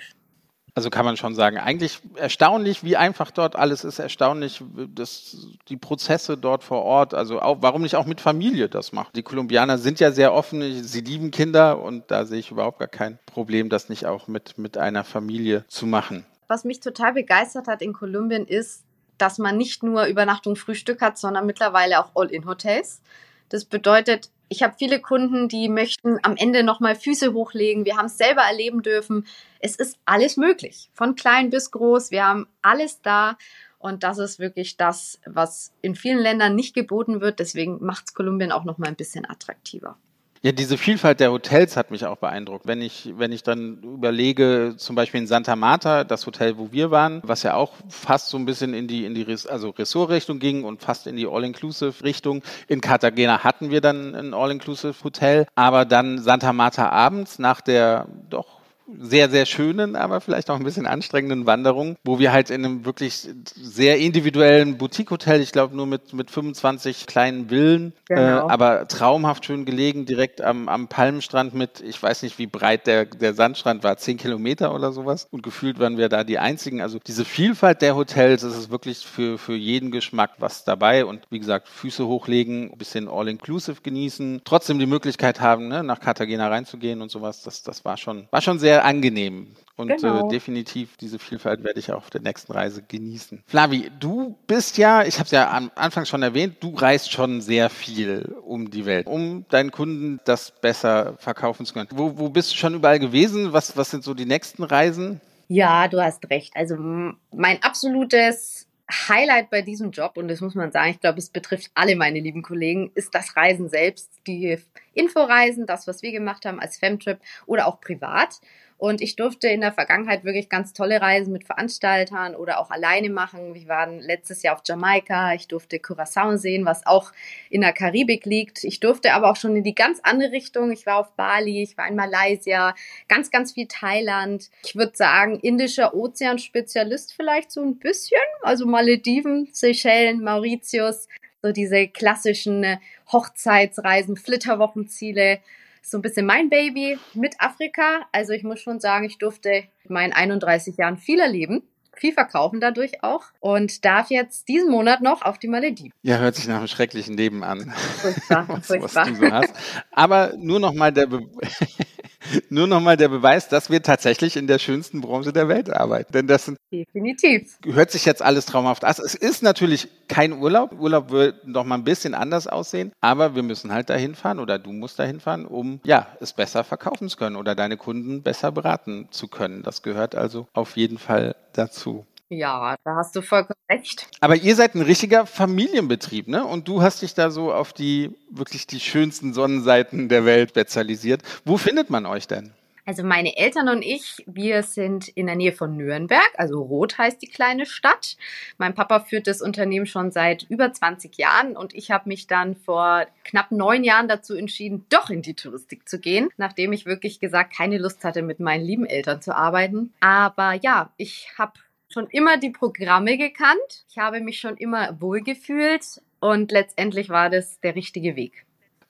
[0.74, 4.62] Also kann man schon sagen, eigentlich erstaunlich, wie einfach dort alles ist, erstaunlich,
[4.94, 9.10] dass die Prozesse dort vor Ort, also auch, warum nicht auch mit Familie das machen?
[9.14, 12.88] Die Kolumbianer sind ja sehr offen, sie lieben Kinder und da sehe ich überhaupt gar
[12.88, 16.24] kein Problem, das nicht auch mit, mit einer Familie zu machen.
[16.46, 18.84] Was mich total begeistert hat in Kolumbien ist,
[19.18, 23.02] dass man nicht nur Übernachtung, Frühstück hat, sondern mittlerweile auch All-in-Hotels.
[23.48, 27.84] Das bedeutet, ich habe viele Kunden, die möchten am Ende nochmal Füße hochlegen.
[27.84, 29.26] Wir haben es selber erleben dürfen.
[29.60, 32.10] Es ist alles möglich, von klein bis groß.
[32.10, 33.36] Wir haben alles da.
[33.78, 37.38] Und das ist wirklich das, was in vielen Ländern nicht geboten wird.
[37.38, 39.96] Deswegen macht es Kolumbien auch nochmal ein bisschen attraktiver.
[40.40, 42.66] Ja, diese Vielfalt der Hotels hat mich auch beeindruckt.
[42.66, 46.92] Wenn ich, wenn ich dann überlege, zum Beispiel in Santa Marta, das Hotel, wo wir
[46.92, 50.62] waren, was ja auch fast so ein bisschen in die, in die also Ressortrichtung ging
[50.62, 52.42] und fast in die All-Inclusive-Richtung.
[52.68, 58.57] In Cartagena hatten wir dann ein All-Inclusive-Hotel, aber dann Santa Marta abends nach der doch
[59.00, 62.84] sehr, sehr schönen, aber vielleicht auch ein bisschen anstrengenden Wanderung, wo wir halt in einem
[62.84, 68.48] wirklich sehr individuellen Boutique-Hotel, ich glaube nur mit, mit 25 kleinen Villen, äh, genau.
[68.48, 72.86] äh, aber traumhaft schön gelegen, direkt am, am Palmenstrand mit, ich weiß nicht, wie breit
[72.86, 75.28] der, der Sandstrand war, 10 Kilometer oder sowas.
[75.30, 76.80] Und gefühlt waren wir da die einzigen.
[76.80, 81.04] Also diese Vielfalt der Hotels, das ist wirklich für, für jeden Geschmack was dabei.
[81.04, 86.00] Und wie gesagt, Füße hochlegen, ein bisschen all-inclusive genießen, trotzdem die Möglichkeit haben, ne, nach
[86.00, 87.42] Cartagena reinzugehen und sowas.
[87.42, 89.48] Das, das war schon, war schon sehr angenehm.
[89.78, 90.26] Und äh, genau.
[90.26, 93.44] äh, definitiv diese Vielfalt werde ich auch auf der nächsten Reise genießen.
[93.46, 97.40] Flavi, du bist ja, ich habe es ja am Anfang schon erwähnt, du reist schon
[97.40, 101.88] sehr viel um die Welt, um deinen Kunden das besser verkaufen zu können.
[101.92, 103.52] Wo, wo bist du schon überall gewesen?
[103.52, 105.20] Was, was sind so die nächsten Reisen?
[105.46, 106.56] Ja, du hast recht.
[106.56, 111.30] Also mein absolutes Highlight bei diesem Job, und das muss man sagen, ich glaube, es
[111.30, 114.58] betrifft alle meine lieben Kollegen, ist das Reisen selbst, die
[114.94, 118.40] Inforeisen, das, was wir gemacht haben als Femtrip oder auch privat.
[118.78, 123.10] Und ich durfte in der Vergangenheit wirklich ganz tolle Reisen mit Veranstaltern oder auch alleine
[123.10, 123.54] machen.
[123.54, 125.34] Wir waren letztes Jahr auf Jamaika.
[125.34, 127.12] Ich durfte Curacao sehen, was auch
[127.50, 128.62] in der Karibik liegt.
[128.62, 130.70] Ich durfte aber auch schon in die ganz andere Richtung.
[130.70, 132.74] Ich war auf Bali, ich war in Malaysia,
[133.08, 134.48] ganz, ganz viel Thailand.
[134.64, 138.20] Ich würde sagen, indischer Ozeanspezialist vielleicht so ein bisschen.
[138.42, 141.08] Also Malediven, Seychellen, Mauritius
[141.42, 142.78] so diese klassischen äh,
[143.12, 145.40] Hochzeitsreisen, Flitterwochenziele
[145.82, 148.06] so ein bisschen mein Baby mit Afrika.
[148.12, 151.62] Also ich muss schon sagen, ich durfte in meinen 31 Jahren viel erleben
[151.98, 155.92] viel verkaufen dadurch auch und darf jetzt diesen Monat noch auf die Malediven.
[156.02, 157.72] Ja, hört sich nach einem schrecklichen Leben an.
[158.00, 159.06] Furchtbar, was, furchtbar.
[159.06, 159.54] Was du so hast.
[159.90, 161.28] Aber nur noch mal der Be
[162.50, 166.12] nur nochmal der Beweis, dass wir tatsächlich in der schönsten Branche der Welt arbeiten.
[166.12, 168.90] Denn das sind, definitiv hört sich jetzt alles traumhaft an.
[168.90, 170.72] Es ist natürlich kein Urlaub.
[170.78, 174.58] Urlaub wird noch mal ein bisschen anders aussehen, aber wir müssen halt dahin fahren oder
[174.58, 178.52] du musst dahin fahren, um ja es besser verkaufen zu können oder deine Kunden besser
[178.52, 179.62] beraten zu können.
[179.62, 182.06] Das gehört also auf jeden Fall dazu.
[182.30, 184.06] Ja, da hast du vollkommen recht.
[184.20, 186.44] Aber ihr seid ein richtiger Familienbetrieb, ne?
[186.44, 191.22] Und du hast dich da so auf die wirklich die schönsten Sonnenseiten der Welt spezialisiert.
[191.46, 192.52] Wo findet man euch denn?
[192.88, 197.20] Also meine Eltern und ich, wir sind in der Nähe von Nürnberg, also Roth heißt
[197.20, 198.16] die kleine Stadt.
[198.56, 202.56] Mein Papa führt das Unternehmen schon seit über 20 Jahren und ich habe mich dann
[202.56, 207.20] vor knapp neun Jahren dazu entschieden, doch in die Touristik zu gehen, nachdem ich wirklich
[207.20, 209.92] gesagt keine Lust hatte, mit meinen lieben Eltern zu arbeiten.
[210.00, 211.52] Aber ja, ich habe
[211.88, 213.84] schon immer die Programme gekannt.
[213.88, 218.44] Ich habe mich schon immer wohlgefühlt und letztendlich war das der richtige Weg.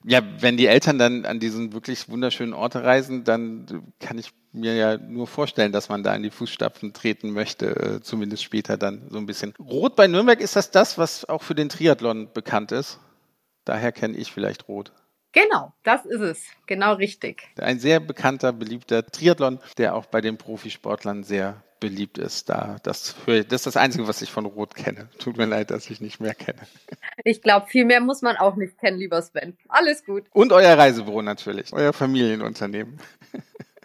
[0.05, 4.73] Ja, wenn die Eltern dann an diesen wirklich wunderschönen Orte reisen, dann kann ich mir
[4.75, 9.07] ja nur vorstellen, dass man da in die Fußstapfen treten möchte, äh, zumindest später dann
[9.09, 9.53] so ein bisschen.
[9.59, 12.99] Rot bei Nürnberg, ist das das, was auch für den Triathlon bekannt ist?
[13.65, 14.93] Daher kenne ich vielleicht Rot.
[15.33, 16.43] Genau, das ist es.
[16.65, 17.43] Genau richtig.
[17.59, 22.49] Ein sehr bekannter, beliebter Triathlon, der auch bei den Profisportlern sehr beliebt ist.
[22.49, 25.09] Da, das, das ist das Einzige, was ich von Rot kenne.
[25.19, 26.59] Tut mir leid, dass ich nicht mehr kenne.
[27.23, 29.57] Ich glaube, viel mehr muss man auch nicht kennen, lieber Sven.
[29.67, 30.25] Alles gut.
[30.31, 32.99] Und euer Reisebüro natürlich, euer Familienunternehmen.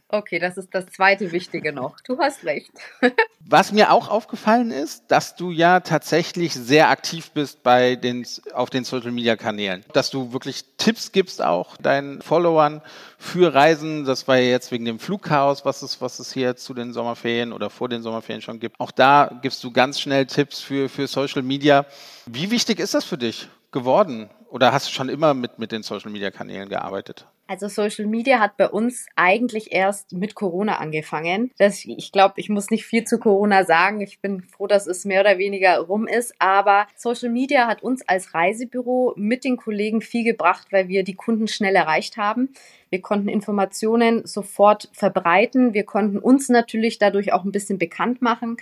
[0.08, 1.98] Okay, das ist das zweite Wichtige noch.
[2.00, 2.70] Du hast recht.
[3.40, 8.70] Was mir auch aufgefallen ist, dass du ja tatsächlich sehr aktiv bist bei den, auf
[8.70, 9.84] den Social Media Kanälen.
[9.92, 12.82] Dass du wirklich Tipps gibst auch deinen Followern
[13.18, 14.04] für Reisen.
[14.04, 17.52] Das war ja jetzt wegen dem Flugchaos, was es, was es hier zu den Sommerferien
[17.52, 18.78] oder vor den Sommerferien schon gibt.
[18.78, 21.86] Auch da gibst du ganz schnell Tipps für, für Social Media.
[22.26, 24.28] Wie wichtig ist das für dich geworden?
[24.50, 27.26] Oder hast du schon immer mit, mit den Social Media Kanälen gearbeitet?
[27.46, 31.50] Also Social Media hat bei uns eigentlich erst mit Corona angefangen.
[31.58, 34.00] Das, ich glaube, ich muss nicht viel zu Corona sagen.
[34.00, 36.34] Ich bin froh, dass es mehr oder weniger rum ist.
[36.38, 41.14] Aber Social Media hat uns als Reisebüro mit den Kollegen viel gebracht, weil wir die
[41.14, 42.48] Kunden schnell erreicht haben.
[42.88, 45.74] Wir konnten Informationen sofort verbreiten.
[45.74, 48.56] Wir konnten uns natürlich dadurch auch ein bisschen bekannt machen.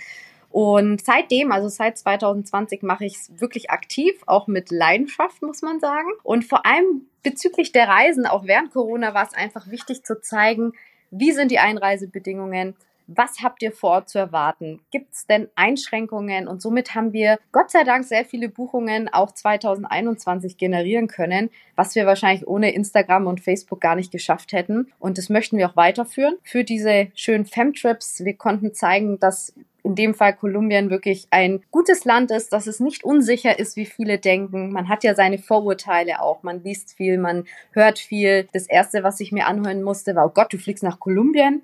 [0.53, 5.79] Und seitdem, also seit 2020, mache ich es wirklich aktiv, auch mit Leidenschaft, muss man
[5.79, 6.09] sagen.
[6.21, 10.73] Und vor allem bezüglich der Reisen, auch während Corona, war es einfach wichtig zu zeigen,
[11.09, 12.75] wie sind die Einreisebedingungen,
[13.07, 14.79] was habt ihr vor zu erwarten?
[14.91, 16.47] Gibt es denn Einschränkungen?
[16.47, 21.95] Und somit haben wir Gott sei Dank sehr viele Buchungen auch 2021 generieren können, was
[21.95, 24.91] wir wahrscheinlich ohne Instagram und Facebook gar nicht geschafft hätten.
[24.99, 28.23] Und das möchten wir auch weiterführen für diese schönen Femtrips.
[28.23, 29.53] Wir konnten zeigen, dass
[29.83, 33.85] in dem Fall Kolumbien wirklich ein gutes Land ist, dass es nicht unsicher ist, wie
[33.85, 34.71] viele denken.
[34.71, 36.41] Man hat ja seine Vorurteile auch.
[36.41, 38.47] Man liest viel, man hört viel.
[38.53, 41.61] Das erste, was ich mir anhören musste, war, oh Gott, du fliegst nach Kolumbien?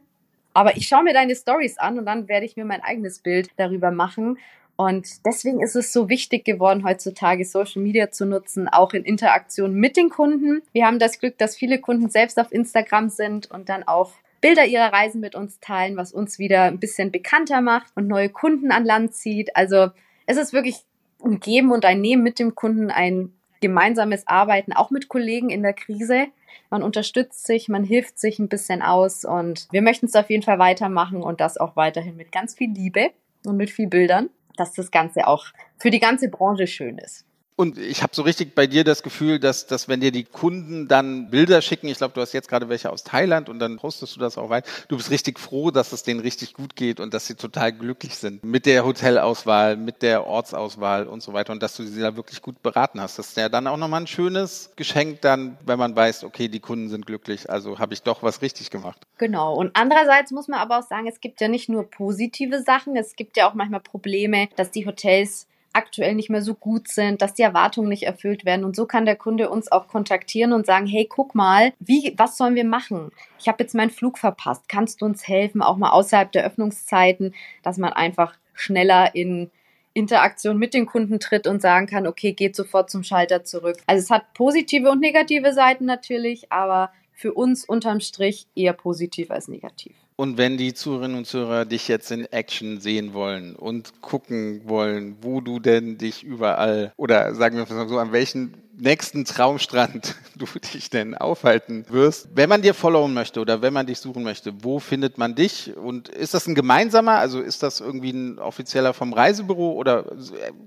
[0.54, 3.50] Aber ich schaue mir deine Stories an und dann werde ich mir mein eigenes Bild
[3.56, 4.38] darüber machen.
[4.76, 9.74] Und deswegen ist es so wichtig geworden, heutzutage Social Media zu nutzen, auch in Interaktion
[9.74, 10.62] mit den Kunden.
[10.72, 14.66] Wir haben das Glück, dass viele Kunden selbst auf Instagram sind und dann auch Bilder
[14.66, 18.72] ihrer Reisen mit uns teilen, was uns wieder ein bisschen bekannter macht und neue Kunden
[18.72, 19.56] an Land zieht.
[19.56, 19.90] Also
[20.26, 20.78] es ist wirklich
[21.24, 25.64] ein Geben und ein Nehmen mit dem Kunden, ein gemeinsames Arbeiten, auch mit Kollegen in
[25.64, 26.28] der Krise.
[26.70, 30.44] Man unterstützt sich, man hilft sich ein bisschen aus und wir möchten es auf jeden
[30.44, 33.11] Fall weitermachen und das auch weiterhin mit ganz viel Liebe
[33.45, 34.30] und mit viel Bildern
[34.60, 35.45] dass das Ganze auch
[35.78, 37.26] für die ganze Branche schön ist.
[37.60, 40.88] Und ich habe so richtig bei dir das Gefühl, dass, dass wenn dir die Kunden
[40.88, 44.15] dann Bilder schicken, ich glaube, du hast jetzt gerade welche aus Thailand und dann postest
[44.15, 47.14] du das auch weit, du bist richtig froh, dass es denen richtig gut geht und
[47.14, 51.61] dass sie total glücklich sind mit der Hotelauswahl, mit der Ortsauswahl und so weiter und
[51.61, 53.19] dass du sie da wirklich gut beraten hast.
[53.19, 56.61] Das ist ja dann auch nochmal ein schönes Geschenk dann, wenn man weiß, okay, die
[56.61, 59.06] Kunden sind glücklich, also habe ich doch was richtig gemacht.
[59.18, 59.53] Genau.
[59.53, 63.18] Und andererseits muss man aber auch sagen, es gibt ja nicht nur positive Sachen, es
[63.18, 65.49] gibt ja auch manchmal Probleme, dass die Hotels
[65.80, 68.64] aktuell nicht mehr so gut sind, dass die Erwartungen nicht erfüllt werden.
[68.64, 72.38] Und so kann der Kunde uns auch kontaktieren und sagen, hey, guck mal, wie, was
[72.38, 73.11] sollen wir machen?
[73.39, 74.69] Ich habe jetzt meinen Flug verpasst.
[74.69, 77.34] Kannst du uns helfen, auch mal außerhalb der Öffnungszeiten,
[77.64, 79.49] dass man einfach schneller in
[79.93, 83.77] Interaktion mit den Kunden tritt und sagen kann, okay, geht sofort zum Schalter zurück.
[83.88, 89.31] Also es hat positive und negative Seiten natürlich, aber für uns unterm Strich eher positiv
[89.31, 89.95] als negativ.
[90.20, 95.16] Und wenn die Zuhörerinnen und Zuhörer dich jetzt in Action sehen wollen und gucken wollen,
[95.22, 100.46] wo du denn dich überall oder sagen wir mal so, an welchen nächsten Traumstrand du
[100.74, 102.28] dich denn aufhalten wirst.
[102.36, 105.78] Wenn man dir followen möchte oder wenn man dich suchen möchte, wo findet man dich?
[105.78, 107.14] Und ist das ein gemeinsamer?
[107.14, 110.04] Also ist das irgendwie ein offizieller vom Reisebüro oder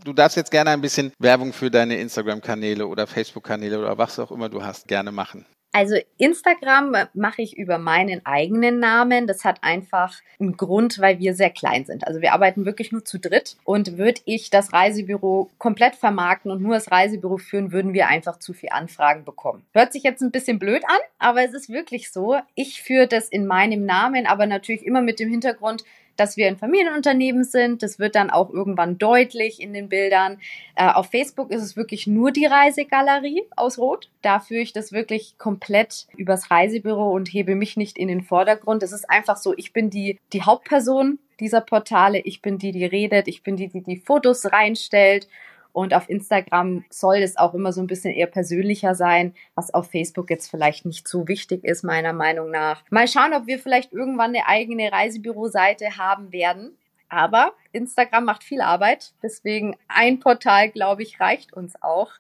[0.03, 4.31] du darfst jetzt gerne ein bisschen Werbung für deine Instagram-Kanäle oder Facebook-Kanäle oder was auch
[4.31, 5.45] immer du hast, gerne machen.
[5.73, 9.27] Also Instagram mache ich über meinen eigenen Namen.
[9.27, 12.07] Das hat einfach einen Grund, weil wir sehr klein sind.
[12.07, 13.57] Also wir arbeiten wirklich nur zu dritt.
[13.65, 18.39] Und würde ich das Reisebüro komplett vermarkten und nur das Reisebüro führen, würden wir einfach
[18.39, 19.65] zu viel Anfragen bekommen.
[19.73, 22.37] Hört sich jetzt ein bisschen blöd an, aber es ist wirklich so.
[22.55, 25.85] Ich führe das in meinem Namen, aber natürlich immer mit dem Hintergrund,
[26.17, 27.83] dass wir ein Familienunternehmen sind.
[27.83, 30.39] Das wird dann auch irgendwann deutlich in den Bildern.
[30.75, 34.11] Äh, auf Facebook ist es wirklich nur die Reisegalerie aus Rot.
[34.23, 38.83] Da führe ich das wirklich komplett übers Reisebüro und hebe mich nicht in den Vordergrund.
[38.83, 42.21] Es ist einfach so, ich bin die, die Hauptperson dieser Portale.
[42.21, 43.29] Ich bin die, die redet.
[43.29, 45.29] Ich bin die, die die Fotos reinstellt
[45.73, 49.91] und auf Instagram soll es auch immer so ein bisschen eher persönlicher sein, was auf
[49.91, 52.85] Facebook jetzt vielleicht nicht so wichtig ist, meiner Meinung nach.
[52.91, 56.77] Mal schauen, ob wir vielleicht irgendwann eine eigene Reisebüro-Seite haben werden.
[57.09, 59.13] Aber Instagram macht viel Arbeit.
[59.23, 62.13] Deswegen ein Portal, glaube ich, reicht uns auch.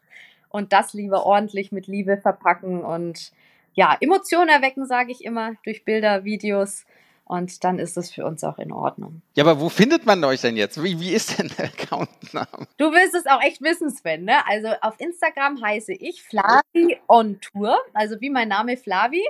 [0.48, 3.32] Und das lieber ordentlich mit Liebe verpacken und
[3.74, 6.84] ja, Emotionen erwecken, sage ich immer, durch Bilder, Videos.
[7.24, 9.22] Und dann ist es für uns auch in Ordnung.
[9.34, 10.82] Ja, aber wo findet man euch denn jetzt?
[10.82, 12.66] Wie, wie ist denn der Accountname?
[12.76, 14.46] Du willst es auch echt wissen, Sven, ne?
[14.46, 19.24] Also auf Instagram heiße ich Flavi on Tour, also wie mein Name Flavi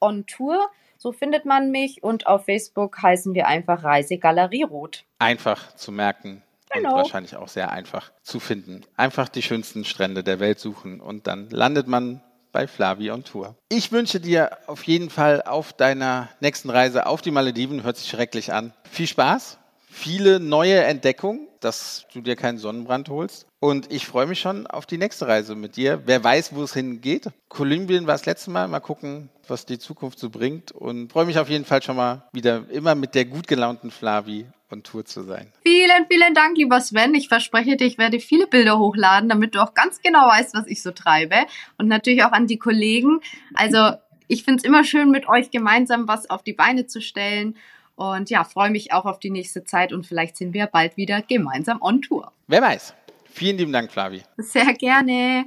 [0.00, 0.68] on Tour.
[0.98, 5.04] So findet man mich und auf Facebook heißen wir einfach Reisegalerie Rot.
[5.18, 6.42] Einfach zu merken.
[6.70, 6.90] Genau.
[6.90, 8.82] Und wahrscheinlich auch sehr einfach zu finden.
[8.96, 12.20] Einfach die schönsten Strände der Welt suchen und dann landet man
[12.52, 13.54] bei Flavi on Tour.
[13.68, 18.08] Ich wünsche dir auf jeden Fall auf deiner nächsten Reise auf die Malediven, hört sich
[18.08, 19.58] schrecklich an, viel Spaß,
[19.88, 23.46] viele neue Entdeckungen, dass du dir keinen Sonnenbrand holst.
[23.60, 26.02] Und ich freue mich schon auf die nächste Reise mit dir.
[26.06, 27.30] Wer weiß, wo es hingeht.
[27.48, 28.68] Kolumbien war das letzte Mal.
[28.68, 30.70] Mal gucken, was die Zukunft so bringt.
[30.70, 34.46] Und freue mich auf jeden Fall schon mal wieder immer mit der gut gelaunten Flavi
[34.72, 35.52] on Tour zu sein.
[35.62, 37.14] Vielen, vielen Dank, lieber Sven.
[37.14, 40.66] Ich verspreche dir, ich werde viele Bilder hochladen, damit du auch ganz genau weißt, was
[40.66, 41.36] ich so treibe.
[41.78, 43.20] Und natürlich auch an die Kollegen.
[43.54, 43.92] Also
[44.28, 47.56] ich finde es immer schön, mit euch gemeinsam was auf die Beine zu stellen.
[47.96, 51.20] Und ja, freue mich auch auf die nächste Zeit und vielleicht sind wir bald wieder
[51.22, 52.30] gemeinsam on Tour.
[52.46, 52.94] Wer weiß.
[53.30, 54.22] Vielen lieben Dank, Flavi.
[54.36, 55.46] Sehr gerne.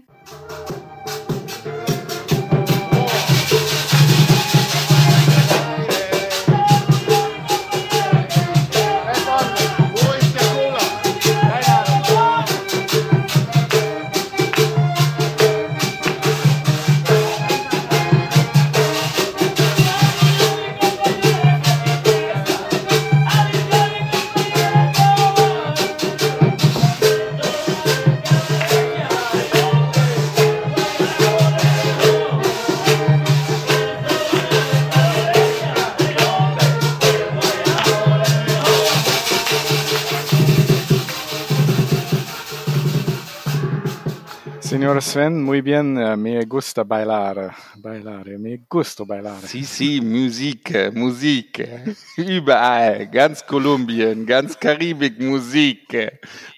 [44.91, 49.41] Señor Sven, muy bien, eh, me gusta bailar, bailar, me gusta bailar.
[49.47, 51.65] Sí, sí, Musik, Musik.
[52.17, 55.95] Überall, ganz Kolumbien, ganz Karibik, Musik.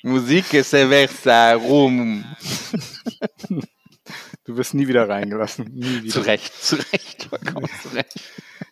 [0.02, 2.24] Musik se versa rum.
[4.46, 5.70] Du wirst nie wieder reingelassen.
[5.72, 6.14] Nie wieder.
[6.14, 8.20] Zu Recht, zu Recht, vollkommen zu Recht.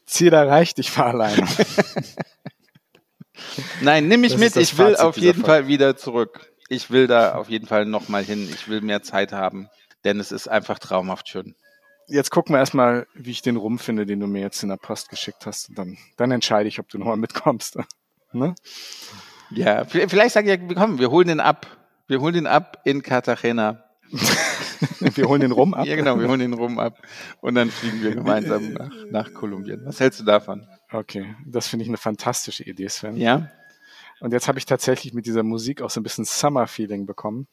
[0.08, 1.48] Ziel erreicht, ich fahre alleine.
[3.82, 5.48] Nein, nimm mich Das mit, ich will auf jeden Folge.
[5.48, 6.51] Fall wieder zurück.
[6.72, 8.48] Ich will da auf jeden Fall nochmal hin.
[8.50, 9.68] Ich will mehr Zeit haben,
[10.06, 11.54] denn es ist einfach traumhaft schön.
[12.08, 14.78] Jetzt gucken wir erstmal, wie ich den Rum finde, den du mir jetzt in der
[14.78, 15.68] Post geschickt hast.
[15.68, 17.78] Und dann, dann entscheide ich, ob du nochmal mitkommst.
[18.34, 18.56] Ne?
[19.50, 21.68] Ja, vielleicht sage ich, komm, wir holen den ab.
[22.08, 23.84] Wir holen den ab in Cartagena.
[25.00, 25.86] Wir holen den Rum ab.
[25.86, 26.98] Ja, genau, wir holen den rum ab.
[27.42, 29.86] Und dann fliegen wir gemeinsam nach, nach Kolumbien.
[29.86, 30.66] Was hältst du davon?
[30.92, 33.18] Okay, das finde ich eine fantastische Idee, Sven.
[33.18, 33.52] Ja?
[34.22, 37.48] Und jetzt habe ich tatsächlich mit dieser Musik auch so ein bisschen Summer-Feeling bekommen.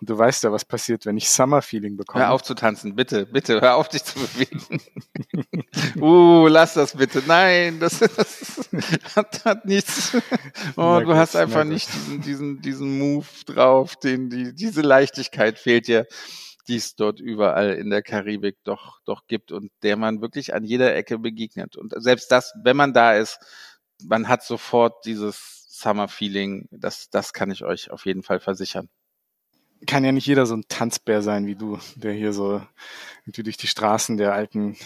[0.00, 2.24] Und du weißt ja, was passiert, wenn ich Summer-Feeling bekomme.
[2.24, 4.80] Hör auf zu tanzen, bitte, bitte, hör auf dich zu bewegen.
[6.00, 7.22] uh, lass das bitte.
[7.26, 8.68] Nein, das, das
[9.16, 10.16] hat, hat nichts.
[10.76, 15.58] Oh, du gut, hast einfach nicht diesen, diesen, diesen Move drauf, den, die, diese Leichtigkeit
[15.58, 16.06] fehlt dir,
[16.68, 20.64] die es dort überall in der Karibik doch, doch gibt und der man wirklich an
[20.64, 21.76] jeder Ecke begegnet.
[21.76, 23.40] Und selbst das, wenn man da ist,
[24.04, 26.68] man hat sofort dieses Summer-Feeling.
[26.70, 28.88] Das, das kann ich euch auf jeden Fall versichern.
[29.84, 32.62] Kann ja nicht jeder so ein Tanzbär sein wie du, der hier so
[33.24, 34.76] irgendwie durch die Straßen der alten,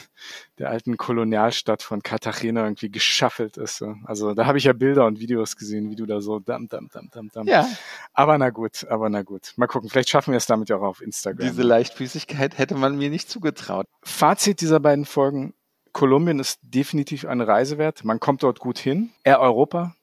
[0.58, 3.76] der alten Kolonialstadt von Cartagena irgendwie geschaffelt ist.
[3.76, 3.94] so.
[4.04, 6.88] Also da habe ich ja Bilder und Videos gesehen, wie du da so dam, dam,
[6.90, 7.46] dam, dam, dam.
[7.46, 7.68] Ja,
[8.14, 9.52] Aber na gut, aber na gut.
[9.56, 11.46] Mal gucken, vielleicht schaffen wir es damit ja auch auf Instagram.
[11.46, 13.86] diese Leichtfüßigkeit hätte man mir nicht zugetraut.
[14.02, 15.52] Fazit dieser beiden Folgen.
[15.92, 18.04] Kolumbien ist definitiv eine Reise wert.
[18.04, 19.12] Man kommt dort gut hin.
[19.24, 19.95] Air Europa,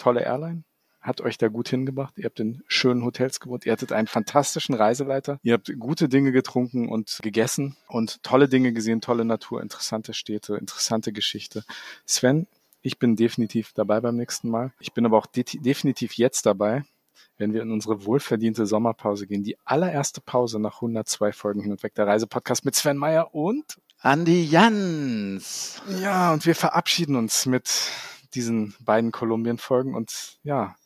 [0.00, 0.64] tolle Airline,
[1.00, 2.14] hat euch da gut hingebracht.
[2.18, 3.64] Ihr habt in schönen Hotels gewohnt.
[3.64, 5.38] Ihr hattet einen fantastischen Reiseleiter.
[5.42, 10.56] Ihr habt gute Dinge getrunken und gegessen und tolle Dinge gesehen, tolle Natur, interessante Städte,
[10.56, 11.64] interessante Geschichte.
[12.04, 12.46] Sven,
[12.82, 14.72] ich bin definitiv dabei beim nächsten Mal.
[14.78, 16.84] Ich bin aber auch de definitiv jetzt dabei,
[17.38, 19.42] wenn wir in unsere wohlverdiente Sommerpause gehen.
[19.42, 21.94] Die allererste Pause nach 102 Folgen hin und weg.
[21.94, 25.80] Der Reisepodcast mit Sven Meyer und Andi Jans.
[26.00, 27.90] ja, und wir verabschieden uns mit
[28.34, 30.76] diesen beiden Kolumbien-Folgen und ja,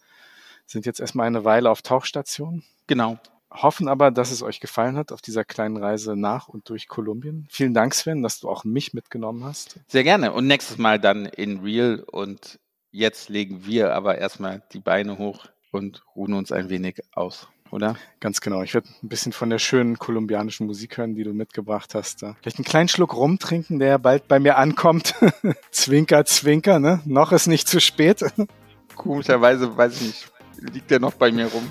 [0.66, 2.62] sind jetzt erstmal eine Weile auf Tauchstation.
[2.86, 3.18] Genau.
[3.50, 7.46] Hoffen aber, dass es euch gefallen hat auf dieser kleinen Reise nach und durch Kolumbien.
[7.50, 9.78] Vielen Dank, Sven, dass du auch mich mitgenommen hast.
[9.86, 10.32] Sehr gerne.
[10.32, 12.00] Und nächstes Mal dann in Real.
[12.00, 12.58] Und
[12.90, 17.96] jetzt legen wir aber erstmal die Beine hoch und ruhen uns ein wenig aus, oder?
[18.20, 18.62] Ganz genau.
[18.62, 22.20] Ich werde ein bisschen von der schönen kolumbianischen Musik hören, die du mitgebracht hast.
[22.20, 25.16] Vielleicht einen kleinen Schluck rumtrinken, der bald bei mir ankommt.
[25.72, 27.00] zwinker, zwinker, ne?
[27.04, 28.24] Noch ist nicht zu spät.
[28.94, 30.32] Komischerweise, weiß ich nicht,
[30.72, 31.68] liegt der noch bei mir rum.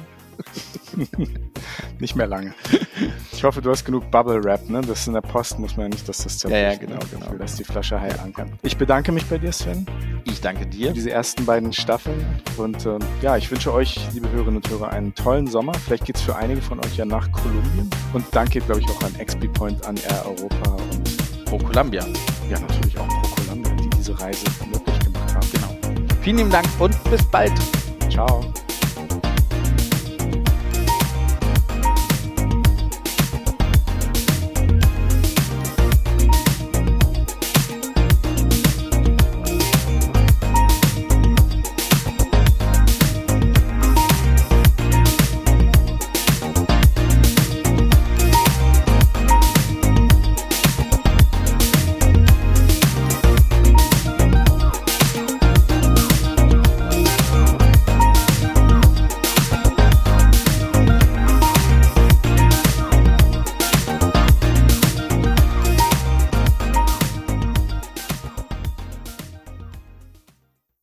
[2.00, 2.54] nicht mehr lange.
[3.32, 4.82] Ich hoffe, du hast genug Bubble Wrap, ne?
[4.82, 7.08] Das in der Post muss man ja nicht, dass das Ja, ja, zerbricht, genau, ne?
[7.12, 7.26] genau.
[7.26, 8.52] Ich will, dass die Flasche heil ankern.
[8.62, 9.86] Ich bedanke mich bei dir, Sven,
[10.26, 10.88] Ich danke dir.
[10.90, 12.24] für diese ersten beiden Staffeln.
[12.58, 15.74] Und ähm, ja, ich wünsche euch, liebe Hörerinnen und Hörer, einen tollen Sommer.
[15.86, 17.90] Vielleicht geht's für einige von euch ja nach Kolumbien.
[18.14, 22.06] Und Dank geht, glaube ich, auch an XP Point, an Air Europa und Pro Columbia.
[22.50, 25.48] ja, natürlich auch Pro Columbia, die diese Reise möglich gemacht haben.
[25.52, 26.14] Genau.
[26.22, 27.54] Vielen lieben Dank und bis bald.
[28.10, 28.42] Ciao.